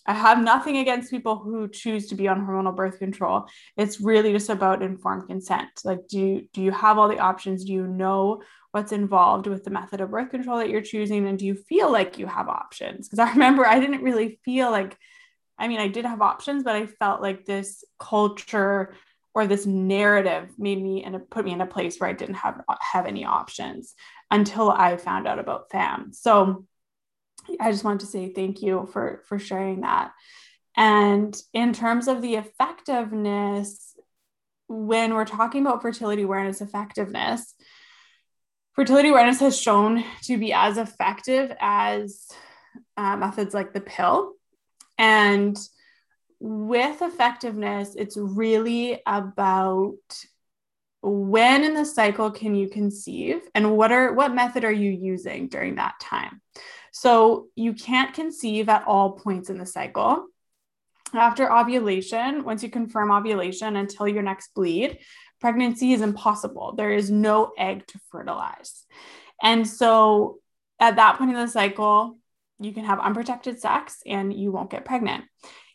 I 0.10 0.13
have 0.13 0.42
nothing 0.42 0.78
against 0.78 1.12
people 1.12 1.36
who 1.36 1.68
choose 1.68 2.08
to 2.08 2.16
be 2.16 2.30
on 2.30 2.48
hormonal 2.48 2.74
birth 2.74 2.98
control. 2.98 3.46
It's 3.76 4.00
really 4.00 4.32
just 4.32 4.50
about 4.50 4.82
informed 4.82 5.28
consent. 5.28 5.68
Like, 5.84 6.08
do 6.08 6.18
you, 6.18 6.48
do 6.54 6.62
you 6.62 6.72
have 6.72 6.98
all 6.98 7.10
the 7.10 7.20
options? 7.20 7.66
Do 7.66 7.74
you 7.74 7.86
know 7.86 8.42
what's 8.71 8.91
involved 8.91 9.47
with 9.47 9.63
the 9.63 9.69
method 9.69 10.01
of 10.01 10.12
birth 10.12 10.30
control 10.30 10.58
that 10.58 10.69
you're 10.69 10.82
choosing? 10.82 11.27
And 11.27 11.39
do 11.39 11.45
you 11.45 11.56
feel 11.56 11.91
like 11.91 12.17
you 12.17 12.27
have 12.27 12.47
options? 12.47 13.08
Because 13.08 13.19
I 13.19 13.30
remember 13.34 13.65
I 13.65 13.80
didn't 13.80 14.03
really 14.03 14.39
feel 14.43 14.71
like, 14.71 14.97
I 15.58 15.67
mean, 15.67 15.80
I 15.80 15.88
did 15.88 16.06
have 16.06 16.21
options, 16.21 16.63
but 16.63 16.75
I 16.75 16.86
felt 16.86 17.21
like 17.21 17.45
this 17.45 17.84
culture 17.99 18.93
or 19.34 19.45
this 19.45 19.65
narrative 19.65 20.49
made 20.58 20.82
me 20.82 21.03
and 21.03 21.30
put 21.30 21.45
me 21.45 21.51
in 21.51 21.62
a 21.62 21.67
place 21.67 21.97
where 21.97 22.10
I 22.10 22.13
didn't 22.13 22.36
have 22.36 22.62
have 22.82 23.06
any 23.06 23.23
options 23.23 23.93
until 24.32 24.71
I 24.71 24.97
found 24.97 25.27
out 25.27 25.38
about 25.38 25.69
FAM. 25.71 26.12
So 26.12 26.65
I 27.60 27.71
just 27.71 27.84
want 27.84 28.01
to 28.01 28.08
say 28.08 28.34
thank 28.34 28.63
you 28.63 28.89
for 28.91 29.21
for 29.27 29.38
sharing 29.38 29.82
that. 29.82 30.12
And 30.75 31.39
in 31.53 31.73
terms 31.73 32.08
of 32.08 32.21
the 32.21 32.36
effectiveness, 32.36 33.95
when 34.67 35.13
we're 35.13 35.25
talking 35.25 35.62
about 35.62 35.82
fertility 35.82 36.23
awareness 36.23 36.62
effectiveness, 36.62 37.53
fertility 38.78 39.10
awareness 39.10 39.42
has 39.42 39.60
shown 39.60 40.06
to 40.22 40.38
be 40.38 40.54
as 40.54 40.78
effective 40.78 41.52
as 41.60 42.30
uh, 42.96 43.18
methods 43.18 43.54
like 43.54 43.74
the 43.74 43.82
pill. 43.82 44.34
And 44.98 45.58
with 46.40 47.02
effectiveness, 47.02 47.96
it's 47.96 48.16
really 48.16 49.02
about 49.06 49.98
when 51.02 51.66
in 51.66 51.74
the 51.74 51.86
cycle 51.86 52.32
can 52.32 52.56
you 52.56 52.70
conceive 52.70 53.42
and 53.54 53.76
what 53.76 53.92
are 53.92 54.13
what 54.13 54.34
method 54.34 54.63
are 54.63 54.72
you 54.72 54.90
using 54.90 55.48
during 55.48 55.76
that 55.76 55.94
time 56.02 56.42
so 56.98 57.50
you 57.56 57.74
can't 57.74 58.16
conceive 58.16 58.70
at 58.70 58.88
all 58.88 59.12
points 59.12 59.52
in 59.52 59.60
the 59.60 59.68
cycle. 59.68 60.26
After 61.13 61.54
ovulation, 61.54 62.44
once 62.44 62.63
you 62.63 62.70
confirm 62.70 63.12
ovulation 63.12 63.76
until 63.76 64.08
your 64.08 64.24
next 64.24 64.56
bleed, 64.56 64.98
pregnancy 65.39 65.93
is 65.93 66.02
impossible. 66.02 66.73
There 66.76 66.91
is 66.91 67.12
no 67.12 67.52
egg 67.58 67.86
to 67.88 68.00
fertilize. 68.12 68.86
And 69.41 69.67
so 69.67 70.39
at 70.80 70.95
that 70.95 71.17
point 71.17 71.32
in 71.32 71.38
the 71.38 71.47
cycle, 71.47 72.17
you 72.60 72.71
can 72.71 72.86
have 72.86 73.00
unprotected 73.00 73.60
sex 73.60 73.97
and 74.06 74.34
you 74.34 74.52
won't 74.52 74.71
get 74.71 74.86
pregnant. 74.86 75.26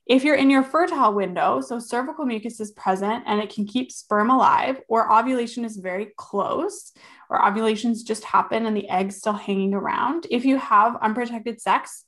If 0.04 0.24
you're 0.24 0.34
in 0.34 0.50
your 0.50 0.64
fertile 0.64 1.14
window, 1.14 1.60
so 1.60 1.78
cervical 1.78 2.26
mucus 2.26 2.58
is 2.58 2.72
present 2.72 3.22
and 3.26 3.40
it 3.40 3.54
can 3.54 3.66
keep 3.66 3.92
sperm 3.92 4.30
alive, 4.30 4.80
or 4.88 5.12
ovulation 5.12 5.64
is 5.64 5.76
very 5.76 6.08
close, 6.16 6.92
or 7.30 7.46
ovulations 7.46 8.02
just 8.02 8.24
happen 8.24 8.66
and 8.66 8.76
the 8.76 8.88
egg's 8.88 9.16
still 9.16 9.32
hanging 9.32 9.74
around. 9.74 10.26
If 10.28 10.44
you 10.44 10.58
have 10.58 10.96
unprotected 11.00 11.60
sex, 11.60 12.04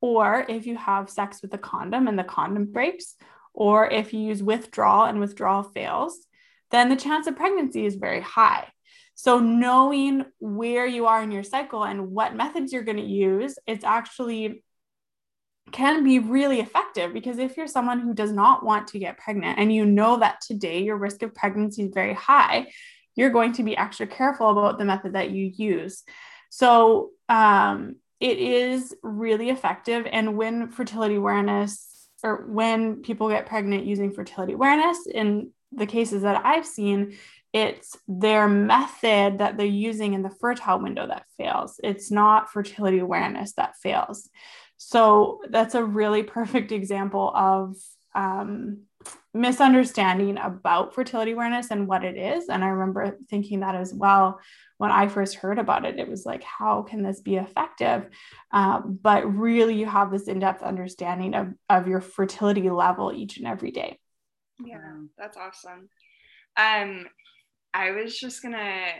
or 0.00 0.46
if 0.48 0.66
you 0.66 0.76
have 0.76 1.10
sex 1.10 1.42
with 1.42 1.52
a 1.52 1.58
condom 1.58 2.06
and 2.06 2.16
the 2.16 2.24
condom 2.24 2.66
breaks, 2.66 3.16
or 3.52 3.88
if 3.88 4.12
you 4.12 4.20
use 4.20 4.42
withdrawal 4.42 5.04
and 5.06 5.18
withdrawal 5.18 5.64
fails, 5.64 6.26
then 6.70 6.88
the 6.88 6.96
chance 6.96 7.26
of 7.26 7.36
pregnancy 7.36 7.86
is 7.86 7.96
very 7.96 8.20
high. 8.20 8.68
So, 9.14 9.38
knowing 9.38 10.26
where 10.40 10.86
you 10.86 11.06
are 11.06 11.22
in 11.22 11.30
your 11.30 11.42
cycle 11.42 11.84
and 11.84 12.10
what 12.10 12.36
methods 12.36 12.72
you're 12.72 12.82
going 12.82 12.98
to 12.98 13.02
use, 13.02 13.58
it's 13.66 13.84
actually 13.84 14.62
can 15.72 16.04
be 16.04 16.18
really 16.18 16.60
effective 16.60 17.12
because 17.12 17.38
if 17.38 17.56
you're 17.56 17.66
someone 17.66 17.98
who 17.98 18.14
does 18.14 18.30
not 18.30 18.64
want 18.64 18.86
to 18.88 19.00
get 19.00 19.18
pregnant 19.18 19.58
and 19.58 19.74
you 19.74 19.84
know 19.84 20.18
that 20.18 20.40
today 20.40 20.82
your 20.82 20.96
risk 20.96 21.22
of 21.22 21.34
pregnancy 21.34 21.82
is 21.82 21.92
very 21.92 22.14
high, 22.14 22.66
you're 23.16 23.30
going 23.30 23.52
to 23.54 23.64
be 23.64 23.76
extra 23.76 24.06
careful 24.06 24.50
about 24.50 24.78
the 24.78 24.84
method 24.84 25.14
that 25.14 25.30
you 25.30 25.50
use. 25.56 26.04
So, 26.50 27.10
um, 27.28 27.96
it 28.20 28.38
is 28.38 28.94
really 29.02 29.50
effective. 29.50 30.06
And 30.10 30.36
when 30.36 30.68
fertility 30.68 31.16
awareness 31.16 32.08
or 32.22 32.46
when 32.46 33.02
people 33.02 33.28
get 33.28 33.46
pregnant 33.46 33.84
using 33.84 34.12
fertility 34.12 34.54
awareness, 34.54 35.06
in 35.06 35.50
the 35.72 35.86
cases 35.86 36.22
that 36.22 36.44
I've 36.44 36.66
seen, 36.66 37.16
it's 37.52 37.96
their 38.06 38.48
method 38.48 39.38
that 39.38 39.56
they're 39.56 39.66
using 39.66 40.14
in 40.14 40.22
the 40.22 40.30
fertile 40.30 40.78
window 40.78 41.06
that 41.06 41.26
fails. 41.36 41.80
It's 41.82 42.10
not 42.10 42.50
fertility 42.52 42.98
awareness 42.98 43.54
that 43.54 43.76
fails. 43.82 44.28
So 44.76 45.40
that's 45.48 45.74
a 45.74 45.84
really 45.84 46.22
perfect 46.22 46.72
example 46.72 47.32
of 47.34 47.76
um, 48.14 48.82
misunderstanding 49.32 50.38
about 50.38 50.94
fertility 50.94 51.32
awareness 51.32 51.70
and 51.70 51.86
what 51.86 52.04
it 52.04 52.16
is. 52.16 52.48
And 52.48 52.64
I 52.64 52.68
remember 52.68 53.18
thinking 53.28 53.60
that 53.60 53.74
as 53.74 53.92
well 53.92 54.40
when 54.78 54.90
I 54.90 55.08
first 55.08 55.36
heard 55.36 55.58
about 55.58 55.84
it. 55.84 55.98
It 55.98 56.08
was 56.08 56.24
like, 56.26 56.42
how 56.42 56.82
can 56.82 57.02
this 57.02 57.20
be 57.20 57.36
effective? 57.36 58.08
Uh, 58.52 58.80
but 58.80 59.24
really, 59.34 59.74
you 59.74 59.86
have 59.86 60.10
this 60.10 60.28
in 60.28 60.38
depth 60.38 60.62
understanding 60.62 61.34
of, 61.34 61.52
of 61.68 61.88
your 61.88 62.00
fertility 62.00 62.68
level 62.70 63.12
each 63.12 63.38
and 63.38 63.46
every 63.46 63.70
day. 63.70 63.98
Yeah, 64.64 64.92
that's 65.18 65.36
awesome. 65.36 65.88
Um, 66.56 67.06
I 67.74 67.90
was 67.90 68.18
just 68.18 68.42
gonna 68.42 68.92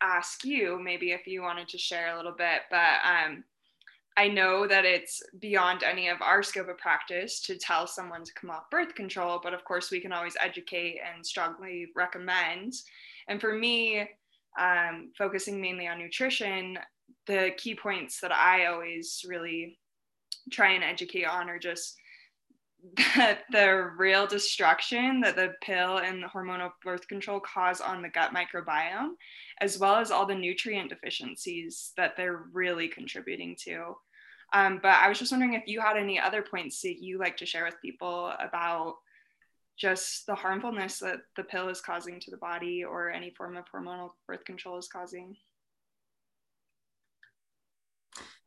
ask 0.00 0.44
you 0.44 0.78
maybe 0.82 1.12
if 1.12 1.26
you 1.26 1.42
wanted 1.42 1.68
to 1.68 1.78
share 1.78 2.14
a 2.14 2.16
little 2.16 2.34
bit, 2.36 2.62
but 2.70 2.98
um, 3.04 3.44
I 4.16 4.28
know 4.28 4.66
that 4.66 4.84
it's 4.86 5.22
beyond 5.40 5.82
any 5.82 6.08
of 6.08 6.22
our 6.22 6.42
scope 6.42 6.68
of 6.68 6.78
practice 6.78 7.40
to 7.42 7.58
tell 7.58 7.86
someone 7.86 8.24
to 8.24 8.32
come 8.34 8.50
off 8.50 8.70
birth 8.70 8.94
control, 8.94 9.40
but 9.42 9.52
of 9.52 9.64
course 9.64 9.90
we 9.90 10.00
can 10.00 10.12
always 10.12 10.36
educate 10.42 11.00
and 11.14 11.24
strongly 11.24 11.88
recommend. 11.94 12.74
And 13.28 13.40
for 13.40 13.52
me, 13.52 14.08
um, 14.58 15.12
focusing 15.18 15.60
mainly 15.60 15.86
on 15.86 15.98
nutrition, 15.98 16.78
the 17.26 17.50
key 17.58 17.74
points 17.74 18.20
that 18.20 18.32
I 18.32 18.66
always 18.66 19.22
really 19.28 19.78
try 20.50 20.72
and 20.72 20.84
educate 20.84 21.24
on 21.26 21.50
are 21.50 21.58
just 21.58 21.96
the, 22.94 23.38
the 23.50 23.90
real 23.96 24.26
destruction 24.26 25.20
that 25.20 25.36
the 25.36 25.54
pill 25.62 25.98
and 25.98 26.22
the 26.22 26.28
hormonal 26.28 26.70
birth 26.84 27.08
control 27.08 27.40
cause 27.40 27.80
on 27.80 28.02
the 28.02 28.08
gut 28.08 28.32
microbiome, 28.32 29.10
as 29.60 29.78
well 29.78 29.96
as 29.96 30.10
all 30.10 30.26
the 30.26 30.34
nutrient 30.34 30.90
deficiencies 30.90 31.92
that 31.96 32.16
they're 32.16 32.44
really 32.52 32.88
contributing 32.88 33.56
to. 33.64 33.96
Um, 34.52 34.78
but 34.82 34.94
I 35.02 35.08
was 35.08 35.18
just 35.18 35.32
wondering 35.32 35.54
if 35.54 35.64
you 35.66 35.80
had 35.80 35.96
any 35.96 36.20
other 36.20 36.42
points 36.42 36.80
that 36.82 37.02
you 37.02 37.18
like 37.18 37.36
to 37.38 37.46
share 37.46 37.64
with 37.64 37.82
people 37.82 38.32
about 38.38 38.94
just 39.76 40.26
the 40.26 40.34
harmfulness 40.34 41.00
that 41.00 41.20
the 41.36 41.42
pill 41.42 41.68
is 41.68 41.80
causing 41.80 42.20
to 42.20 42.30
the 42.30 42.36
body 42.36 42.84
or 42.84 43.10
any 43.10 43.30
form 43.30 43.56
of 43.56 43.64
hormonal 43.74 44.10
birth 44.26 44.44
control 44.44 44.78
is 44.78 44.88
causing. 44.88 45.36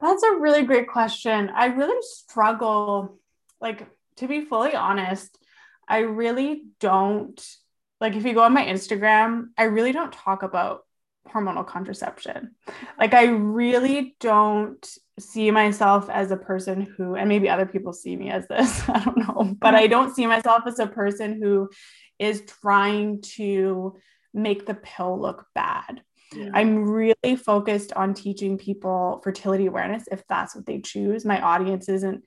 That's 0.02 0.24
a 0.24 0.38
really 0.38 0.64
great 0.64 0.88
question. 0.88 1.52
I 1.54 1.66
really 1.66 2.02
struggle, 2.02 3.20
like, 3.60 3.86
to 4.20 4.28
be 4.28 4.46
fully 4.46 4.76
honest, 4.76 5.38
I 5.88 6.00
really 6.00 6.64
don't, 6.80 7.44
like, 8.00 8.16
if 8.16 8.26
you 8.26 8.34
go 8.34 8.44
on 8.44 8.54
my 8.54 8.66
Instagram, 8.66 9.48
I 9.58 9.64
really 9.64 9.92
don't 9.92 10.14
talk 10.14 10.44
about 10.44 10.82
hormonal 11.28 11.66
contraception. 11.66 12.56
Like, 12.98 13.14
I 13.14 13.26
really 13.26 14.16
don't 14.20 14.86
see 15.20 15.52
myself 15.52 16.10
as 16.10 16.32
a 16.32 16.38
person 16.38 16.82
who, 16.82 17.16
and 17.16 17.28
maybe 17.28 17.50
other 17.50 17.66
people 17.66 17.94
see 17.94 18.16
me 18.16 18.30
as 18.30 18.48
this, 18.48 18.84
I 18.90 19.04
don't 19.04 19.18
know, 19.18 19.56
but 19.60 19.76
I 19.76 19.88
don't 19.88 20.16
see 20.16 20.28
myself 20.28 20.64
as 20.68 20.80
a 20.80 20.88
person 20.88 21.42
who 21.42 21.70
is 22.20 22.44
trying 22.62 23.22
to 23.22 23.98
make 24.34 24.66
the 24.66 24.76
pill 24.76 25.20
look 25.20 25.46
bad. 25.56 26.02
Yeah. 26.36 26.52
I'm 26.54 26.88
really 26.88 27.36
focused 27.36 27.94
on 27.94 28.14
teaching 28.14 28.58
people 28.58 29.22
fertility 29.24 29.66
awareness 29.66 30.04
if 30.12 30.24
that's 30.28 30.56
what 30.56 30.66
they 30.66 30.80
choose. 30.80 31.26
My 31.26 31.42
audience 31.42 31.90
isn't 31.90 32.24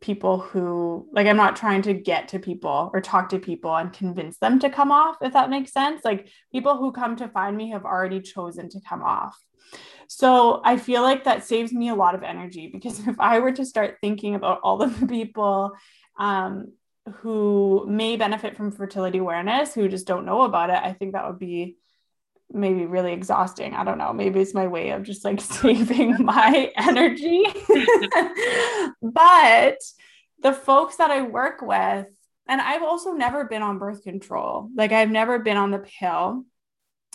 people 0.00 0.38
who 0.38 1.08
like 1.12 1.26
I'm 1.26 1.36
not 1.36 1.56
trying 1.56 1.82
to 1.82 1.94
get 1.94 2.28
to 2.28 2.38
people 2.38 2.90
or 2.92 3.00
talk 3.00 3.28
to 3.30 3.38
people 3.38 3.74
and 3.74 3.92
convince 3.92 4.38
them 4.38 4.58
to 4.60 4.70
come 4.70 4.92
off 4.92 5.16
if 5.20 5.32
that 5.32 5.50
makes 5.50 5.72
sense. 5.72 6.04
Like 6.04 6.28
people 6.52 6.76
who 6.76 6.92
come 6.92 7.16
to 7.16 7.28
find 7.28 7.56
me 7.56 7.70
have 7.70 7.84
already 7.84 8.20
chosen 8.20 8.68
to 8.70 8.80
come 8.80 9.02
off. 9.02 9.36
So 10.08 10.60
I 10.64 10.76
feel 10.76 11.02
like 11.02 11.24
that 11.24 11.44
saves 11.44 11.72
me 11.72 11.88
a 11.88 11.94
lot 11.94 12.14
of 12.14 12.22
energy 12.22 12.68
because 12.72 13.00
if 13.08 13.18
I 13.18 13.40
were 13.40 13.52
to 13.52 13.64
start 13.64 13.98
thinking 14.00 14.34
about 14.34 14.60
all 14.62 14.82
of 14.82 14.98
the 15.00 15.06
people 15.06 15.72
um, 16.18 16.72
who 17.16 17.86
may 17.88 18.16
benefit 18.16 18.56
from 18.56 18.72
fertility 18.72 19.18
awareness 19.18 19.74
who 19.74 19.88
just 19.88 20.06
don't 20.06 20.26
know 20.26 20.42
about 20.42 20.70
it, 20.70 20.78
I 20.82 20.92
think 20.92 21.12
that 21.12 21.26
would 21.26 21.38
be 21.38 21.76
maybe 22.52 22.86
really 22.86 23.12
exhausting. 23.12 23.74
I 23.74 23.84
don't 23.84 23.98
know. 23.98 24.12
Maybe 24.12 24.40
it's 24.40 24.54
my 24.54 24.66
way 24.66 24.90
of 24.90 25.02
just 25.02 25.24
like 25.24 25.40
saving 25.40 26.24
my 26.24 26.72
energy. 26.76 27.44
but 29.02 29.78
the 30.42 30.52
folks 30.52 30.96
that 30.96 31.10
I 31.10 31.22
work 31.22 31.62
with, 31.62 32.06
and 32.48 32.60
I've 32.60 32.82
also 32.82 33.12
never 33.12 33.44
been 33.44 33.62
on 33.62 33.78
birth 33.78 34.02
control, 34.02 34.70
like 34.76 34.92
I've 34.92 35.10
never 35.10 35.38
been 35.38 35.56
on 35.56 35.70
the 35.70 35.78
pill. 35.78 36.44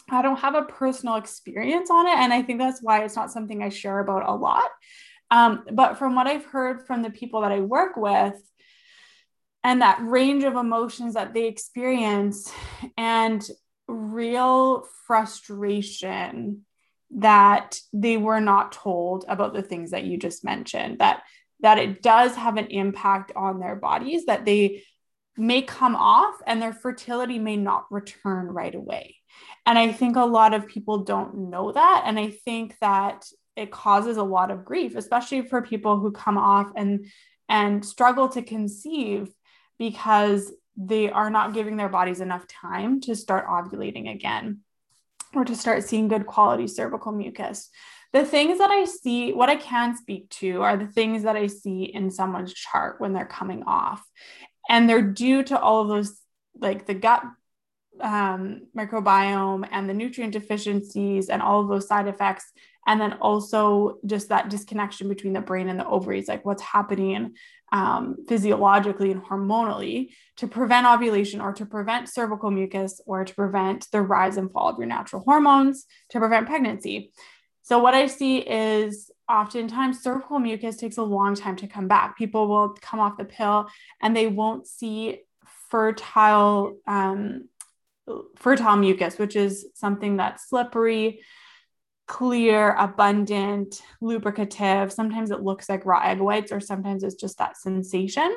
I 0.10 0.22
don't 0.22 0.40
have 0.40 0.56
a 0.56 0.64
personal 0.64 1.16
experience 1.16 1.90
on 1.90 2.08
it. 2.08 2.16
And 2.16 2.34
I 2.34 2.42
think 2.42 2.60
that's 2.60 2.82
why 2.82 3.04
it's 3.04 3.16
not 3.16 3.32
something 3.32 3.64
I 3.64 3.70
share 3.70 4.00
about 4.00 4.28
a 4.28 4.36
lot. 4.36 4.70
Um, 5.30 5.64
but 5.72 5.98
from 5.98 6.16
what 6.16 6.28
I've 6.28 6.44
heard 6.46 6.86
from 6.86 7.02
the 7.02 7.10
people 7.10 7.42
that 7.42 7.52
I 7.54 7.62
work 7.62 7.96
with, 7.96 8.36
and 9.64 9.82
that 9.82 10.02
range 10.02 10.44
of 10.44 10.56
emotions 10.56 11.14
that 11.14 11.34
they 11.34 11.46
experience, 11.46 12.52
and 12.98 13.48
real 13.88 14.86
frustration 15.06 16.66
that 17.12 17.80
they 17.92 18.18
were 18.18 18.40
not 18.40 18.72
told 18.72 19.26
about 19.28 19.54
the 19.54 19.62
things 19.62 19.92
that 19.92 20.06
you 20.06 20.18
just 20.18 20.44
mentioned 20.44 21.00
that 21.00 21.24
that 21.60 21.78
it 21.78 22.02
does 22.02 22.36
have 22.36 22.58
an 22.58 22.68
impact 22.68 23.32
on 23.36 23.60
their 23.60 23.76
bodies 23.76 24.26
that 24.26 24.46
they 24.46 24.84
may 25.38 25.62
come 25.62 25.96
off 25.96 26.36
and 26.48 26.62
their 26.62 26.74
fertility 26.74 27.38
may 27.38 27.56
not 27.56 27.86
return 27.92 28.48
right 28.48 28.76
away. 28.76 29.16
And 29.66 29.78
i 29.78 29.92
think 29.92 30.16
a 30.16 30.26
lot 30.26 30.54
of 30.54 30.68
people 30.68 31.04
don't 31.04 31.50
know 31.50 31.72
that. 31.72 32.04
And 32.06 32.20
i 32.20 32.30
think 32.30 32.78
that 32.82 33.26
it 33.56 33.72
causes 33.72 34.18
a 34.18 34.24
lot 34.24 34.50
of 34.50 34.64
grief 34.64 34.96
especially 34.96 35.42
for 35.42 35.62
people 35.62 36.00
who 36.00 36.12
come 36.12 36.38
off 36.38 36.72
and 36.76 37.06
and 37.50 37.86
struggle 37.86 38.30
to 38.30 38.42
conceive 38.42 39.30
because 39.78 40.54
they 40.78 41.10
are 41.10 41.30
not 41.30 41.54
giving 41.54 41.78
their 41.78 41.90
bodies 41.90 42.22
enough 42.22 42.48
time 42.48 43.02
to 43.02 43.16
start 43.16 43.48
ovulating 43.48 44.14
again 44.14 44.60
or 45.34 45.46
to 45.46 45.56
start 45.56 45.84
seeing 45.84 46.08
good 46.08 46.26
quality 46.26 46.68
cervical 46.68 47.12
mucus. 47.12 47.70
The 48.14 48.26
things 48.26 48.58
that 48.58 48.72
I 48.72 48.86
see, 48.86 49.32
what 49.32 49.50
I 49.50 49.56
can 49.56 49.96
speak 49.96 50.30
to 50.32 50.62
are 50.62 50.76
the 50.76 50.88
things 50.88 51.24
that 51.24 51.38
I 51.38 51.48
see 51.48 51.84
in 51.84 52.12
someone's 52.12 52.54
chart 52.54 53.00
when 53.00 53.14
they're 53.14 53.26
coming 53.26 53.64
off. 53.66 54.06
And 54.70 54.90
they're 54.90 55.02
due 55.02 55.44
to 55.44 55.60
all 55.60 55.82
of 55.82 55.88
those, 55.88 56.18
like 56.60 56.86
the 56.86 56.94
gut 56.94 57.24
um, 58.00 58.62
microbiome 58.76 59.68
and 59.72 59.90
the 59.90 59.94
nutrient 59.94 60.34
deficiencies 60.34 61.30
and 61.30 61.42
all 61.42 61.62
of 61.62 61.68
those 61.68 61.88
side 61.88 62.08
effects. 62.08 62.52
And 62.88 63.00
then 63.00 63.14
also 63.14 63.98
just 64.06 64.30
that 64.30 64.50
disconnection 64.50 65.08
between 65.08 65.34
the 65.34 65.42
brain 65.42 65.70
and 65.70 65.80
the 65.80 65.88
ovaries, 65.88 66.28
like 66.28 66.46
what's 66.46 66.64
happening 66.64 67.36
um, 67.72 68.18
physiologically 68.28 69.12
and 69.12 69.24
hormonally 69.24 70.10
to 70.38 70.48
prevent 70.48 70.88
ovulation 70.88 71.42
or 71.42 71.54
to 71.54 71.66
prevent 71.66 72.10
cervical 72.10 72.52
mucus 72.52 73.00
or 73.06 73.24
to 73.24 73.36
prevent 73.36 73.88
the 73.92 74.02
rise 74.02 74.38
and 74.38 74.52
fall 74.52 74.70
of 74.70 74.78
your 74.78 74.88
natural 74.88 75.22
hormones 75.22 75.86
to 76.10 76.20
prevent 76.20 76.48
pregnancy. 76.48 77.12
So, 77.62 77.80
what 77.80 77.94
I 77.94 78.08
see 78.08 78.40
is 78.40 79.12
oftentimes 79.30 80.02
cervical 80.02 80.40
mucus 80.40 80.76
takes 80.76 80.98
a 80.98 81.04
long 81.04 81.36
time 81.36 81.56
to 81.58 81.68
come 81.68 81.88
back. 81.88 82.18
People 82.18 82.48
will 82.48 82.76
come 82.82 83.00
off 83.00 83.18
the 83.18 83.26
pill 83.26 83.70
and 84.02 84.16
they 84.16 84.28
won't 84.28 84.68
see 84.68 85.20
fertile 85.70 86.78
um, 86.88 87.48
fertile 88.36 88.78
mucus, 88.78 89.18
which 89.18 89.36
is 89.36 89.68
something 89.76 90.18
that's 90.18 90.50
slippery, 90.50 91.22
clear, 92.08 92.74
abundant, 92.74 93.82
lubricative. 94.02 94.92
Sometimes 94.92 95.32
it 95.32 95.42
looks 95.42 95.70
like 95.70 95.86
raw 95.86 96.02
egg 96.02 96.20
whites, 96.20 96.52
or 96.52 96.60
sometimes 96.60 97.04
it's 97.04 97.16
just 97.16 97.38
that 97.38 97.58
sensation. 97.58 98.36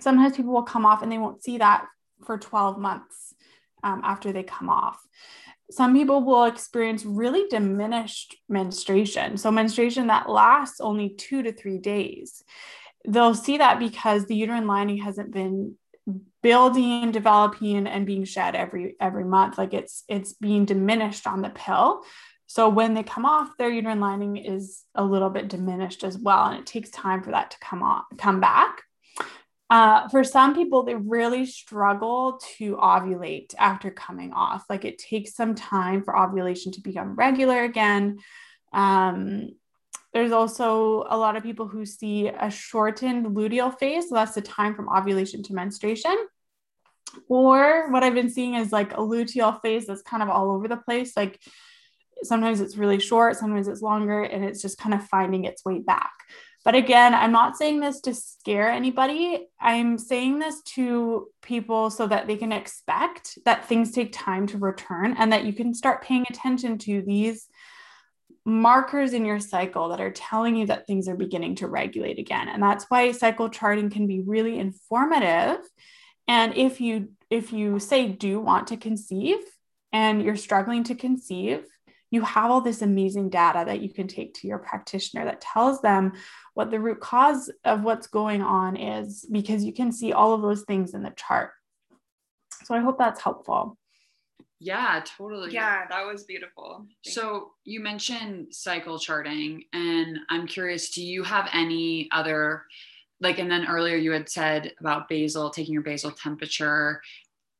Sometimes 0.00 0.36
people 0.36 0.52
will 0.52 0.62
come 0.62 0.86
off 0.86 1.02
and 1.02 1.10
they 1.10 1.18
won't 1.18 1.42
see 1.42 1.58
that 1.58 1.86
for 2.24 2.38
12 2.38 2.78
months 2.78 3.34
um, 3.82 4.00
after 4.04 4.32
they 4.32 4.42
come 4.42 4.68
off. 4.68 5.00
Some 5.70 5.94
people 5.94 6.22
will 6.24 6.44
experience 6.44 7.04
really 7.04 7.46
diminished 7.48 8.36
menstruation. 8.48 9.38
So, 9.38 9.50
menstruation 9.50 10.08
that 10.08 10.28
lasts 10.28 10.80
only 10.80 11.10
two 11.10 11.42
to 11.42 11.52
three 11.52 11.78
days. 11.78 12.42
They'll 13.06 13.34
see 13.34 13.58
that 13.58 13.78
because 13.78 14.26
the 14.26 14.36
uterine 14.36 14.66
lining 14.66 14.98
hasn't 14.98 15.32
been 15.32 15.76
building 16.42 17.10
developing 17.10 17.86
and 17.86 18.06
being 18.06 18.24
shed 18.24 18.54
every 18.54 18.96
every 19.00 19.24
month. 19.24 19.58
Like 19.58 19.74
it's 19.74 20.04
it's 20.08 20.34
being 20.34 20.64
diminished 20.64 21.26
on 21.26 21.42
the 21.42 21.50
pill. 21.50 22.04
So 22.46 22.68
when 22.68 22.94
they 22.94 23.02
come 23.02 23.24
off 23.24 23.56
their 23.58 23.70
uterine 23.70 24.00
lining 24.00 24.36
is 24.36 24.82
a 24.94 25.04
little 25.04 25.30
bit 25.30 25.48
diminished 25.48 26.04
as 26.04 26.18
well 26.18 26.46
and 26.46 26.60
it 26.60 26.66
takes 26.66 26.90
time 26.90 27.22
for 27.22 27.30
that 27.30 27.52
to 27.52 27.58
come 27.60 27.82
on 27.82 28.02
come 28.18 28.40
back. 28.40 28.82
Uh, 29.70 30.06
for 30.10 30.22
some 30.22 30.54
people 30.54 30.82
they 30.82 30.94
really 30.94 31.46
struggle 31.46 32.38
to 32.58 32.76
ovulate 32.76 33.54
after 33.58 33.90
coming 33.90 34.32
off. 34.32 34.64
Like 34.68 34.84
it 34.84 34.98
takes 34.98 35.34
some 35.34 35.54
time 35.54 36.04
for 36.04 36.16
ovulation 36.16 36.72
to 36.72 36.82
become 36.82 37.16
regular 37.16 37.64
again. 37.64 38.18
Um, 38.72 39.48
there's 40.14 40.32
also 40.32 41.04
a 41.10 41.18
lot 41.18 41.36
of 41.36 41.42
people 41.42 41.66
who 41.66 41.84
see 41.84 42.28
a 42.28 42.48
shortened 42.48 43.26
luteal 43.26 43.76
phase. 43.78 44.08
So 44.08 44.14
that's 44.14 44.34
the 44.34 44.40
time 44.40 44.74
from 44.74 44.88
ovulation 44.88 45.42
to 45.42 45.54
menstruation. 45.54 46.16
Or 47.28 47.90
what 47.90 48.04
I've 48.04 48.14
been 48.14 48.30
seeing 48.30 48.54
is 48.54 48.72
like 48.72 48.92
a 48.92 48.98
luteal 48.98 49.60
phase 49.60 49.86
that's 49.86 50.02
kind 50.02 50.22
of 50.22 50.28
all 50.28 50.52
over 50.52 50.68
the 50.68 50.76
place. 50.76 51.16
Like 51.16 51.40
sometimes 52.22 52.60
it's 52.60 52.76
really 52.76 53.00
short, 53.00 53.36
sometimes 53.36 53.66
it's 53.66 53.82
longer, 53.82 54.22
and 54.22 54.44
it's 54.44 54.62
just 54.62 54.78
kind 54.78 54.94
of 54.94 55.04
finding 55.08 55.44
its 55.44 55.64
way 55.64 55.80
back. 55.80 56.12
But 56.64 56.76
again, 56.76 57.12
I'm 57.12 57.32
not 57.32 57.56
saying 57.56 57.80
this 57.80 58.00
to 58.02 58.14
scare 58.14 58.70
anybody. 58.70 59.48
I'm 59.60 59.98
saying 59.98 60.38
this 60.38 60.62
to 60.76 61.28
people 61.42 61.90
so 61.90 62.06
that 62.06 62.26
they 62.26 62.36
can 62.36 62.52
expect 62.52 63.36
that 63.44 63.66
things 63.66 63.90
take 63.90 64.12
time 64.12 64.46
to 64.46 64.58
return 64.58 65.14
and 65.18 65.32
that 65.32 65.44
you 65.44 65.52
can 65.52 65.74
start 65.74 66.02
paying 66.02 66.24
attention 66.30 66.78
to 66.78 67.02
these 67.02 67.48
markers 68.44 69.12
in 69.12 69.24
your 69.24 69.40
cycle 69.40 69.88
that 69.88 70.00
are 70.00 70.10
telling 70.10 70.54
you 70.56 70.66
that 70.66 70.86
things 70.86 71.08
are 71.08 71.16
beginning 71.16 71.56
to 71.56 71.66
regulate 71.66 72.18
again. 72.18 72.48
And 72.48 72.62
that's 72.62 72.84
why 72.88 73.12
cycle 73.12 73.48
charting 73.48 73.90
can 73.90 74.06
be 74.06 74.20
really 74.20 74.58
informative. 74.58 75.58
And 76.28 76.56
if 76.56 76.80
you 76.80 77.10
if 77.30 77.52
you 77.52 77.78
say 77.78 78.08
do 78.08 78.40
want 78.40 78.68
to 78.68 78.76
conceive 78.76 79.38
and 79.92 80.22
you're 80.22 80.36
struggling 80.36 80.84
to 80.84 80.94
conceive, 80.94 81.64
you 82.10 82.22
have 82.22 82.50
all 82.50 82.60
this 82.60 82.82
amazing 82.82 83.28
data 83.28 83.64
that 83.66 83.80
you 83.80 83.88
can 83.88 84.06
take 84.06 84.34
to 84.34 84.46
your 84.46 84.58
practitioner 84.58 85.24
that 85.24 85.40
tells 85.40 85.80
them 85.80 86.12
what 86.52 86.70
the 86.70 86.78
root 86.78 87.00
cause 87.00 87.50
of 87.64 87.82
what's 87.82 88.06
going 88.06 88.40
on 88.40 88.76
is 88.76 89.26
because 89.30 89.64
you 89.64 89.72
can 89.72 89.90
see 89.90 90.12
all 90.12 90.32
of 90.32 90.42
those 90.42 90.62
things 90.62 90.94
in 90.94 91.02
the 91.02 91.12
chart. 91.16 91.50
So 92.64 92.74
I 92.74 92.80
hope 92.80 92.98
that's 92.98 93.20
helpful. 93.20 93.76
Yeah, 94.60 95.02
totally. 95.04 95.52
Yeah, 95.52 95.86
that 95.88 96.06
was 96.06 96.24
beautiful. 96.24 96.86
Thank 97.04 97.14
so 97.14 97.52
you 97.64 97.80
mentioned 97.80 98.54
cycle 98.54 98.98
charting, 98.98 99.64
and 99.72 100.18
I'm 100.30 100.46
curious, 100.46 100.90
do 100.90 101.04
you 101.04 101.22
have 101.22 101.48
any 101.52 102.08
other 102.12 102.64
like 103.20 103.38
and 103.38 103.50
then 103.50 103.66
earlier 103.66 103.96
you 103.96 104.12
had 104.12 104.28
said 104.28 104.72
about 104.80 105.08
basal 105.08 105.50
taking 105.50 105.72
your 105.72 105.82
basal 105.82 106.10
temperature 106.10 107.00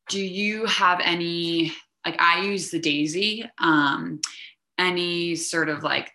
do 0.08 0.20
you 0.20 0.66
have 0.66 1.00
any 1.02 1.72
like 2.04 2.20
i 2.20 2.40
use 2.42 2.70
the 2.70 2.80
Daysy 2.80 3.48
um 3.58 4.20
any 4.78 5.34
sort 5.34 5.68
of 5.68 5.82
like 5.82 6.12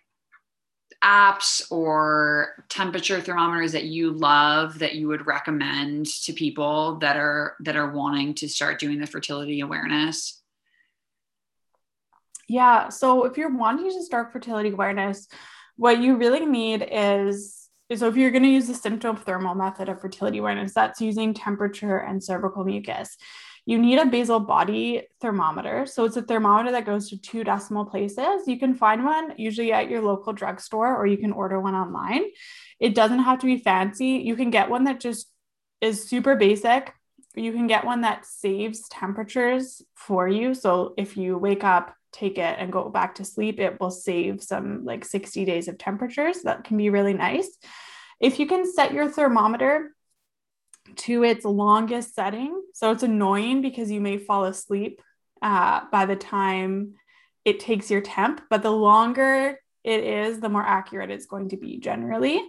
apps 1.02 1.62
or 1.70 2.64
temperature 2.68 3.20
thermometers 3.20 3.72
that 3.72 3.84
you 3.84 4.12
love 4.12 4.78
that 4.78 4.94
you 4.94 5.08
would 5.08 5.26
recommend 5.26 6.04
to 6.04 6.32
people 6.32 6.96
that 6.98 7.16
are 7.16 7.56
that 7.60 7.76
are 7.76 7.90
wanting 7.90 8.34
to 8.34 8.48
start 8.48 8.78
doing 8.78 9.00
the 9.00 9.06
fertility 9.06 9.60
awareness 9.60 10.39
yeah 12.50 12.88
so 12.88 13.24
if 13.24 13.36
you're 13.36 13.56
wanting 13.56 13.90
to 13.90 14.02
start 14.02 14.32
fertility 14.32 14.70
awareness 14.70 15.28
what 15.76 16.00
you 16.00 16.16
really 16.16 16.44
need 16.44 16.86
is 16.90 17.68
so 17.96 18.06
if 18.06 18.16
you're 18.16 18.30
going 18.30 18.44
to 18.44 18.48
use 18.48 18.68
the 18.68 18.72
symptothermal 18.72 19.56
method 19.56 19.88
of 19.88 20.00
fertility 20.00 20.38
awareness 20.38 20.74
that's 20.74 21.00
using 21.00 21.32
temperature 21.32 21.98
and 21.98 22.22
cervical 22.22 22.64
mucus 22.64 23.16
you 23.66 23.78
need 23.78 23.98
a 23.98 24.06
basal 24.06 24.40
body 24.40 25.02
thermometer. 25.20 25.86
So 25.86 26.04
it's 26.04 26.16
a 26.16 26.22
thermometer 26.22 26.72
that 26.72 26.86
goes 26.86 27.08
to 27.10 27.20
two 27.20 27.44
decimal 27.44 27.84
places. 27.84 28.48
You 28.48 28.58
can 28.58 28.74
find 28.74 29.04
one 29.04 29.34
usually 29.36 29.72
at 29.72 29.88
your 29.88 30.02
local 30.02 30.32
drugstore 30.32 30.96
or 30.96 31.06
you 31.06 31.18
can 31.18 31.32
order 31.32 31.60
one 31.60 31.74
online. 31.74 32.24
It 32.80 32.94
doesn't 32.94 33.20
have 33.20 33.38
to 33.40 33.46
be 33.46 33.58
fancy. 33.58 34.22
You 34.24 34.34
can 34.34 34.50
get 34.50 34.70
one 34.70 34.84
that 34.84 34.98
just 34.98 35.30
is 35.80 36.08
super 36.08 36.36
basic. 36.36 36.94
You 37.34 37.52
can 37.52 37.66
get 37.66 37.84
one 37.84 38.00
that 38.00 38.26
saves 38.26 38.88
temperatures 38.88 39.82
for 39.94 40.26
you. 40.26 40.54
So 40.54 40.94
if 40.96 41.16
you 41.16 41.38
wake 41.38 41.62
up, 41.62 41.94
take 42.12 42.38
it 42.38 42.56
and 42.58 42.72
go 42.72 42.88
back 42.88 43.16
to 43.16 43.24
sleep, 43.24 43.60
it 43.60 43.80
will 43.80 43.90
save 43.90 44.42
some 44.42 44.84
like 44.84 45.04
60 45.04 45.44
days 45.44 45.68
of 45.68 45.78
temperatures. 45.78 46.42
That 46.42 46.64
can 46.64 46.76
be 46.76 46.90
really 46.90 47.14
nice. 47.14 47.48
If 48.20 48.38
you 48.38 48.46
can 48.46 48.70
set 48.70 48.92
your 48.92 49.08
thermometer 49.08 49.94
to 50.96 51.24
its 51.24 51.44
longest 51.44 52.14
setting. 52.14 52.62
So 52.74 52.90
it's 52.90 53.02
annoying 53.02 53.62
because 53.62 53.90
you 53.90 54.00
may 54.00 54.18
fall 54.18 54.44
asleep 54.44 55.00
uh, 55.42 55.82
by 55.90 56.06
the 56.06 56.16
time 56.16 56.94
it 57.44 57.60
takes 57.60 57.90
your 57.90 58.00
temp, 58.00 58.42
but 58.50 58.62
the 58.62 58.70
longer 58.70 59.58
it 59.82 60.04
is, 60.04 60.40
the 60.40 60.48
more 60.48 60.64
accurate 60.64 61.10
it's 61.10 61.26
going 61.26 61.48
to 61.50 61.56
be 61.56 61.78
generally. 61.78 62.42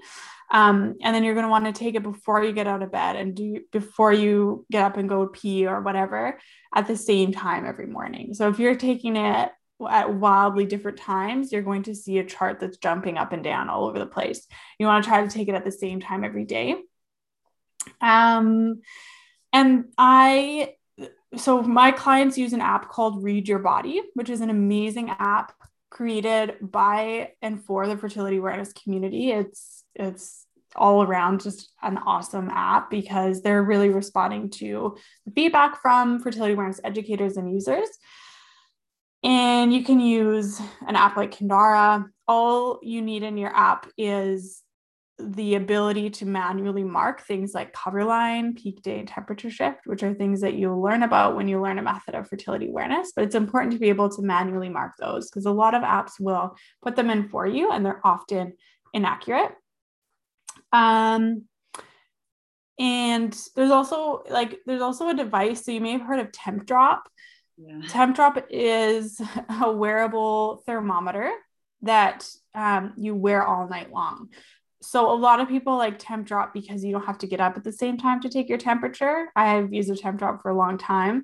Um, 0.52 0.96
and 1.02 1.16
then 1.16 1.24
you're 1.24 1.34
going 1.34 1.46
to 1.46 1.52
want 1.52 1.66
to 1.66 1.72
take 1.72 1.96
it 1.96 2.04
before 2.04 2.44
you 2.44 2.52
get 2.52 2.68
out 2.68 2.84
of 2.84 2.92
bed 2.92 3.16
and 3.16 3.34
do 3.34 3.62
before 3.72 4.12
you 4.12 4.66
get 4.70 4.84
up 4.84 4.98
and 4.98 5.08
go 5.08 5.28
pee 5.28 5.66
or 5.66 5.82
whatever 5.82 6.38
at 6.76 6.88
the 6.88 6.98
same 6.98 7.32
time 7.32 7.66
every 7.66 7.88
morning. 7.88 8.34
So 8.34 8.50
if 8.50 8.60
you're 8.60 8.76
taking 8.76 9.16
it 9.16 9.50
at 9.90 10.14
wildly 10.14 10.66
different 10.66 10.98
times, 10.98 11.52
you're 11.52 11.62
going 11.62 11.84
to 11.84 11.96
see 11.96 12.20
a 12.20 12.26
chart 12.26 12.60
that's 12.60 12.78
jumping 12.78 13.18
up 13.18 13.32
and 13.32 13.44
down 13.44 13.70
all 13.70 13.86
over 13.86 13.98
the 13.98 14.06
place. 14.06 14.46
You 14.78 14.88
want 14.88 15.04
to 15.04 15.10
try 15.10 15.26
to 15.26 15.32
take 15.32 15.48
it 15.48 15.56
at 15.56 15.64
the 15.64 15.72
same 15.72 16.02
time 16.02 16.24
every 16.24 16.44
day. 16.44 16.76
Um, 18.02 18.82
and 19.54 19.86
I, 19.98 20.76
so 21.38 21.62
my 21.62 21.92
clients 21.92 22.38
use 22.38 22.54
an 22.54 22.62
app 22.62 22.90
called 22.90 23.24
Read 23.24 23.48
Your 23.48 23.60
Body, 23.60 24.02
which 24.16 24.30
is 24.30 24.42
an 24.42 24.50
amazing 24.50 25.10
app 25.10 25.54
created 25.92 26.56
by 26.62 27.34
and 27.44 27.64
for 27.64 27.86
the 27.86 27.98
fertility 27.98 28.38
awareness 28.38 28.74
community. 28.74 29.32
It's 29.32 29.84
it's 29.94 30.48
all 30.76 31.04
around 31.04 31.42
just 31.42 31.70
an 31.84 31.98
awesome 31.98 32.50
app 32.50 32.90
because 32.90 33.42
they're 33.42 33.62
really 33.62 33.90
responding 33.90 34.50
to 34.50 34.98
the 35.26 35.32
feedback 35.32 35.82
from 35.82 36.20
fertility 36.20 36.54
awareness 36.54 36.80
educators 36.84 37.38
and 37.38 37.52
users. 37.52 37.88
And 39.24 39.74
you 39.74 39.84
can 39.84 40.00
use 40.00 40.60
an 40.88 40.96
app 40.96 41.18
like 41.18 41.36
Kindara. 41.36 42.06
All 42.28 42.80
you 42.82 43.02
need 43.02 43.22
in 43.22 43.38
your 43.38 43.56
app 43.56 43.88
is 43.98 44.61
the 45.24 45.56
ability 45.56 46.10
to 46.10 46.26
manually 46.26 46.84
mark 46.84 47.22
things 47.22 47.54
like 47.54 47.74
cover 47.74 48.04
line, 48.04 48.56
peak 48.56 48.82
day, 48.82 49.00
and 49.00 49.08
temperature 49.08 49.50
shift, 49.50 49.80
which 49.86 50.04
are 50.04 50.14
things 50.14 50.42
that 50.42 50.56
you'll 50.56 50.82
learn 50.82 51.04
about 51.04 51.36
when 51.36 51.48
you 51.48 51.62
learn 51.62 51.80
a 51.80 51.82
method 51.82 52.16
of 52.16 52.28
fertility 52.28 52.68
awareness. 52.68 53.12
But 53.16 53.26
it's 53.26 53.36
important 53.36 53.74
to 53.74 53.80
be 53.80 53.90
able 53.90 54.10
to 54.10 54.22
manually 54.22 54.70
mark 54.70 54.94
those 55.00 55.30
because 55.30 55.46
a 55.46 55.52
lot 55.52 55.74
of 55.74 55.84
apps 55.84 56.14
will 56.20 56.56
put 56.82 56.96
them 56.96 57.10
in 57.10 57.30
for 57.30 57.46
you 57.46 57.72
and 57.72 57.86
they're 57.86 58.06
often 58.06 58.54
inaccurate. 58.94 59.52
Um, 60.72 61.44
and 62.80 63.38
there's 63.56 63.72
also 63.72 64.24
like 64.30 64.60
there's 64.66 64.82
also 64.82 65.10
a 65.10 65.14
device. 65.14 65.66
So 65.66 65.72
you 65.72 65.82
may 65.82 65.92
have 65.92 66.02
heard 66.02 66.20
of 66.20 66.32
Tempdrop. 66.32 67.02
Yeah. 67.58 67.82
Tempdrop 67.88 68.46
is 68.50 69.22
a 69.62 69.72
wearable 69.72 70.64
thermometer 70.66 71.32
that 71.84 72.28
um, 72.54 72.94
you 72.98 73.16
wear 73.16 73.46
all 73.46 73.68
night 73.68 73.92
long 73.92 74.30
so 74.82 75.12
a 75.12 75.14
lot 75.14 75.40
of 75.40 75.48
people 75.48 75.78
like 75.78 76.00
Tempdrop 76.00 76.54
because 76.54 76.84
you 76.84 76.92
don't 76.92 77.06
have 77.06 77.20
to 77.20 77.28
get 77.28 77.40
up 77.40 77.56
at 77.58 77.64
the 77.64 77.72
same 77.72 77.98
time 77.98 78.22
to 78.22 78.30
take 78.30 78.50
your 78.50 78.58
temperature. 78.58 79.30
I've 79.36 79.72
used 79.74 79.90
a 79.90 79.96
Tempdrop 79.96 80.42
for 80.42 80.50
a 80.50 80.58
long 80.58 80.78
time 80.78 81.24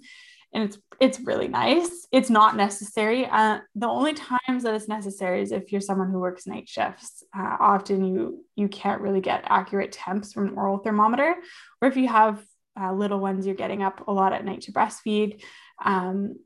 and 0.54 0.64
it's 0.64 0.78
it's 1.00 1.20
really 1.20 1.48
nice. 1.48 2.08
It's 2.12 2.30
not 2.30 2.56
necessary. 2.56 3.26
Uh, 3.26 3.60
the 3.76 3.88
only 3.88 4.14
times 4.14 4.64
that 4.64 4.74
it's 4.74 4.88
necessary 4.88 5.42
is 5.42 5.52
if 5.52 5.72
you're 5.72 5.82
someone 5.82 6.10
who 6.10 6.20
works 6.20 6.48
night 6.48 6.68
shifts. 6.68 7.24
Uh, 7.38 7.58
often 7.60 8.04
you 8.06 8.46
you 8.56 8.68
can't 8.68 9.02
really 9.02 9.22
get 9.22 9.44
accurate 9.46 9.92
temps 9.92 10.34
from 10.34 10.48
an 10.48 10.56
oral 10.56 10.78
thermometer, 10.78 11.36
or 11.82 11.88
if 11.88 11.98
you 11.98 12.08
have 12.08 12.44
uh, 12.80 12.94
little 12.94 13.20
ones, 13.20 13.46
you're 13.46 13.56
getting 13.56 13.84
up 13.84 14.08
a 14.08 14.12
lot 14.12 14.34
at 14.34 14.46
night 14.46 14.62
to 14.62 14.72
breastfeed. 14.72 15.42
Um, 15.84 16.38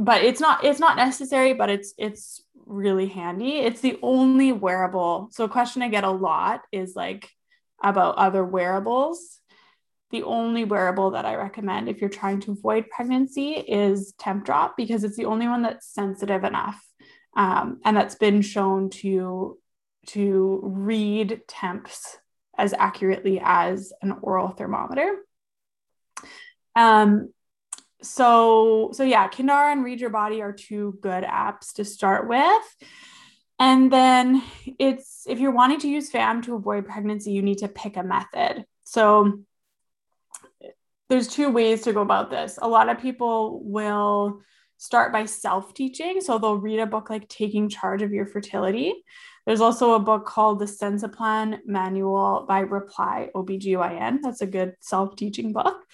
but 0.00 0.24
it's 0.24 0.40
not 0.40 0.64
it's 0.64 0.80
not 0.80 0.96
necessary 0.96 1.52
but 1.52 1.68
it's 1.68 1.92
it's 1.98 2.42
really 2.70 3.08
handy. 3.08 3.58
It's 3.58 3.80
the 3.80 3.98
only 4.02 4.52
wearable. 4.52 5.28
So 5.32 5.44
a 5.44 5.48
question 5.48 5.82
i 5.82 5.88
get 5.88 6.04
a 6.04 6.10
lot 6.10 6.62
is 6.72 6.94
like 6.94 7.28
about 7.82 8.16
other 8.16 8.44
wearables. 8.44 9.38
The 10.10 10.22
only 10.22 10.64
wearable 10.64 11.12
that 11.12 11.24
i 11.24 11.36
recommend 11.36 11.88
if 11.88 12.00
you're 12.00 12.10
trying 12.10 12.40
to 12.40 12.52
avoid 12.52 12.90
pregnancy 12.90 13.52
is 13.52 14.14
Tempdrop 14.18 14.72
because 14.76 15.04
it's 15.04 15.16
the 15.16 15.26
only 15.26 15.46
one 15.46 15.62
that's 15.62 15.92
sensitive 15.92 16.44
enough 16.44 16.80
um, 17.36 17.80
and 17.84 17.96
that's 17.96 18.16
been 18.16 18.42
shown 18.42 18.90
to 18.90 19.58
to 20.06 20.60
read 20.62 21.42
temps 21.46 22.18
as 22.56 22.72
accurately 22.72 23.40
as 23.42 23.92
an 24.02 24.16
oral 24.22 24.48
thermometer. 24.48 25.18
Um, 26.74 27.32
so 28.02 28.90
so 28.92 29.04
yeah 29.04 29.28
kindara 29.28 29.72
and 29.72 29.84
read 29.84 30.00
your 30.00 30.10
body 30.10 30.42
are 30.42 30.52
two 30.52 30.98
good 31.00 31.24
apps 31.24 31.74
to 31.74 31.84
start 31.84 32.28
with. 32.28 32.76
And 33.58 33.92
then 33.92 34.42
it's 34.78 35.26
if 35.28 35.38
you're 35.38 35.52
wanting 35.52 35.80
to 35.80 35.88
use 35.88 36.10
fam 36.10 36.42
to 36.42 36.54
avoid 36.54 36.86
pregnancy 36.86 37.32
you 37.32 37.42
need 37.42 37.58
to 37.58 37.68
pick 37.68 37.96
a 37.96 38.02
method. 38.02 38.64
So 38.84 39.40
there's 41.08 41.28
two 41.28 41.50
ways 41.50 41.82
to 41.82 41.92
go 41.92 42.02
about 42.02 42.30
this. 42.30 42.58
A 42.62 42.68
lot 42.68 42.88
of 42.88 43.00
people 43.00 43.60
will 43.64 44.40
start 44.78 45.12
by 45.12 45.26
self-teaching. 45.26 46.20
So 46.22 46.38
they'll 46.38 46.56
read 46.56 46.78
a 46.78 46.86
book 46.86 47.10
like 47.10 47.28
taking 47.28 47.68
charge 47.68 48.00
of 48.00 48.12
your 48.12 48.26
fertility. 48.26 48.94
There's 49.44 49.60
also 49.60 49.94
a 49.94 50.00
book 50.00 50.24
called 50.24 50.58
the 50.58 50.64
Sensiplan 50.66 51.58
Manual 51.66 52.46
by 52.48 52.60
Reply 52.60 53.28
OBGYN. 53.34 54.20
That's 54.22 54.40
a 54.40 54.46
good 54.46 54.74
self-teaching 54.80 55.52
book 55.52 55.84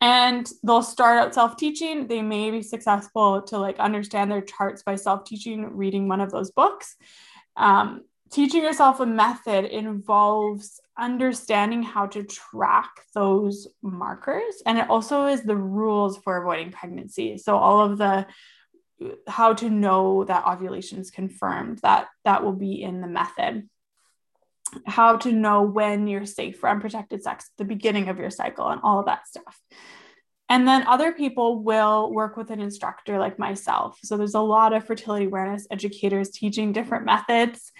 and 0.00 0.50
they'll 0.62 0.82
start 0.82 1.18
out 1.18 1.34
self-teaching. 1.34 2.06
They 2.06 2.22
may 2.22 2.50
be 2.50 2.62
successful 2.62 3.42
to 3.42 3.58
like 3.58 3.78
understand 3.78 4.30
their 4.30 4.42
charts 4.42 4.82
by 4.82 4.96
self-teaching 4.96 5.76
reading 5.76 6.08
one 6.08 6.20
of 6.20 6.30
those 6.30 6.50
books. 6.50 6.96
Um, 7.56 8.02
teaching 8.30 8.62
yourself 8.62 9.00
a 9.00 9.06
method 9.06 9.64
involves 9.64 10.80
understanding 10.98 11.82
how 11.82 12.06
to 12.06 12.24
track 12.24 12.90
those 13.14 13.68
markers. 13.82 14.62
And 14.66 14.78
it 14.78 14.90
also 14.90 15.26
is 15.26 15.42
the 15.42 15.56
rules 15.56 16.18
for 16.18 16.36
avoiding 16.36 16.72
pregnancy. 16.72 17.38
So 17.38 17.56
all 17.56 17.80
of 17.80 17.98
the 17.98 18.26
how 19.28 19.52
to 19.52 19.68
know 19.68 20.24
that 20.24 20.46
ovulation 20.46 20.98
is 20.98 21.10
confirmed 21.10 21.78
that 21.82 22.08
that 22.24 22.42
will 22.42 22.54
be 22.54 22.82
in 22.82 23.00
the 23.00 23.06
method 23.06 23.68
how 24.86 25.16
to 25.18 25.32
know 25.32 25.62
when 25.62 26.06
you're 26.06 26.26
safe 26.26 26.58
for 26.58 26.68
unprotected 26.68 27.22
sex 27.22 27.50
at 27.50 27.58
the 27.58 27.64
beginning 27.64 28.08
of 28.08 28.18
your 28.18 28.30
cycle 28.30 28.68
and 28.68 28.80
all 28.82 29.00
of 29.00 29.06
that 29.06 29.26
stuff. 29.26 29.60
And 30.48 30.66
then 30.66 30.86
other 30.86 31.12
people 31.12 31.62
will 31.62 32.12
work 32.12 32.36
with 32.36 32.50
an 32.50 32.60
instructor 32.60 33.18
like 33.18 33.38
myself. 33.38 33.98
So 34.04 34.16
there's 34.16 34.34
a 34.34 34.40
lot 34.40 34.72
of 34.72 34.86
fertility 34.86 35.26
awareness 35.26 35.66
educators 35.70 36.30
teaching 36.30 36.72
different 36.72 37.04
methods. 37.04 37.72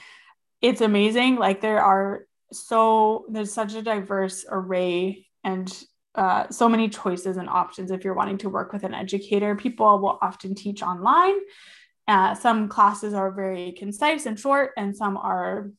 It's 0.60 0.80
amazing. 0.80 1.36
Like 1.36 1.60
there 1.60 1.82
are 1.82 2.26
so 2.52 3.26
there's 3.28 3.52
such 3.52 3.74
a 3.74 3.82
diverse 3.82 4.44
array 4.48 5.26
and 5.44 5.72
uh, 6.14 6.48
so 6.48 6.68
many 6.68 6.88
choices 6.88 7.36
and 7.36 7.48
options 7.48 7.90
if 7.90 8.04
you're 8.04 8.14
wanting 8.14 8.38
to 8.38 8.48
work 8.48 8.72
with 8.72 8.84
an 8.84 8.94
educator. 8.94 9.54
People 9.54 9.98
will 9.98 10.18
often 10.20 10.54
teach 10.54 10.82
online. 10.82 11.34
Uh, 12.08 12.34
some 12.34 12.68
classes 12.68 13.14
are 13.14 13.30
very 13.32 13.72
concise 13.72 14.26
and 14.26 14.38
short 14.38 14.70
and 14.76 14.96
some 14.96 15.16
are 15.16 15.70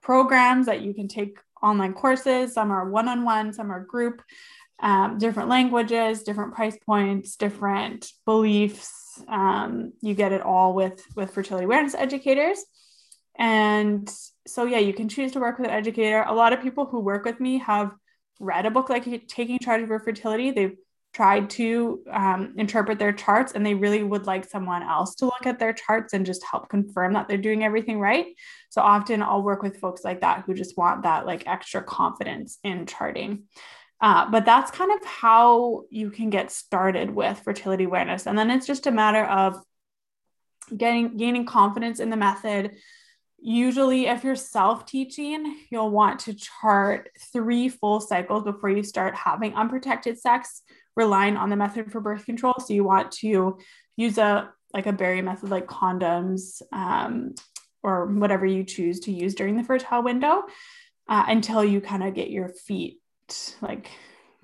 programs 0.00 0.66
that 0.66 0.82
you 0.82 0.94
can 0.94 1.08
take 1.08 1.38
online 1.62 1.92
courses. 1.92 2.54
Some 2.54 2.70
are 2.70 2.88
one 2.88 3.08
on 3.08 3.24
one, 3.24 3.52
some 3.52 3.70
are 3.70 3.84
group, 3.84 4.22
um, 4.80 5.18
different 5.18 5.48
languages, 5.48 6.22
different 6.22 6.54
price 6.54 6.76
points, 6.84 7.36
different 7.36 8.10
beliefs. 8.24 9.22
Um, 9.28 9.92
you 10.00 10.14
get 10.14 10.32
it 10.32 10.42
all 10.42 10.74
with, 10.74 11.04
with 11.14 11.32
fertility 11.32 11.64
awareness 11.64 11.94
educators. 11.94 12.64
And 13.38 14.10
so, 14.46 14.64
yeah, 14.64 14.78
you 14.78 14.92
can 14.92 15.08
choose 15.08 15.32
to 15.32 15.40
work 15.40 15.58
with 15.58 15.68
an 15.68 15.74
educator. 15.74 16.22
A 16.26 16.34
lot 16.34 16.52
of 16.52 16.62
people 16.62 16.86
who 16.86 17.00
work 17.00 17.24
with 17.24 17.40
me 17.40 17.58
have 17.58 17.92
read 18.40 18.66
a 18.66 18.70
book 18.70 18.90
like 18.90 19.04
Taking 19.28 19.58
Charge 19.58 19.82
of 19.82 19.88
Your 19.88 20.00
Fertility. 20.00 20.50
They've 20.50 20.76
tried 21.12 21.50
to 21.50 22.02
um, 22.10 22.54
interpret 22.56 22.98
their 22.98 23.12
charts 23.12 23.52
and 23.52 23.64
they 23.64 23.74
really 23.74 24.02
would 24.02 24.26
like 24.26 24.48
someone 24.48 24.82
else 24.82 25.14
to 25.16 25.26
look 25.26 25.46
at 25.46 25.58
their 25.58 25.72
charts 25.72 26.14
and 26.14 26.24
just 26.24 26.42
help 26.44 26.68
confirm 26.70 27.12
that 27.12 27.28
they're 27.28 27.36
doing 27.36 27.64
everything 27.64 28.00
right. 28.00 28.26
So 28.70 28.80
often 28.80 29.22
I'll 29.22 29.42
work 29.42 29.62
with 29.62 29.78
folks 29.78 30.04
like 30.04 30.22
that 30.22 30.44
who 30.46 30.54
just 30.54 30.78
want 30.78 31.02
that 31.02 31.26
like 31.26 31.46
extra 31.46 31.82
confidence 31.82 32.58
in 32.64 32.86
charting. 32.86 33.44
Uh, 34.00 34.28
but 34.30 34.44
that's 34.44 34.70
kind 34.70 34.90
of 34.90 35.06
how 35.06 35.84
you 35.90 36.10
can 36.10 36.30
get 36.30 36.50
started 36.50 37.10
with 37.10 37.38
fertility 37.40 37.84
awareness. 37.84 38.26
And 38.26 38.36
then 38.36 38.50
it's 38.50 38.66
just 38.66 38.86
a 38.86 38.90
matter 38.90 39.24
of 39.24 39.62
getting 40.74 41.16
gaining 41.16 41.44
confidence 41.44 42.00
in 42.00 42.10
the 42.10 42.16
method. 42.16 42.72
Usually, 43.38 44.06
if 44.06 44.24
you're 44.24 44.34
self 44.34 44.86
teaching, 44.86 45.56
you'll 45.70 45.90
want 45.90 46.20
to 46.20 46.34
chart 46.34 47.10
three 47.32 47.68
full 47.68 48.00
cycles 48.00 48.44
before 48.44 48.70
you 48.70 48.82
start 48.82 49.14
having 49.14 49.54
unprotected 49.54 50.18
sex 50.18 50.62
relying 50.96 51.36
on 51.36 51.50
the 51.50 51.56
method 51.56 51.90
for 51.90 52.00
birth 52.00 52.26
control. 52.26 52.54
So 52.58 52.74
you 52.74 52.84
want 52.84 53.12
to 53.12 53.58
use 53.96 54.18
a 54.18 54.50
like 54.72 54.86
a 54.86 54.92
barrier 54.92 55.22
method 55.22 55.50
like 55.50 55.66
condoms 55.66 56.62
um, 56.72 57.34
or 57.82 58.06
whatever 58.06 58.46
you 58.46 58.64
choose 58.64 59.00
to 59.00 59.12
use 59.12 59.34
during 59.34 59.56
the 59.56 59.64
fertile 59.64 60.02
window 60.02 60.44
uh, 61.08 61.24
until 61.28 61.64
you 61.64 61.80
kind 61.80 62.02
of 62.02 62.14
get 62.14 62.30
your 62.30 62.48
feet 62.48 62.98
like 63.60 63.90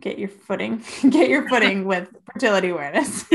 get 0.00 0.18
your 0.18 0.28
footing 0.28 0.82
get 1.10 1.28
your 1.28 1.48
footing 1.48 1.84
with 1.86 2.08
fertility 2.32 2.68
awareness. 2.68 3.24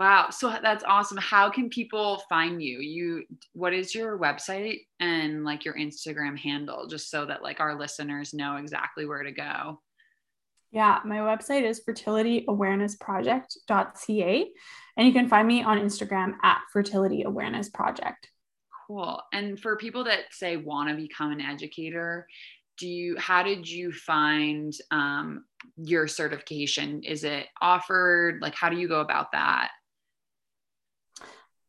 Wow. 0.00 0.30
So 0.30 0.56
that's 0.62 0.82
awesome. 0.82 1.18
How 1.18 1.50
can 1.50 1.68
people 1.68 2.22
find 2.26 2.62
you? 2.62 2.78
You 2.78 3.24
what 3.52 3.74
is 3.74 3.94
your 3.94 4.18
website 4.18 4.78
and 4.98 5.44
like 5.44 5.66
your 5.66 5.74
instagram 5.74 6.38
handle 6.38 6.86
just 6.86 7.10
so 7.10 7.26
that 7.26 7.42
like 7.42 7.60
our 7.60 7.78
listeners 7.78 8.32
know 8.32 8.56
exactly 8.56 9.04
where 9.04 9.22
to 9.22 9.30
go 9.30 9.78
yeah, 10.72 11.00
my 11.04 11.18
website 11.18 11.64
is 11.64 11.82
fertilityawarenessproject.ca. 11.88 14.50
And 14.96 15.06
you 15.06 15.12
can 15.12 15.28
find 15.28 15.46
me 15.48 15.62
on 15.62 15.78
Instagram 15.78 16.34
at 16.42 16.62
fertility 16.72 17.22
awareness 17.22 17.68
project. 17.68 18.28
Cool. 18.86 19.20
And 19.32 19.58
for 19.58 19.76
people 19.76 20.04
that 20.04 20.20
say 20.30 20.56
want 20.56 20.90
to 20.90 20.96
become 20.96 21.32
an 21.32 21.40
educator, 21.40 22.26
do 22.78 22.86
you 22.88 23.16
how 23.18 23.42
did 23.42 23.68
you 23.68 23.90
find 23.92 24.72
um, 24.90 25.44
your 25.76 26.08
certification? 26.08 27.02
Is 27.02 27.24
it 27.24 27.46
offered? 27.60 28.40
Like 28.40 28.54
how 28.54 28.68
do 28.68 28.76
you 28.76 28.88
go 28.88 29.00
about 29.00 29.32
that? 29.32 29.70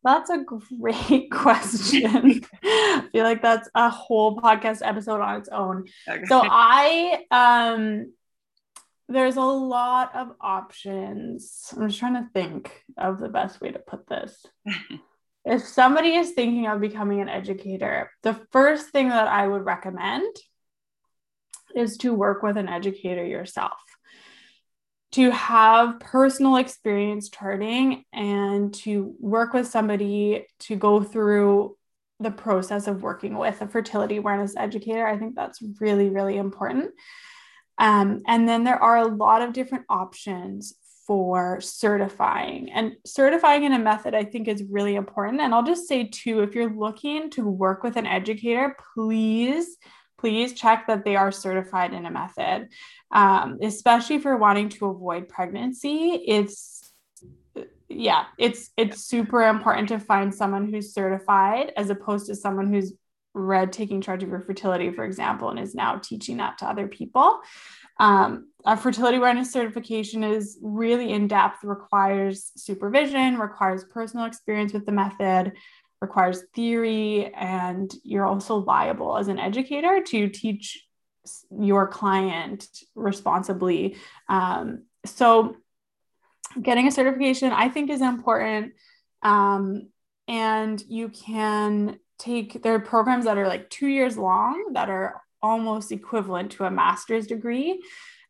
That's 0.03 0.29
a 0.29 0.43
great 0.79 1.31
question. 1.31 2.43
I 2.63 3.07
feel 3.11 3.23
like 3.23 3.41
that's 3.41 3.69
a 3.75 3.89
whole 3.89 4.37
podcast 4.37 4.81
episode 4.83 5.21
on 5.21 5.39
its 5.39 5.49
own. 5.49 5.85
Okay. 6.09 6.25
So 6.25 6.41
I 6.43 7.23
um 7.29 8.11
there's 9.11 9.37
a 9.37 9.41
lot 9.41 10.15
of 10.15 10.31
options. 10.39 11.73
I'm 11.75 11.87
just 11.87 11.99
trying 11.99 12.15
to 12.15 12.29
think 12.33 12.83
of 12.97 13.19
the 13.19 13.29
best 13.29 13.61
way 13.61 13.71
to 13.71 13.79
put 13.79 14.07
this. 14.07 14.45
if 15.45 15.63
somebody 15.63 16.15
is 16.15 16.31
thinking 16.31 16.67
of 16.67 16.81
becoming 16.81 17.21
an 17.21 17.29
educator, 17.29 18.11
the 18.23 18.39
first 18.51 18.89
thing 18.89 19.09
that 19.09 19.27
I 19.27 19.47
would 19.47 19.65
recommend 19.65 20.35
is 21.75 21.97
to 21.97 22.13
work 22.13 22.43
with 22.43 22.57
an 22.57 22.69
educator 22.69 23.25
yourself. 23.25 23.79
To 25.13 25.29
have 25.31 25.99
personal 25.99 26.55
experience 26.55 27.29
charting 27.29 28.05
and 28.13 28.73
to 28.75 29.13
work 29.19 29.53
with 29.53 29.67
somebody 29.67 30.47
to 30.61 30.77
go 30.77 31.03
through 31.03 31.75
the 32.21 32.31
process 32.31 32.87
of 32.87 33.03
working 33.03 33.37
with 33.37 33.61
a 33.61 33.67
fertility 33.67 34.17
awareness 34.17 34.55
educator, 34.55 35.05
I 35.05 35.17
think 35.17 35.35
that's 35.35 35.59
really, 35.81 36.09
really 36.09 36.37
important 36.37 36.91
um, 37.77 38.21
and 38.27 38.47
then 38.47 38.63
there 38.63 38.81
are 38.81 38.97
a 38.97 39.07
lot 39.07 39.41
of 39.41 39.53
different 39.53 39.85
options 39.89 40.75
for 41.07 41.59
certifying. 41.59 42.71
And 42.71 42.95
certifying 43.05 43.63
in 43.63 43.73
a 43.73 43.79
method, 43.79 44.13
I 44.13 44.23
think, 44.23 44.47
is 44.47 44.63
really 44.63 44.95
important. 44.95 45.41
And 45.41 45.53
I'll 45.53 45.63
just 45.63 45.87
say, 45.87 46.05
too, 46.05 46.41
if 46.41 46.55
you're 46.55 46.73
looking 46.73 47.29
to 47.31 47.45
work 47.45 47.83
with 47.83 47.97
an 47.97 48.05
educator, 48.05 48.77
please, 48.93 49.77
please 50.17 50.53
check 50.53 50.87
that 50.87 51.03
they 51.03 51.15
are 51.15 51.31
certified 51.31 51.93
in 51.93 52.05
a 52.05 52.11
method, 52.11 52.69
um, 53.11 53.57
especially 53.61 54.15
if 54.15 54.23
you're 54.23 54.37
wanting 54.37 54.69
to 54.69 54.85
avoid 54.85 55.27
pregnancy. 55.27 56.23
It's 56.25 56.81
yeah, 57.89 58.25
it's 58.37 58.69
it's 58.77 59.03
super 59.03 59.41
important 59.41 59.89
to 59.89 59.99
find 59.99 60.33
someone 60.33 60.71
who's 60.71 60.93
certified 60.93 61.73
as 61.75 61.89
opposed 61.89 62.27
to 62.27 62.35
someone 62.35 62.71
who's 62.71 62.93
read 63.33 63.71
taking 63.71 64.01
charge 64.01 64.23
of 64.23 64.29
your 64.29 64.41
fertility 64.41 64.91
for 64.91 65.05
example 65.05 65.49
and 65.49 65.59
is 65.59 65.73
now 65.75 65.97
teaching 65.97 66.37
that 66.37 66.57
to 66.57 66.65
other 66.65 66.87
people. 66.87 67.39
Um, 67.99 68.49
a 68.65 68.75
fertility 68.75 69.17
awareness 69.17 69.51
certification 69.51 70.23
is 70.23 70.57
really 70.61 71.11
in 71.11 71.27
depth 71.27 71.63
requires 71.63 72.51
supervision 72.55 73.37
requires 73.37 73.83
personal 73.83 74.25
experience 74.25 74.73
with 74.73 74.85
the 74.85 74.91
method 74.91 75.53
requires 76.01 76.43
theory 76.55 77.31
and 77.33 77.93
you're 78.03 78.25
also 78.25 78.55
liable 78.55 79.17
as 79.17 79.27
an 79.27 79.39
educator 79.39 80.01
to 80.01 80.29
teach 80.29 80.83
your 81.51 81.87
client 81.87 82.67
responsibly. 82.95 83.95
Um, 84.27 84.85
so 85.05 85.55
getting 86.61 86.85
a 86.87 86.91
certification 86.91 87.51
i 87.51 87.69
think 87.69 87.89
is 87.89 88.01
important. 88.01 88.73
Um, 89.21 89.89
and 90.27 90.83
you 90.87 91.09
can 91.09 91.99
take 92.21 92.61
there 92.61 92.75
are 92.75 92.79
programs 92.79 93.25
that 93.25 93.37
are 93.37 93.47
like 93.47 93.69
two 93.69 93.87
years 93.87 94.17
long 94.17 94.73
that 94.73 94.89
are 94.89 95.21
almost 95.41 95.91
equivalent 95.91 96.51
to 96.53 96.65
a 96.65 96.71
master's 96.71 97.27
degree. 97.27 97.81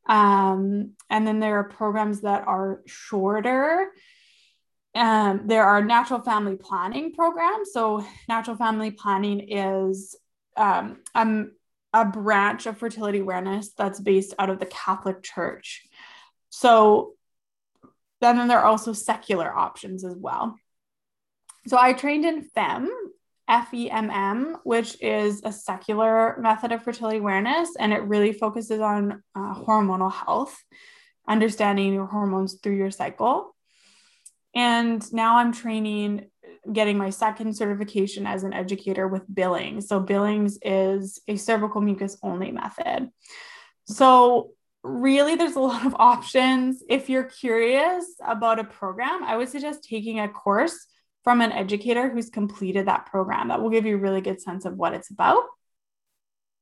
Um, 0.07 0.93
and 1.09 1.27
then 1.27 1.39
there 1.39 1.59
are 1.59 1.65
programs 1.65 2.21
that 2.21 2.47
are 2.47 2.81
shorter. 2.87 3.91
Um, 4.95 5.43
there 5.45 5.65
are 5.65 5.83
natural 5.83 6.21
family 6.21 6.55
planning 6.55 7.13
programs. 7.13 7.71
So 7.71 8.05
natural 8.27 8.57
family 8.57 8.91
planning 8.91 9.39
is 9.49 10.15
um, 10.57 11.01
um, 11.13 11.51
a 11.93 12.05
branch 12.05 12.65
of 12.65 12.77
fertility 12.77 13.19
awareness 13.19 13.71
that's 13.77 13.99
based 13.99 14.33
out 14.39 14.49
of 14.49 14.59
the 14.59 14.65
catholic 14.65 15.21
church. 15.21 15.83
So 16.49 17.13
then 18.21 18.47
there 18.47 18.59
are 18.59 18.65
also 18.65 18.93
secular 18.93 19.51
options 19.53 20.03
as 20.05 20.15
well. 20.15 20.55
So 21.67 21.77
I 21.79 21.93
trained 21.93 22.25
in 22.25 22.49
FEMM, 22.55 22.87
FEMM, 23.49 24.59
which 24.63 25.01
is 25.01 25.41
a 25.43 25.51
secular 25.51 26.37
method 26.39 26.71
of 26.71 26.83
fertility 26.83 27.17
awareness, 27.17 27.69
and 27.79 27.91
it 27.91 28.03
really 28.03 28.33
focuses 28.33 28.79
on 28.79 29.23
uh, 29.35 29.53
hormonal 29.53 30.11
health, 30.11 30.57
understanding 31.27 31.93
your 31.93 32.05
hormones 32.05 32.55
through 32.61 32.75
your 32.75 32.91
cycle. 32.91 33.55
And 34.53 35.01
now 35.13 35.37
I'm 35.37 35.53
training, 35.53 36.27
getting 36.71 36.97
my 36.97 37.09
second 37.09 37.55
certification 37.55 38.27
as 38.27 38.43
an 38.43 38.53
educator 38.53 39.07
with 39.07 39.23
Billings. 39.33 39.87
So, 39.87 39.99
Billings 39.99 40.57
is 40.61 41.21
a 41.27 41.35
cervical 41.35 41.81
mucus 41.81 42.17
only 42.21 42.51
method. 42.51 43.09
So, 43.85 44.51
really, 44.83 45.35
there's 45.35 45.55
a 45.55 45.59
lot 45.59 45.85
of 45.85 45.95
options. 45.99 46.83
If 46.89 47.09
you're 47.09 47.23
curious 47.23 48.05
about 48.25 48.59
a 48.59 48.63
program, 48.63 49.23
I 49.23 49.37
would 49.37 49.49
suggest 49.49 49.83
taking 49.83 50.19
a 50.19 50.27
course 50.27 50.87
from 51.23 51.41
an 51.41 51.51
educator 51.51 52.09
who's 52.09 52.29
completed 52.29 52.87
that 52.87 53.05
program. 53.05 53.49
That 53.49 53.61
will 53.61 53.69
give 53.69 53.85
you 53.85 53.95
a 53.95 53.99
really 53.99 54.21
good 54.21 54.41
sense 54.41 54.65
of 54.65 54.75
what 54.75 54.93
it's 54.93 55.11
about. 55.11 55.43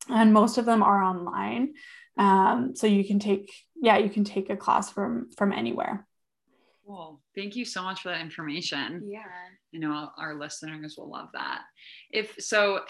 And 0.10 0.34
most 0.34 0.58
of 0.58 0.66
them 0.66 0.84
are 0.84 1.02
online. 1.04 1.74
Um, 2.18 2.76
so 2.76 2.88
you 2.88 3.06
can 3.06 3.20
take, 3.20 3.52
yeah, 3.76 3.98
you 3.98 4.10
can 4.10 4.24
take 4.24 4.50
a 4.50 4.58
class 4.58 4.92
from 4.92 5.30
from 5.38 5.54
anywhere. 5.54 6.06
Cool. 6.86 7.22
Thank 7.36 7.56
you 7.56 7.66
so 7.66 7.84
much 7.84 8.02
for 8.02 8.10
that 8.10 8.22
information. 8.22 9.04
Yeah. 9.06 9.22
You 9.72 9.80
know, 9.80 10.10
our 10.18 10.40
listeners 10.40 10.96
will 10.98 11.10
love 11.10 11.30
that. 11.34 11.62
If 12.12 12.36
so, 12.40 12.82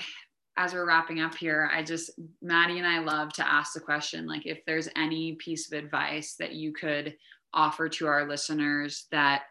as 0.55 0.74
we're 0.74 0.88
wrapping 0.88 1.20
up 1.20 1.36
here, 1.36 1.70
I 1.74 1.84
just, 1.84 2.11
Maddie 2.41 2.78
and 2.78 2.88
I 2.88 2.99
love 2.99 3.34
to 3.34 3.47
ask 3.47 3.74
the 3.74 3.80
question 3.80 4.26
like, 4.26 4.45
if 4.45 4.59
there's 4.65 4.89
any 4.95 5.36
piece 5.36 5.72
of 5.72 5.78
advice 5.78 6.36
that 6.39 6.53
you 6.53 6.72
could 6.72 7.15
offer 7.53 7.89
to 7.89 8.07
our 8.07 8.28
listeners 8.28 9.05
that, 9.11 9.43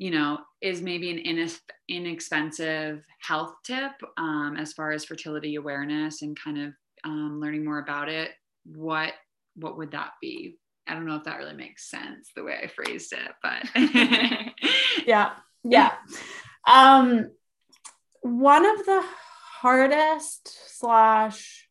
you 0.00 0.10
know, 0.10 0.38
is 0.62 0.80
maybe 0.80 1.10
an 1.10 1.46
inexpensive 1.90 3.04
health 3.20 3.52
tip 3.64 3.92
um, 4.16 4.56
as 4.58 4.72
far 4.72 4.92
as 4.92 5.04
fertility 5.04 5.56
awareness 5.56 6.22
and 6.22 6.40
kind 6.42 6.58
of 6.58 6.72
um, 7.04 7.38
learning 7.38 7.66
more 7.66 7.80
about 7.80 8.08
it, 8.08 8.30
what 8.64 9.12
what 9.56 9.76
would 9.76 9.90
that 9.90 10.12
be? 10.22 10.56
I 10.86 10.94
don't 10.94 11.04
know 11.04 11.16
if 11.16 11.24
that 11.24 11.36
really 11.36 11.52
makes 11.52 11.90
sense 11.90 12.30
the 12.34 12.42
way 12.42 12.58
I 12.62 12.68
phrased 12.68 13.12
it, 13.12 13.30
but 13.42 13.68
yeah, 15.06 15.32
yeah. 15.64 15.92
Um, 16.66 17.30
one 18.22 18.64
of 18.64 18.78
the 18.86 19.04
hardest 19.60 20.78
slash 20.78 21.68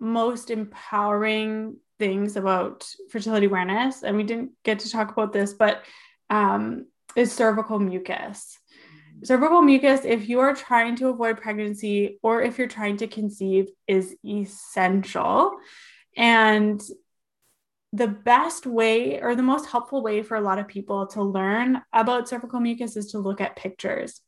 most 0.00 0.50
empowering 0.50 1.76
things 1.98 2.36
about 2.36 2.88
fertility 3.10 3.44
awareness, 3.44 4.04
and 4.04 4.16
we 4.16 4.22
didn't 4.22 4.52
get 4.64 4.78
to 4.78 4.90
talk 4.90 5.12
about 5.12 5.34
this, 5.34 5.52
but 5.52 5.82
um, 6.30 6.86
is 7.16 7.32
cervical 7.32 7.78
mucus. 7.78 8.58
Cervical 9.24 9.62
mucus, 9.62 10.04
if 10.04 10.28
you 10.28 10.40
are 10.40 10.54
trying 10.54 10.96
to 10.96 11.08
avoid 11.08 11.40
pregnancy 11.40 12.18
or 12.22 12.42
if 12.42 12.58
you're 12.58 12.66
trying 12.66 12.96
to 12.98 13.06
conceive, 13.06 13.68
is 13.86 14.16
essential. 14.24 15.52
And 16.16 16.82
the 17.92 18.08
best 18.08 18.66
way 18.66 19.20
or 19.20 19.36
the 19.36 19.42
most 19.42 19.66
helpful 19.66 20.02
way 20.02 20.22
for 20.22 20.36
a 20.36 20.40
lot 20.40 20.58
of 20.58 20.66
people 20.66 21.06
to 21.08 21.22
learn 21.22 21.82
about 21.92 22.28
cervical 22.28 22.58
mucus 22.58 22.96
is 22.96 23.12
to 23.12 23.18
look 23.18 23.40
at 23.40 23.54
pictures. 23.54 24.20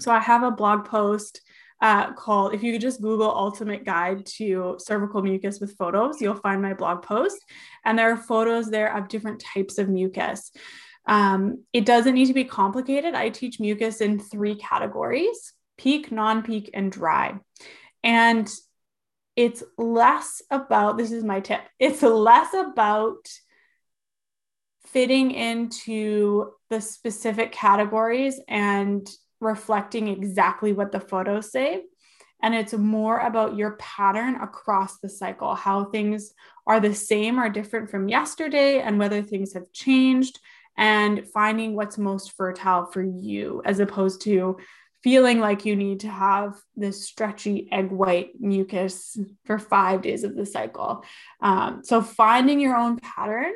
So 0.00 0.10
I 0.10 0.18
have 0.18 0.42
a 0.42 0.50
blog 0.50 0.84
post 0.84 1.40
uh, 1.80 2.12
called, 2.14 2.54
if 2.54 2.62
you 2.62 2.78
just 2.78 3.00
Google 3.00 3.30
Ultimate 3.30 3.84
Guide 3.84 4.26
to 4.38 4.76
Cervical 4.78 5.22
Mucus 5.22 5.60
with 5.60 5.76
photos, 5.76 6.20
you'll 6.20 6.34
find 6.34 6.60
my 6.62 6.74
blog 6.74 7.02
post. 7.02 7.38
And 7.84 7.98
there 7.98 8.10
are 8.10 8.16
photos 8.16 8.70
there 8.70 8.96
of 8.96 9.08
different 9.08 9.40
types 9.40 9.78
of 9.78 9.88
mucus. 9.88 10.50
Um, 11.06 11.64
it 11.72 11.84
doesn't 11.84 12.14
need 12.14 12.26
to 12.26 12.34
be 12.34 12.44
complicated. 12.44 13.14
I 13.14 13.28
teach 13.28 13.60
mucus 13.60 14.00
in 14.00 14.18
three 14.18 14.56
categories 14.56 15.52
peak, 15.76 16.12
non 16.12 16.42
peak, 16.42 16.70
and 16.72 16.90
dry. 16.90 17.34
And 18.02 18.48
it's 19.36 19.62
less 19.76 20.42
about 20.50 20.96
this 20.96 21.12
is 21.12 21.24
my 21.24 21.40
tip 21.40 21.60
it's 21.78 22.02
less 22.02 22.54
about 22.54 23.28
fitting 24.86 25.32
into 25.32 26.52
the 26.70 26.80
specific 26.80 27.52
categories 27.52 28.40
and 28.48 29.08
reflecting 29.40 30.08
exactly 30.08 30.72
what 30.72 30.92
the 30.92 31.00
photos 31.00 31.50
say 31.50 31.82
and 32.42 32.54
it's 32.54 32.74
more 32.74 33.18
about 33.18 33.56
your 33.56 33.72
pattern 33.72 34.36
across 34.36 34.98
the 34.98 35.08
cycle 35.08 35.54
how 35.54 35.84
things 35.84 36.32
are 36.66 36.80
the 36.80 36.94
same 36.94 37.40
or 37.40 37.48
different 37.48 37.90
from 37.90 38.08
yesterday 38.08 38.80
and 38.80 38.98
whether 38.98 39.20
things 39.22 39.52
have 39.54 39.72
changed 39.72 40.38
and 40.76 41.26
finding 41.28 41.74
what's 41.74 41.98
most 41.98 42.32
fertile 42.32 42.86
for 42.86 43.02
you 43.02 43.62
as 43.64 43.80
opposed 43.80 44.22
to 44.22 44.58
feeling 45.02 45.38
like 45.38 45.66
you 45.66 45.76
need 45.76 46.00
to 46.00 46.08
have 46.08 46.56
this 46.76 47.04
stretchy 47.04 47.68
egg 47.70 47.90
white 47.90 48.30
mucus 48.40 49.18
for 49.44 49.58
five 49.58 50.00
days 50.00 50.24
of 50.24 50.34
the 50.34 50.46
cycle. 50.46 51.04
Um, 51.42 51.82
so 51.84 52.00
finding 52.00 52.58
your 52.58 52.74
own 52.74 52.98
pattern 52.98 53.52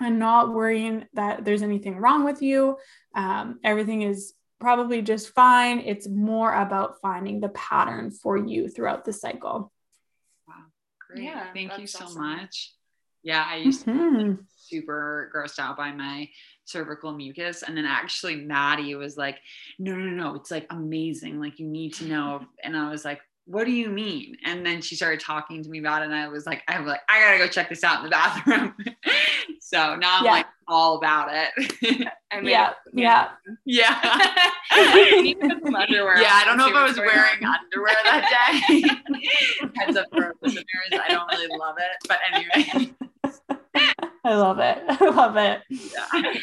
and 0.00 0.18
not 0.18 0.52
worrying 0.52 1.06
that 1.14 1.44
there's 1.44 1.62
anything 1.62 1.96
wrong 1.96 2.24
with 2.24 2.42
you. 2.42 2.78
Um, 3.14 3.60
everything 3.62 4.02
is 4.02 4.32
probably 4.58 5.02
just 5.02 5.30
fine. 5.30 5.80
It's 5.80 6.08
more 6.08 6.52
about 6.52 7.00
finding 7.00 7.40
the 7.40 7.50
pattern 7.50 8.10
for 8.10 8.36
you 8.36 8.68
throughout 8.68 9.04
the 9.04 9.12
cycle. 9.12 9.72
Wow, 10.48 10.54
great. 11.06 11.24
Yeah, 11.24 11.52
Thank 11.52 11.78
you 11.78 11.86
so 11.86 12.06
awesome. 12.06 12.22
much. 12.22 12.74
Yeah, 13.22 13.44
I 13.46 13.56
used 13.56 13.86
mm-hmm. 13.86 14.18
to 14.18 14.34
be 14.34 14.42
super 14.56 15.30
grossed 15.34 15.58
out 15.58 15.76
by 15.76 15.92
my 15.92 16.28
cervical 16.64 17.12
mucus. 17.12 17.62
And 17.62 17.76
then 17.76 17.84
actually 17.84 18.36
Maddie 18.36 18.94
was 18.94 19.16
like, 19.16 19.38
no, 19.78 19.94
no, 19.94 20.10
no, 20.10 20.34
it's 20.36 20.50
like 20.50 20.66
amazing. 20.70 21.40
Like 21.40 21.58
you 21.58 21.66
need 21.66 21.94
to 21.94 22.04
know. 22.04 22.46
And 22.62 22.76
I 22.76 22.90
was 22.90 23.04
like, 23.04 23.20
what 23.46 23.64
do 23.64 23.72
you 23.72 23.88
mean? 23.88 24.36
And 24.44 24.64
then 24.64 24.80
she 24.80 24.94
started 24.94 25.18
talking 25.18 25.62
to 25.62 25.68
me 25.68 25.80
about 25.80 26.02
it. 26.02 26.06
And 26.06 26.14
I 26.14 26.28
was 26.28 26.46
like, 26.46 26.62
I'm 26.68 26.86
like, 26.86 27.00
I 27.08 27.20
gotta 27.20 27.38
go 27.38 27.48
check 27.48 27.68
this 27.68 27.82
out 27.82 27.98
in 27.98 28.04
the 28.04 28.10
bathroom. 28.10 28.74
so 29.60 29.96
now 29.96 30.18
I'm 30.18 30.24
yeah. 30.24 30.30
like 30.30 30.46
all 30.68 30.96
about 30.98 31.30
it. 31.32 32.08
I 32.30 32.40
mean, 32.40 32.50
yeah. 32.50 32.74
Yeah. 32.92 33.30
Yeah. 33.64 33.98
underwear 34.72 36.20
yeah. 36.20 36.32
I 36.32 36.44
don't 36.46 36.58
know 36.58 36.68
if 36.68 36.76
I 36.76 36.84
was 36.84 36.96
wearing 36.96 37.44
underwear 37.44 37.96
that 38.04 38.54
day. 38.60 38.82
Heads 39.76 39.96
up 39.96 40.06
for 40.12 40.36
listeners. 40.42 40.64
I 40.92 41.08
don't 41.08 41.26
really 41.32 41.48
love 41.58 41.74
it. 41.78 42.08
But 42.08 42.18
anyway. 42.32 42.94
I 44.24 44.34
love 44.34 44.58
it. 44.58 44.78
I 44.88 45.08
love 45.08 45.36
it. 45.36 45.62
Yeah. 45.68 46.34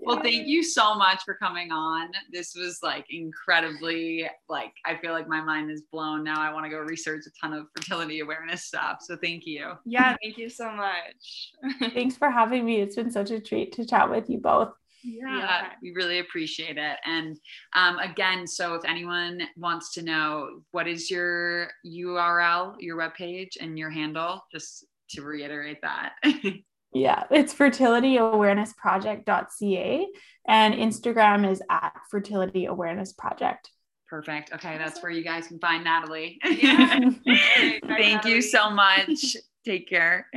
Well, 0.00 0.20
thank 0.20 0.46
you 0.46 0.62
so 0.62 0.94
much 0.94 1.22
for 1.24 1.34
coming 1.34 1.72
on. 1.72 2.10
This 2.30 2.54
was 2.54 2.80
like 2.82 3.06
incredibly 3.08 4.28
like 4.48 4.72
I 4.84 4.96
feel 4.96 5.12
like 5.12 5.28
my 5.28 5.40
mind 5.40 5.70
is 5.70 5.82
blown 5.90 6.22
now. 6.22 6.40
I 6.40 6.52
want 6.52 6.66
to 6.66 6.70
go 6.70 6.78
research 6.78 7.24
a 7.26 7.30
ton 7.40 7.54
of 7.54 7.66
fertility 7.74 8.20
awareness 8.20 8.64
stuff. 8.64 8.98
So 9.00 9.16
thank 9.16 9.46
you. 9.46 9.72
Yeah, 9.86 10.16
thank 10.22 10.36
you 10.36 10.50
so 10.50 10.70
much. 10.70 11.52
Thanks 11.94 12.16
for 12.16 12.30
having 12.30 12.64
me. 12.64 12.80
It's 12.80 12.96
been 12.96 13.10
such 13.10 13.30
a 13.30 13.40
treat 13.40 13.72
to 13.72 13.86
chat 13.86 14.10
with 14.10 14.28
you 14.28 14.38
both. 14.38 14.72
Yeah. 15.02 15.38
yeah, 15.38 15.66
we 15.82 15.92
really 15.92 16.20
appreciate 16.20 16.78
it. 16.78 16.96
And 17.04 17.38
um, 17.74 17.98
again, 17.98 18.46
so 18.46 18.74
if 18.74 18.84
anyone 18.86 19.42
wants 19.56 19.92
to 19.94 20.02
know 20.02 20.62
what 20.70 20.88
is 20.88 21.10
your 21.10 21.68
URL, 21.86 22.76
your 22.78 22.96
webpage, 22.96 23.58
and 23.60 23.78
your 23.78 23.90
handle, 23.90 24.42
just 24.50 24.86
to 25.10 25.22
reiterate 25.22 25.82
that. 25.82 26.14
Yeah, 26.94 27.24
it's 27.28 27.52
fertilityawarenessproject.ca 27.52 30.06
and 30.46 30.74
Instagram 30.74 31.50
is 31.50 31.60
at 31.68 31.92
fertility 32.08 32.66
awareness 32.66 33.12
project. 33.12 33.68
Perfect. 34.08 34.52
Okay, 34.52 34.78
that's 34.78 35.02
where 35.02 35.10
you 35.10 35.24
guys 35.24 35.48
can 35.48 35.58
find 35.58 35.82
Nathalie. 35.82 36.38
Thank 36.44 38.24
you 38.26 38.40
so 38.40 38.70
much. 38.70 39.36
Take 39.66 39.88
care. 39.88 40.28